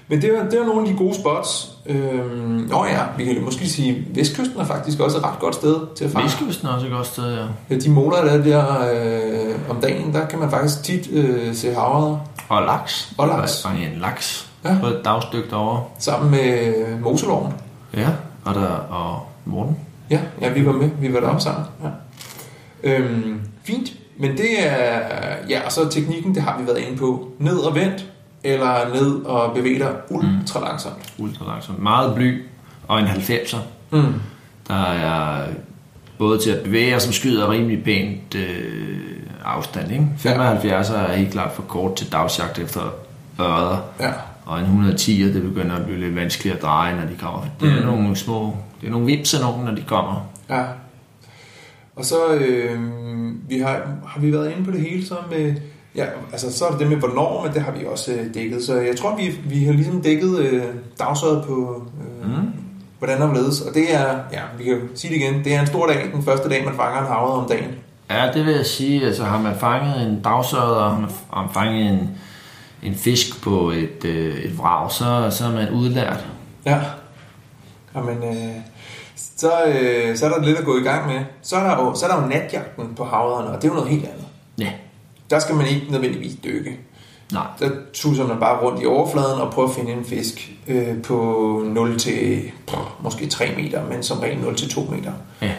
men 0.09 0.23
det 0.23 0.38
er, 0.38 0.49
det 0.51 0.61
er 0.61 0.67
nogle 0.67 0.81
af 0.81 0.87
de 0.87 0.99
gode 0.99 1.14
spots. 1.14 1.71
Øhm, 1.87 2.67
nå 2.71 2.85
ja, 2.85 3.01
vi 3.17 3.25
kan 3.25 3.45
måske 3.45 3.69
sige, 3.69 4.07
Vestkysten 4.14 4.61
er 4.61 4.64
faktisk 4.64 5.01
også 5.01 5.17
et 5.19 5.25
ret 5.25 5.38
godt 5.40 5.55
sted 5.55 5.77
til 5.97 6.05
at 6.05 6.11
fange. 6.11 6.25
Vestkysten 6.25 6.69
er 6.69 6.73
også 6.73 6.87
et 6.87 6.93
godt 6.93 7.07
sted, 7.07 7.38
ja. 7.71 7.77
De 7.77 7.90
måler 7.90 8.25
der, 8.25 8.45
der 8.45 8.64
øh, 8.95 9.71
om 9.71 9.77
dagen, 9.81 10.12
der 10.14 10.27
kan 10.27 10.38
man 10.38 10.51
faktisk 10.51 10.83
tit 10.83 11.11
øh, 11.12 11.55
se 11.55 11.75
havredder 11.75 12.19
Og 12.49 12.62
laks. 12.62 13.12
Og 13.19 13.29
laks. 13.29 13.62
Der 13.62 13.71
en 13.71 13.99
laks 14.01 14.51
Ja. 14.64 14.77
på 14.81 14.87
et 14.87 15.01
dagstykke 15.05 15.51
derovre. 15.51 15.83
sammen 15.99 16.31
med 16.31 16.73
Moseloven. 17.01 17.53
Ja, 17.97 18.09
og 18.45 18.55
der 18.55 18.67
og 18.90 19.21
Morten. 19.45 19.77
Ja, 20.11 20.21
ja, 20.40 20.49
vi 20.53 20.67
var 20.67 20.73
med. 20.73 20.90
Vi 21.01 21.14
var 21.14 21.21
deroppe 21.21 21.40
sammen. 21.40 21.64
Ja. 21.83 21.88
Øhm, 22.83 23.40
fint. 23.64 23.93
Men 24.19 24.31
det 24.37 24.67
er... 24.67 24.99
Ja, 25.49 25.61
og 25.67 25.73
så 25.73 25.88
teknikken, 25.88 26.35
det 26.35 26.43
har 26.43 26.59
vi 26.61 26.67
været 26.67 26.79
inde 26.79 26.97
på. 26.99 27.29
Ned 27.38 27.57
og 27.59 27.75
vent, 27.75 28.07
eller 28.44 28.94
ned 28.94 29.22
og 29.24 29.54
bevæge 29.54 29.78
dig 29.78 29.90
ultra 30.11 30.61
langsomt. 30.61 31.12
Ultra 31.18 31.46
langsomt. 31.46 31.78
Meget 31.83 32.14
bly 32.14 32.42
og 32.88 33.00
en 33.00 33.07
90'er. 33.07 33.57
Mm. 33.90 34.04
Der 34.68 34.74
er 34.85 35.46
både 36.18 36.38
til 36.38 36.50
at 36.50 36.62
bevæge 36.64 36.94
og 36.94 37.02
som 37.02 37.12
skyder 37.12 37.50
rimelig 37.50 37.85
pænt 37.85 38.35
øh, 38.35 39.07
afstand. 39.44 39.92
Ikke? 39.92 40.07
75 40.18 40.90
er 40.90 41.12
helt 41.12 41.33
klart 41.33 41.52
for 41.52 41.62
kort 41.62 41.96
til 41.96 42.12
dagsjagt 42.12 42.59
efter 42.59 42.80
ørder. 43.40 43.78
Ja. 44.00 44.11
Og 44.46 44.59
en 44.59 44.64
110 44.64 45.33
det 45.33 45.42
begynder 45.42 45.76
at 45.76 45.85
blive 45.87 46.00
lidt 46.00 46.16
vanskeligt 46.16 46.57
at 46.57 46.62
dreje, 46.62 46.94
når 46.96 47.02
de 47.07 47.14
kommer. 47.20 47.42
Det 47.61 47.72
er 47.72 47.80
Mm. 47.80 47.87
nogle 47.87 48.16
små, 48.16 48.57
det 48.80 48.87
er 48.87 48.90
nogle 48.90 49.07
vipser 49.07 49.40
nogen, 49.40 49.64
når 49.64 49.74
de 49.74 49.83
kommer. 49.87 50.26
Ja. 50.50 50.62
Og 51.96 52.04
så 52.04 52.35
øh, 52.35 52.78
vi 53.48 53.59
har, 53.59 53.83
har 54.07 54.20
vi 54.20 54.33
været 54.33 54.50
inde 54.52 54.64
på 54.64 54.70
det 54.70 54.80
hele 54.80 55.07
så 55.07 55.14
med... 55.30 55.54
Ja, 55.96 56.04
altså 56.33 56.59
så 56.59 56.64
er 56.66 56.70
det 56.70 56.80
det 56.80 56.88
med 56.88 56.96
hvornår, 56.96 57.42
men 57.44 57.54
det 57.54 57.62
har 57.62 57.72
vi 57.72 57.87
også 57.87 58.12
øh, 58.12 58.35
dækket. 58.35 58.64
Så 58.64 58.74
jeg 58.74 58.96
tror, 58.96 59.16
vi, 59.16 59.38
vi 59.44 59.64
har 59.64 59.72
ligesom 59.72 60.02
dækket 60.02 60.38
øh, 60.38 60.62
dagsøjet 60.98 61.44
på, 61.44 61.83
øh, 62.22 62.28
Mm. 62.28 62.52
hvordan 62.98 63.20
der 63.20 63.35
ledes. 63.35 63.61
Og 63.61 63.74
det 63.74 63.94
er, 63.94 64.07
ja, 64.33 64.40
vi 64.59 64.64
kan 64.64 64.80
sige 64.94 65.14
det 65.14 65.20
igen, 65.20 65.44
det 65.44 65.54
er 65.54 65.61
en 65.61 65.66
stor 65.66 65.87
dag, 65.87 66.11
den 66.14 66.22
første 66.24 66.48
dag, 66.48 66.64
man 66.64 66.74
fanger 66.74 67.00
en 67.00 67.07
havred 67.07 67.33
om 67.42 67.48
dagen. 67.48 67.70
Ja, 68.11 68.30
det 68.35 68.46
vil 68.46 68.54
jeg 68.54 68.66
sige. 68.66 69.07
Altså 69.07 69.24
har 69.24 69.38
man 69.38 69.54
fanget 69.57 70.07
en 70.09 70.20
dagsøder, 70.22 70.62
og 70.62 70.90
har 70.90 71.00
man 71.00 71.11
har 71.33 71.42
man 71.42 71.50
fanget 71.54 71.92
en, 71.92 72.11
en 72.83 72.94
fisk 72.94 73.42
på 73.42 73.70
et, 73.70 74.04
øh, 74.04 74.35
et 74.38 74.59
vrag, 74.59 74.90
så, 74.92 75.37
så 75.38 75.44
er 75.44 75.52
man 75.52 75.70
udlært. 75.70 76.26
Ja. 76.66 76.80
Jamen, 77.96 78.16
øh, 78.24 78.54
så, 79.37 79.50
øh, 79.66 80.16
så 80.16 80.26
er 80.26 80.30
der 80.30 80.42
lidt 80.46 80.59
at 80.59 80.64
gå 80.64 80.76
i 80.78 80.83
gang 80.83 81.07
med. 81.07 81.20
Så 81.42 81.57
er 81.57 81.62
der 81.64 81.83
jo, 81.85 81.94
så 81.94 82.07
er 82.07 82.11
der 82.11 82.22
jo 82.22 82.28
natjagten 82.28 82.94
på 82.96 83.04
havrederne, 83.04 83.48
og 83.50 83.57
det 83.62 83.64
er 83.64 83.68
jo 83.68 83.74
noget 83.74 83.90
helt 83.90 84.04
andet. 84.04 84.24
Der 85.35 85.40
skal 85.40 85.55
man 85.55 85.66
ikke 85.66 85.87
nødvendigvis 85.90 86.37
dykke. 86.44 86.79
Nej. 87.33 87.47
Der 87.61 87.70
tuser 87.92 88.27
man 88.27 88.40
bare 88.40 88.62
rundt 88.62 88.83
i 88.83 88.87
overfladen 88.87 89.40
og 89.40 89.53
prøver 89.53 89.68
at 89.68 89.75
finde 89.75 89.92
en 89.92 90.05
fisk 90.05 90.53
øh, 90.68 91.03
på 91.03 91.62
0 91.66 91.99
til 91.99 92.42
måske 93.01 93.27
3 93.27 93.55
meter, 93.57 93.88
men 93.88 94.03
som 94.03 94.18
regel 94.18 94.38
0 94.38 94.57
til 94.57 94.70
2 94.70 94.81
meter. 94.81 95.12
Ja. 95.42 95.53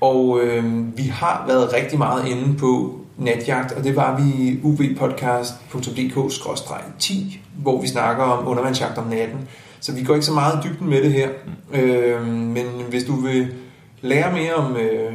Og 0.00 0.40
øh, 0.42 0.96
vi 0.98 1.02
har 1.02 1.44
været 1.46 1.72
rigtig 1.72 1.98
meget 1.98 2.28
inde 2.28 2.58
på 2.58 3.00
natjagt, 3.18 3.72
og 3.72 3.84
det 3.84 3.96
var 3.96 4.20
vi 4.20 4.44
i 4.44 4.60
uvpodcast.dk-10, 4.62 7.38
hvor 7.62 7.80
vi 7.80 7.88
snakker 7.88 8.24
om 8.24 8.48
undervandsjagt 8.48 8.98
om 8.98 9.06
natten. 9.06 9.48
Så 9.80 9.92
vi 9.92 10.04
går 10.04 10.14
ikke 10.14 10.26
så 10.26 10.32
meget 10.32 10.64
i 10.64 10.68
dybden 10.68 10.90
med 10.90 11.02
det 11.02 11.12
her. 11.12 11.28
Øh, 11.72 12.26
men 12.26 12.66
hvis 12.88 13.04
du 13.04 13.16
vil 13.16 13.54
lære 14.00 14.32
mere 14.32 14.54
om 14.54 14.76
øh, 14.76 15.12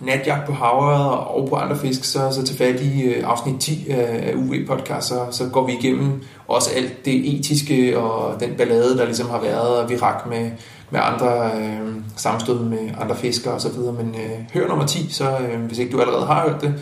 natjagt 0.00 0.46
på 0.46 0.52
havørred 0.52 1.18
og 1.18 1.48
på 1.48 1.56
andre 1.56 1.76
fisk, 1.76 2.04
så, 2.04 2.30
så 2.32 2.46
tag 2.46 2.56
fat 2.56 2.80
i 2.80 3.02
øh, 3.02 3.24
afsnit 3.26 3.60
10 3.60 3.90
af, 3.90 4.34
UV-podcast, 4.34 5.08
så, 5.08 5.26
så 5.30 5.48
går 5.52 5.66
vi 5.66 5.72
igennem 5.72 6.22
også 6.48 6.70
alt 6.76 7.04
det 7.04 7.38
etiske 7.38 7.98
og 7.98 8.40
den 8.40 8.54
ballade, 8.56 8.98
der 8.98 9.04
ligesom 9.04 9.30
har 9.30 9.40
været, 9.40 9.78
og 9.78 9.90
vi 9.90 9.96
rak 9.96 10.26
med, 10.26 10.50
med 10.90 11.00
andre 11.02 11.50
øh, 11.60 11.94
sammenstød 12.16 12.58
med 12.58 12.90
andre 13.00 13.16
fiskere 13.16 13.54
osv. 13.54 13.78
Men 13.78 14.14
øh, 14.14 14.38
hør 14.54 14.68
nummer 14.68 14.86
10, 14.86 15.12
så 15.12 15.38
øh, 15.38 15.60
hvis 15.60 15.78
ikke 15.78 15.92
du 15.92 16.00
allerede 16.00 16.26
har 16.26 16.48
hørt 16.48 16.60
det, 16.60 16.74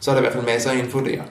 så 0.00 0.10
er 0.10 0.14
der 0.14 0.20
i 0.20 0.24
hvert 0.24 0.34
fald 0.34 0.46
masser 0.46 0.70
af 0.70 0.78
info 0.78 1.00
der. 1.00 1.22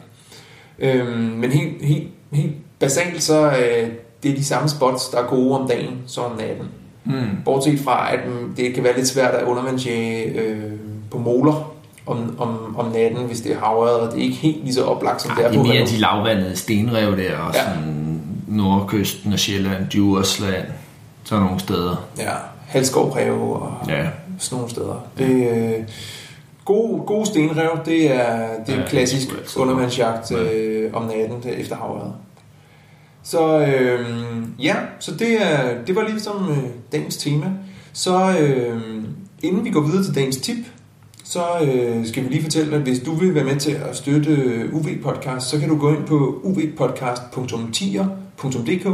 Øh, 0.80 1.08
men 1.18 1.52
helt, 1.52 1.86
helt, 1.86 2.08
helt 2.34 2.56
basalt, 2.80 3.24
så 3.24 3.48
øh, 3.48 3.90
det 4.24 4.32
er 4.32 4.36
de 4.36 4.46
samme 4.46 4.70
spots, 4.70 5.10
der 5.10 5.18
er 5.18 5.28
gode 5.28 5.60
om 5.60 5.68
dagen 5.68 6.02
som 6.08 6.32
om 6.32 6.38
natten. 6.38 6.68
Mm. 7.06 7.44
Bortset 7.46 7.80
fra, 7.80 8.14
at 8.14 8.20
mm, 8.28 8.56
det 8.56 8.74
kan 8.74 8.84
være 8.84 8.96
lidt 8.96 9.08
svært 9.08 9.34
at 9.34 9.48
undervandsjage 9.48 10.40
øh, 10.40 10.72
på 11.12 11.18
moler 11.18 11.72
om, 12.06 12.36
om, 12.40 12.76
om 12.78 12.92
natten, 12.92 13.26
hvis 13.26 13.42
det 13.42 13.52
er 13.52 13.60
havret, 13.60 13.92
og 14.00 14.12
det 14.12 14.20
er 14.20 14.24
ikke 14.24 14.36
helt 14.36 14.64
lige 14.64 14.74
så 14.74 14.84
oplagt, 14.84 15.22
som 15.22 15.32
det 15.32 15.40
Ej, 15.40 15.44
er 15.48 15.52
det 15.52 15.58
på 15.60 15.64
er 15.66 15.68
mere 15.74 15.86
de 15.86 15.98
lavvandede 15.98 16.56
stenrev 16.56 17.18
der, 17.18 17.38
og 17.38 17.54
Ja. 17.54 17.60
sådan 17.64 18.22
Nordkysten 18.48 19.34
og 19.34 19.40
Sjælland, 19.40 19.88
Djursland, 19.88 20.66
sådan 21.24 21.44
nogle 21.44 21.60
steder. 21.60 22.08
Ja, 22.18 22.32
Halskovrev 22.68 23.34
og 23.52 23.74
Ja. 23.88 24.08
sådan 24.40 24.56
nogle 24.58 24.70
steder. 24.70 25.06
Det, 25.18 25.52
øh, 25.52 25.84
gode, 26.66 27.02
gode 27.06 27.26
stenrev, 27.26 27.70
det 27.86 28.16
er, 28.16 28.48
det 28.66 28.74
er 28.74 28.78
Ja, 28.78 28.82
ja, 28.82 28.88
klassisk 28.88 29.30
det 29.30 29.56
er 29.58 29.62
undervandsjagt 29.62 30.32
øh, 30.32 30.90
om 30.94 31.04
natten 31.04 31.44
der 31.44 31.50
efter 31.50 31.76
havøret. 31.76 32.14
Så 33.24 33.60
øh, 33.60 34.06
ja, 34.60 34.76
så 35.00 35.12
det, 35.16 35.38
er, 35.52 35.84
det 35.88 35.96
var 35.96 36.08
ligesom 36.08 36.50
øh, 36.50 36.58
dagens 36.92 37.18
tema. 37.18 37.46
Så 37.94 38.36
øh, 38.40 38.82
inden 39.44 39.66
vi 39.66 39.70
går 39.70 39.82
videre 39.82 40.04
til 40.04 40.16
dagens 40.16 40.38
tip, 40.38 40.58
så 41.32 41.44
øh, 41.62 42.08
skal 42.08 42.24
vi 42.24 42.30
lige 42.30 42.44
fortælle, 42.44 42.76
at 42.76 42.82
hvis 42.82 43.00
du 43.00 43.14
vil 43.14 43.36
være 43.36 43.44
med 43.44 43.56
til 43.56 43.72
at 43.72 43.96
støtte 43.96 44.32
øh, 44.32 44.76
UV 44.76 44.86
Podcast, 45.04 45.50
så 45.50 45.60
kan 45.60 45.70
du 45.70 45.78
gå 45.78 45.94
ind 45.94 46.08
på 46.08 46.42
uvpodcast.tier.dk 46.44 48.88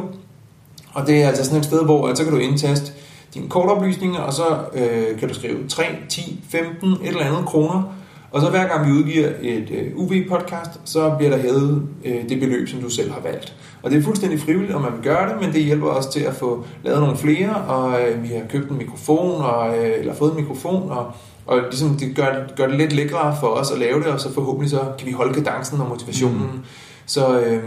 og 0.95 1.07
det 1.07 1.23
er 1.23 1.27
altså 1.27 1.43
sådan 1.43 1.59
et 1.59 1.65
sted, 1.65 1.85
hvor 1.85 2.07
at 2.07 2.17
så 2.17 2.23
kan 2.23 2.33
du 2.33 2.39
indtaste 2.39 2.91
dine 3.33 3.49
kortoplysninger, 3.49 4.19
og 4.19 4.33
så 4.33 4.43
øh, 4.73 5.19
kan 5.19 5.27
du 5.27 5.33
skrive 5.33 5.67
3, 5.67 5.83
10, 6.09 6.43
15, 6.49 6.91
et 6.91 7.07
eller 7.07 7.23
andet 7.23 7.45
kroner. 7.45 7.93
Og 8.31 8.41
så 8.41 8.49
hver 8.49 8.67
gang 8.67 8.87
vi 8.87 8.91
udgiver 8.91 9.29
et 9.41 9.71
øh, 9.71 9.91
UV-podcast, 9.95 10.79
så 10.85 11.15
bliver 11.17 11.31
der 11.31 11.37
hævet 11.37 11.87
øh, 12.05 12.29
det 12.29 12.39
beløb, 12.39 12.67
som 12.67 12.81
du 12.81 12.89
selv 12.89 13.11
har 13.11 13.21
valgt. 13.21 13.55
Og 13.83 13.91
det 13.91 13.99
er 13.99 14.03
fuldstændig 14.03 14.39
frivilligt, 14.39 14.73
om 14.73 14.81
man 14.81 14.93
vil 14.93 15.03
gøre 15.03 15.29
det, 15.29 15.41
men 15.41 15.53
det 15.53 15.63
hjælper 15.63 15.87
os 15.87 16.05
til 16.05 16.19
at 16.19 16.33
få 16.33 16.65
lavet 16.83 16.99
nogle 16.99 17.17
flere, 17.17 17.55
og 17.55 18.01
øh, 18.01 18.23
vi 18.23 18.27
har 18.27 18.41
købt 18.49 18.71
en 18.71 18.77
mikrofon, 18.77 19.41
og, 19.41 19.77
øh, 19.77 19.99
eller 19.99 20.13
fået 20.13 20.31
en 20.31 20.37
mikrofon, 20.37 20.91
og, 20.91 21.11
og 21.45 21.59
ligesom 21.69 21.97
det 21.97 22.15
gør, 22.15 22.55
gør 22.55 22.67
det 22.67 22.77
lidt 22.77 22.93
lækre 22.93 23.35
for 23.39 23.47
os 23.47 23.71
at 23.71 23.79
lave 23.79 23.99
det, 23.99 24.07
og 24.07 24.19
så 24.19 24.33
forhåbentlig 24.33 24.69
så 24.69 24.81
kan 24.97 25.07
vi 25.07 25.11
holde 25.11 25.33
kadencen 25.33 25.81
og 25.81 25.89
motivationen. 25.89 26.41
Mm. 26.41 26.59
Så 27.05 27.39
øh, 27.39 27.63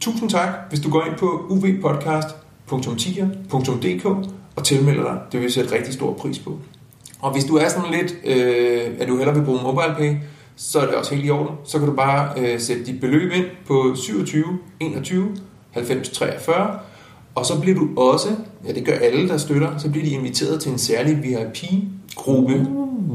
tusind 0.00 0.30
tak, 0.30 0.48
hvis 0.68 0.80
du 0.80 0.90
går 0.90 1.04
ind 1.04 1.14
på 1.18 1.46
uvpodcast.tier.dk 1.48 4.06
og 4.56 4.64
tilmelder 4.64 5.02
dig. 5.02 5.18
Det 5.32 5.40
vil 5.40 5.46
vi 5.46 5.52
sætte 5.52 5.74
rigtig 5.74 5.94
stor 5.94 6.12
pris 6.12 6.38
på. 6.38 6.58
Og 7.20 7.32
hvis 7.32 7.44
du 7.44 7.56
er 7.56 7.68
sådan 7.68 7.90
lidt, 7.90 8.16
øh, 8.24 8.80
at 9.00 9.08
du 9.08 9.16
hellere 9.16 9.36
vil 9.36 9.44
bruge 9.44 9.62
MobilePay, 9.62 10.14
så 10.56 10.80
er 10.80 10.86
det 10.86 10.94
også 10.94 11.14
helt 11.14 11.26
i 11.26 11.30
orden. 11.30 11.56
Så 11.64 11.78
kan 11.78 11.88
du 11.88 11.94
bare 11.94 12.28
øh, 12.36 12.60
sætte 12.60 12.84
dit 12.84 13.00
beløb 13.00 13.32
ind 13.32 13.44
på 13.66 13.94
27 13.96 14.44
21 14.80 15.36
90 15.70 16.08
43, 16.08 16.78
og 17.34 17.46
så 17.46 17.60
bliver 17.60 17.78
du 17.78 17.88
også, 17.96 18.28
ja 18.66 18.72
det 18.72 18.84
gør 18.84 18.92
alle, 18.92 19.28
der 19.28 19.36
støtter, 19.36 19.78
så 19.78 19.90
bliver 19.90 20.06
de 20.06 20.10
inviteret 20.10 20.60
til 20.60 20.72
en 20.72 20.78
særlig 20.78 21.22
VIP-gruppe 21.22 22.66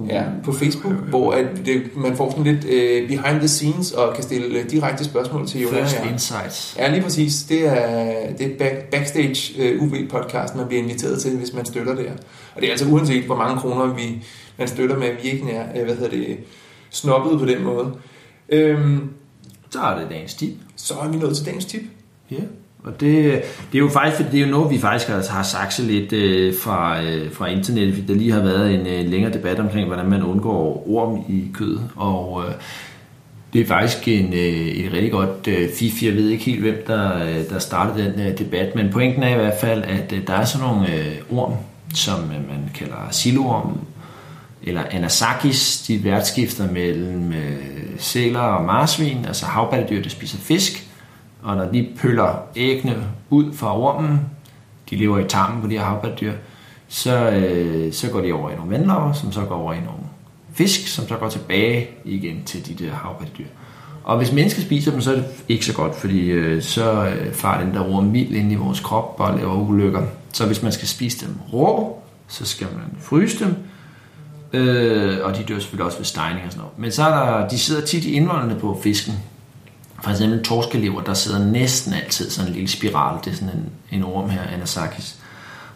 ja, 0.10 0.24
på 0.44 0.52
Facebook, 0.52 0.94
hvor 0.94 1.32
at 1.32 1.46
det, 1.66 1.82
man 1.96 2.16
får 2.18 2.30
sådan 2.30 2.44
lidt 2.44 2.66
øh, 2.66 3.08
behind 3.08 3.40
the 3.40 3.48
scenes 3.48 3.92
og 3.92 4.14
kan 4.14 4.24
stille 4.24 4.60
øh, 4.60 4.70
direkte 4.70 5.04
spørgsmål 5.04 5.48
til 5.48 5.62
Jonas. 5.62 5.94
First. 5.94 6.12
Insights. 6.12 6.76
Ja, 6.80 6.92
lige 6.92 7.02
præcis. 7.02 7.44
Det 7.44 7.68
er, 7.68 8.34
det 8.38 8.46
er 8.52 8.58
back, 8.58 8.76
backstage 8.92 9.76
uh, 9.76 9.84
UV-podcast, 9.84 10.58
man 10.58 10.68
bliver 10.68 10.84
inviteret 10.84 11.22
til, 11.22 11.38
hvis 11.38 11.54
man 11.54 11.66
støtter 11.66 11.96
det 11.96 12.06
her. 12.06 12.14
Og 12.56 12.62
det 12.62 12.68
er 12.68 12.72
altså 12.72 12.86
uanset, 12.88 13.24
hvor 13.24 13.36
mange 13.36 13.58
kroner 13.62 13.94
vi, 13.94 14.24
man 14.58 14.68
støtter 14.68 14.98
med, 14.98 15.08
vi 15.24 15.30
ikke 15.30 15.52
er, 15.52 15.66
øh, 15.80 15.86
hvad 15.86 15.96
hedder 15.96 16.10
det, 16.10 16.38
snobbet 16.90 17.40
på 17.40 17.46
den 17.46 17.64
måde. 17.64 17.92
Øhm, 18.50 19.10
Så 19.72 19.80
er 19.80 20.00
det 20.00 20.08
dagens 20.10 20.34
tip. 20.34 20.54
så 20.76 20.94
er 21.04 21.10
vi 21.10 21.18
nået 21.18 21.38
til 21.38 21.46
dagens 21.46 21.66
tip. 21.66 21.82
Ja, 22.32 22.36
og 22.84 23.00
det, 23.00 23.42
det 23.72 23.78
er 23.78 23.80
jo 23.80 23.90
faktisk 23.90 24.32
det 24.32 24.40
er 24.40 24.46
jo 24.46 24.52
noget, 24.52 24.72
vi 24.72 24.80
faktisk 24.80 25.10
har, 25.10 25.22
sakset 25.22 25.52
sagt 25.52 25.80
lidt 25.80 26.14
øh, 26.14 26.54
fra, 26.64 27.04
øh, 27.04 27.34
fra 27.34 27.48
internettet, 27.48 27.94
fordi 27.94 28.08
der 28.08 28.20
lige 28.20 28.32
har 28.32 28.42
været 28.42 28.74
en 28.74 28.88
øh, 28.88 29.12
længere 29.12 29.34
debat 29.34 29.60
omkring, 29.60 29.88
hvordan 29.88 30.10
man 30.10 30.24
undgår 30.24 30.88
orm 30.90 31.26
i 31.30 31.48
kødet, 31.54 31.90
og 31.96 32.44
øh, 32.48 32.54
det 33.54 33.62
er 33.62 33.66
faktisk 33.66 34.08
en, 34.08 34.34
øh, 34.34 34.68
et 34.68 34.94
rigtig 34.94 35.12
godt 35.12 35.48
øh, 35.48 35.70
fif. 35.74 36.04
Jeg 36.04 36.14
ved 36.14 36.30
ikke 36.30 36.44
helt, 36.44 36.62
hvem 36.62 36.84
der, 36.88 37.24
øh, 37.24 37.50
der 37.50 37.60
startede 37.60 38.06
den 38.06 38.28
øh, 38.28 38.38
debat, 38.38 38.76
men 38.76 38.90
pointen 38.92 39.24
er 39.24 39.34
i 39.34 39.38
hvert 39.38 39.60
fald, 39.62 39.84
at 39.84 40.14
øh, 40.14 40.28
der 40.28 40.34
er 40.34 40.46
sådan 40.46 40.68
nogle 40.68 40.94
øh, 40.94 41.38
orm, 41.38 41.54
som 41.94 42.20
øh, 42.20 42.50
man 42.50 42.72
kalder 42.76 43.08
siloorm, 43.12 43.80
eller 44.64 44.82
anasakis, 44.92 45.84
de 45.88 46.04
værtskifter 46.04 46.72
mellem 46.72 47.34
øh, 47.34 47.58
sæler 47.98 48.40
og 48.40 48.66
marsvin, 48.66 49.26
altså 49.28 49.46
havpattedyr, 49.46 50.04
der 50.04 50.10
spiser 50.10 50.38
fisk, 50.38 50.91
og 51.44 51.56
når 51.56 51.66
de 51.66 51.90
pøller 51.98 52.44
æggene 52.56 52.96
ud 53.30 53.54
fra 53.54 53.80
ormen, 53.80 54.20
de 54.90 54.96
lever 54.96 55.20
i 55.20 55.24
tarmen 55.28 55.62
på 55.62 55.68
de 55.68 55.78
her 55.78 55.86
havpattedyr, 55.86 56.34
så, 56.88 57.30
øh, 57.30 57.94
så 57.94 58.10
går 58.10 58.22
de 58.22 58.34
over 58.34 58.50
i 58.50 58.56
nogle 58.56 58.72
vandlarver, 58.72 59.14
som 59.14 59.32
så 59.32 59.42
går 59.42 59.56
over 59.56 59.74
i 59.74 59.80
nogle 59.80 60.04
fisk, 60.54 60.88
som 60.88 61.08
så 61.08 61.16
går 61.16 61.30
tilbage 61.30 61.90
igen 62.06 62.44
til 62.46 62.68
de 62.68 62.86
der 62.86 62.92
havpattedyr. 62.94 63.46
Og 64.04 64.18
hvis 64.18 64.32
mennesker 64.32 64.62
spiser 64.62 64.92
dem, 64.92 65.02
så 65.02 65.12
er 65.12 65.16
det 65.16 65.26
ikke 65.50 65.66
så 65.66 65.74
godt, 65.74 65.96
fordi 65.96 66.20
øh, 66.20 66.62
så 66.62 67.06
øh, 67.06 67.34
far 67.34 67.64
den 67.64 67.74
der 67.74 67.96
orm 67.96 68.04
mild 68.04 68.32
ind 68.32 68.52
i 68.52 68.56
vores 68.56 68.80
krop 68.80 69.16
og 69.18 69.38
laver 69.38 69.56
ulykker. 69.56 70.02
Så 70.34 70.46
hvis 70.46 70.64
man 70.64 70.72
skal 70.72 70.88
spise 70.88 71.26
dem 71.26 71.36
rå, 71.54 72.02
så 72.28 72.46
skal 72.46 72.68
man 72.68 72.98
fryse 73.00 73.46
dem, 73.46 73.56
øh, 74.54 75.18
og 75.24 75.38
de 75.38 75.44
dør 75.44 75.60
selvfølgelig 75.60 75.86
også 75.86 75.98
ved 75.98 76.06
stejning 76.06 76.46
og 76.46 76.52
sådan 76.52 76.60
noget. 76.60 76.80
Men 76.80 76.92
så 76.92 77.04
er 77.04 77.40
der, 77.40 77.48
de 77.48 77.60
sidder 77.60 77.86
tit 77.86 78.06
i 78.06 78.12
indvoldene 78.14 78.56
på 78.60 78.80
fisken, 78.84 79.14
for 80.04 80.12
eksempel 80.12 80.44
torskelever, 80.44 81.02
der 81.02 81.14
sidder 81.14 81.46
næsten 81.46 81.94
altid 81.94 82.30
sådan 82.30 82.50
en 82.50 82.54
lille 82.54 82.70
spiral. 82.70 83.18
Det 83.26 83.32
er 83.32 83.36
sådan 83.36 83.54
en, 83.54 83.70
en 83.92 84.04
orm 84.04 84.30
her, 84.30 84.42
Anasakis. 84.56 85.16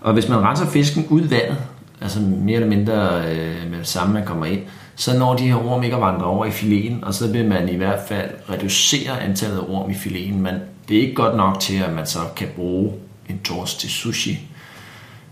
Og 0.02 0.14
hvis 0.14 0.30
man 0.30 0.40
renser 0.40 0.66
fisken 0.70 1.06
ud 1.10 1.22
i 1.22 1.30
vandet, 1.32 1.58
altså 2.02 2.20
mere 2.20 2.56
eller 2.56 2.68
mindre 2.70 3.22
øh, 3.32 3.72
med 3.72 3.80
det 3.80 3.88
samme, 3.88 4.14
man 4.14 4.26
kommer 4.26 4.46
ind, 4.46 4.62
så 4.96 5.18
når 5.18 5.36
de 5.36 5.44
her 5.48 5.56
orm 5.56 5.84
ikke 5.84 5.96
at 5.96 6.02
vandre 6.02 6.26
over 6.26 6.46
i 6.46 6.52
filen, 6.52 7.04
og 7.04 7.14
så 7.14 7.28
vil 7.32 7.46
man 7.46 7.70
i 7.70 7.76
hvert 7.76 8.00
fald 8.08 8.30
reducere 8.50 9.22
antallet 9.22 9.58
af 9.58 9.64
orm 9.68 9.90
i 9.92 9.94
filen, 9.94 10.42
men 10.42 10.54
det 10.90 10.98
er 10.98 11.02
ikke 11.02 11.16
godt 11.16 11.38
nok 11.38 11.60
til, 11.60 11.76
at 11.76 11.94
man 11.94 12.06
så 12.06 12.20
kan 12.36 12.48
bruge 12.56 12.92
en 13.30 13.40
torsk 13.44 13.80
til 13.80 13.90
sushi. 13.90 14.40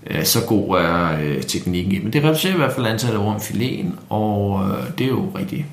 Øh, 0.07 0.25
Så 0.25 0.39
god 0.47 0.77
er 0.77 1.19
øh, 1.21 1.41
teknikken. 1.43 2.03
Men 2.03 2.13
det 2.13 2.23
reducerer 2.23 2.53
i 2.53 2.57
hvert 2.57 2.73
fald 2.73 2.85
antallet 2.85 3.19
af 3.19 3.25
orm 3.25 3.37
i 3.37 3.39
filen, 3.39 3.99
og 4.09 4.63
øh, 4.69 4.83
det 4.97 5.03
er 5.03 5.09
jo 5.09 5.31
rigtig 5.39 5.65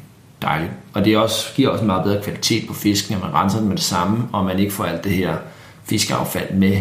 dejligt. 0.43 0.72
Og 0.93 1.05
det 1.05 1.16
også, 1.16 1.55
giver 1.55 1.68
også 1.68 1.80
en 1.80 1.86
meget 1.86 2.05
bedre 2.05 2.22
kvalitet 2.22 2.68
på 2.68 2.74
fisken, 2.74 3.14
at 3.14 3.20
man 3.20 3.34
renser 3.34 3.59
den 3.59 3.68
med 3.68 3.76
det 3.76 3.84
samme, 3.84 4.28
og 4.32 4.45
man 4.45 4.59
ikke 4.59 4.72
får 4.72 4.84
alt 4.84 5.05
det 5.05 5.12
her 5.12 5.36
fiskeaffald 5.84 6.55
med 6.55 6.80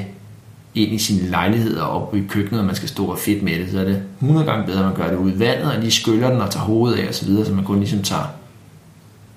ind 0.76 0.92
i 0.92 0.98
sine 0.98 1.30
lejligheder 1.30 1.84
op 1.84 2.16
i 2.16 2.24
køkkenet, 2.30 2.60
og 2.60 2.66
man 2.66 2.76
skal 2.76 2.90
stå 2.90 3.06
og 3.06 3.20
fedt 3.20 3.44
med 3.44 3.60
det, 3.60 3.72
så 3.72 3.80
er 3.80 3.84
det 3.84 4.04
100 4.22 4.46
gange 4.46 4.66
bedre, 4.66 4.80
at 4.80 4.86
man 4.86 4.96
gør 4.96 5.10
det 5.10 5.18
ude 5.18 5.34
i 5.34 5.40
vandet, 5.40 5.72
og 5.72 5.80
lige 5.80 5.92
skyller 5.92 6.30
den 6.30 6.42
og 6.42 6.50
tager 6.50 6.64
hovedet 6.64 7.00
af 7.00 7.08
og 7.08 7.14
så 7.14 7.26
videre, 7.26 7.46
så 7.46 7.54
man 7.54 7.66
kun 7.66 7.80
ligesom 7.80 8.04
tager 8.04 8.26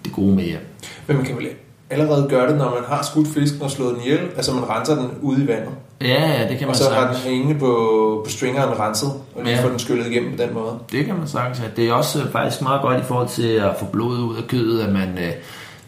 det 0.05 0.13
gode 0.13 0.35
med 0.35 0.45
hjem. 0.45 0.67
Men 1.07 1.17
man 1.17 1.27
kan 1.27 1.37
vel 1.37 1.47
allerede 1.91 2.27
gøre 2.29 2.49
det, 2.49 2.59
når 2.59 2.71
man 2.71 2.85
har 2.89 3.03
skudt 3.03 3.29
fisken 3.29 3.63
og 3.63 3.71
slået 3.71 3.95
den 3.95 4.03
ihjel, 4.03 4.21
altså 4.37 4.55
man 4.55 4.69
renser 4.69 4.95
den 4.95 5.11
ude 5.21 5.45
i 5.45 5.47
vandet. 5.47 5.73
Ja, 6.03 6.31
ja, 6.41 6.49
det 6.49 6.59
kan 6.59 6.67
man 6.67 6.69
Og 6.69 6.77
så 6.77 6.85
har 6.91 7.07
den 7.07 7.15
sagtens. 7.15 7.25
hængende 7.25 7.59
på, 7.61 8.21
på 8.25 8.31
stringeren 8.31 8.79
renset, 8.81 9.09
og 9.37 9.45
lige 9.45 9.57
Ja. 9.57 9.65
få 9.65 9.69
den 9.71 9.79
skyllet 9.79 10.07
igennem 10.07 10.37
på 10.37 10.43
den 10.43 10.55
måde. 10.55 10.79
Det 10.93 11.07
kan 11.07 11.15
man 11.19 11.29
sagtens. 11.29 11.63
Det 11.77 11.89
er 11.89 11.93
også 11.93 12.21
øh, 12.23 12.33
faktisk 12.33 12.63
meget 12.63 12.83
godt 12.83 13.01
i 13.01 13.05
forhold 13.05 13.29
til 13.29 13.49
at 13.49 13.71
få 13.79 13.85
blodet 13.85 14.21
ud 14.23 14.37
af 14.37 14.47
kødet, 14.49 14.81
at 14.83 14.93
man 14.93 15.09
øh, 15.19 15.33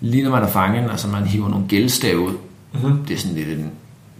lige 0.00 0.22
når 0.24 0.30
man 0.30 0.42
er 0.42 0.46
fanget, 0.48 0.90
altså 0.90 1.08
man 1.08 1.22
hiver 1.24 1.48
nogle 1.48 1.64
gældstav 1.68 2.16
ud. 2.16 2.32
Mm-hmm. 2.72 3.04
Det 3.08 3.14
er 3.14 3.18
sådan 3.18 3.36
lidt 3.36 3.48
en, 3.58 3.70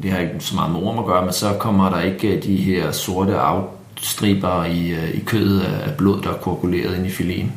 det 0.02 0.10
har 0.10 0.18
ikke 0.18 0.34
så 0.38 0.54
meget 0.54 0.72
med 0.72 0.80
orm 0.82 0.98
at 0.98 1.04
gøre, 1.06 1.24
men 1.24 1.32
så 1.32 1.46
kommer 1.58 1.90
der 1.90 2.00
ikke 2.00 2.28
øh, 2.36 2.42
de 2.42 2.56
her 2.56 2.92
sorte 2.92 3.36
afstriber 3.36 4.64
i, 4.64 4.94
i 5.14 5.20
kødet 5.26 5.60
af 5.60 5.88
af 5.90 5.94
blod, 5.96 6.22
der 6.22 6.28
er 6.30 6.34
koaguleret 6.34 6.96
ind 6.96 7.06
i 7.06 7.10
filen. 7.10 7.52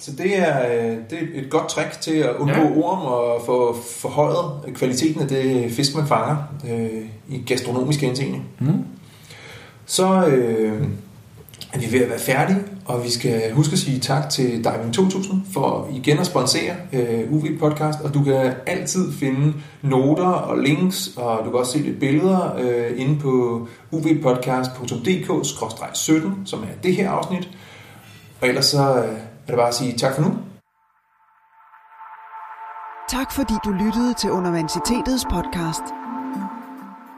Så 0.00 0.10
det 0.18 0.38
er, 0.38 0.66
øh, 0.66 0.96
det 1.10 1.18
er 1.18 1.22
et 1.34 1.50
godt 1.50 1.68
trick 1.68 2.00
til 2.00 2.16
at 2.16 2.30
undgå 2.38 2.60
Ja. 2.60 2.66
ja. 2.68 2.72
orm 2.76 2.98
og 3.06 3.42
få 3.46 3.76
forhøjet 4.00 4.74
kvaliteten 4.74 5.22
af 5.22 5.28
det 5.28 5.72
fisk, 5.72 5.94
man 5.96 6.06
fanger 6.06 6.36
øh, 6.70 6.88
i 7.28 7.42
gastronomisk 7.46 8.00
henseende. 8.00 8.38
Mm. 8.58 8.72
Så 9.86 10.26
øh, 10.26 10.82
er 11.72 11.78
vi 11.78 11.92
ved 11.92 12.02
at 12.02 12.08
være 12.10 12.18
færdige, 12.18 12.58
og 12.84 13.04
vi 13.04 13.10
skal 13.10 13.52
huske 13.52 13.72
at 13.72 13.78
sige 13.78 13.98
tak 14.00 14.30
til 14.30 14.64
Diving 14.64 14.94
2000 14.94 15.42
for 15.52 15.88
igen 15.92 16.18
at 16.18 16.26
sponsere 16.26 16.74
øh, 16.92 17.32
UV 17.32 17.44
Podcast, 17.60 18.00
og 18.00 18.14
du 18.14 18.22
kan 18.24 18.52
altid 18.66 19.12
finde 19.12 19.52
noter 19.82 20.24
og 20.26 20.58
links, 20.58 21.10
og 21.16 21.38
du 21.44 21.50
kan 21.50 21.58
også 21.60 21.72
se 21.72 21.78
lidt 21.78 22.00
billeder 22.00 22.56
øh, 22.58 23.00
inde 23.00 23.18
på 23.20 23.66
uvpodcast.dk-17, 23.90 26.28
som 26.44 26.60
er 26.62 26.66
det 26.82 26.96
her 26.96 27.10
afsnit. 27.10 27.48
Og 28.40 28.48
ellers 28.48 28.66
så 28.66 29.04
øh, 29.04 29.12
er 29.50 29.54
det 29.54 29.62
bare 29.62 29.68
at 29.68 29.74
sige 29.74 29.98
tak 29.98 30.14
for 30.14 30.22
nu. 30.22 30.30
Tak 33.08 33.32
fordi 33.32 33.54
du 33.64 33.70
lyttede 33.70 34.14
til 34.14 34.30
Universitetets 34.30 35.24
podcast. 35.30 35.82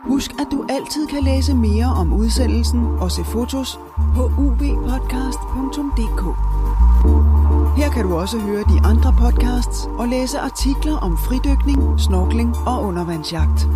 Husk, 0.04 0.30
at 0.40 0.46
du 0.52 0.66
altid 0.68 1.06
kan 1.06 1.22
læse 1.22 1.54
mere 1.54 1.86
om 1.86 2.12
udsendelsen 2.12 2.86
og 3.00 3.10
se 3.10 3.24
fotos 3.24 3.78
på 4.16 4.24
ubpodcast.dk. 4.24 6.22
Her 7.76 7.90
kan 7.90 8.04
du 8.04 8.14
også 8.16 8.38
høre 8.38 8.62
de 8.62 8.80
andre 8.84 9.14
podcasts 9.18 9.86
og 9.98 10.08
læse 10.08 10.38
artikler 10.38 10.96
om 10.96 11.16
fridykning, 11.16 12.00
snorkling 12.00 12.56
og 12.66 12.82
undervandsjagt. 12.82 13.68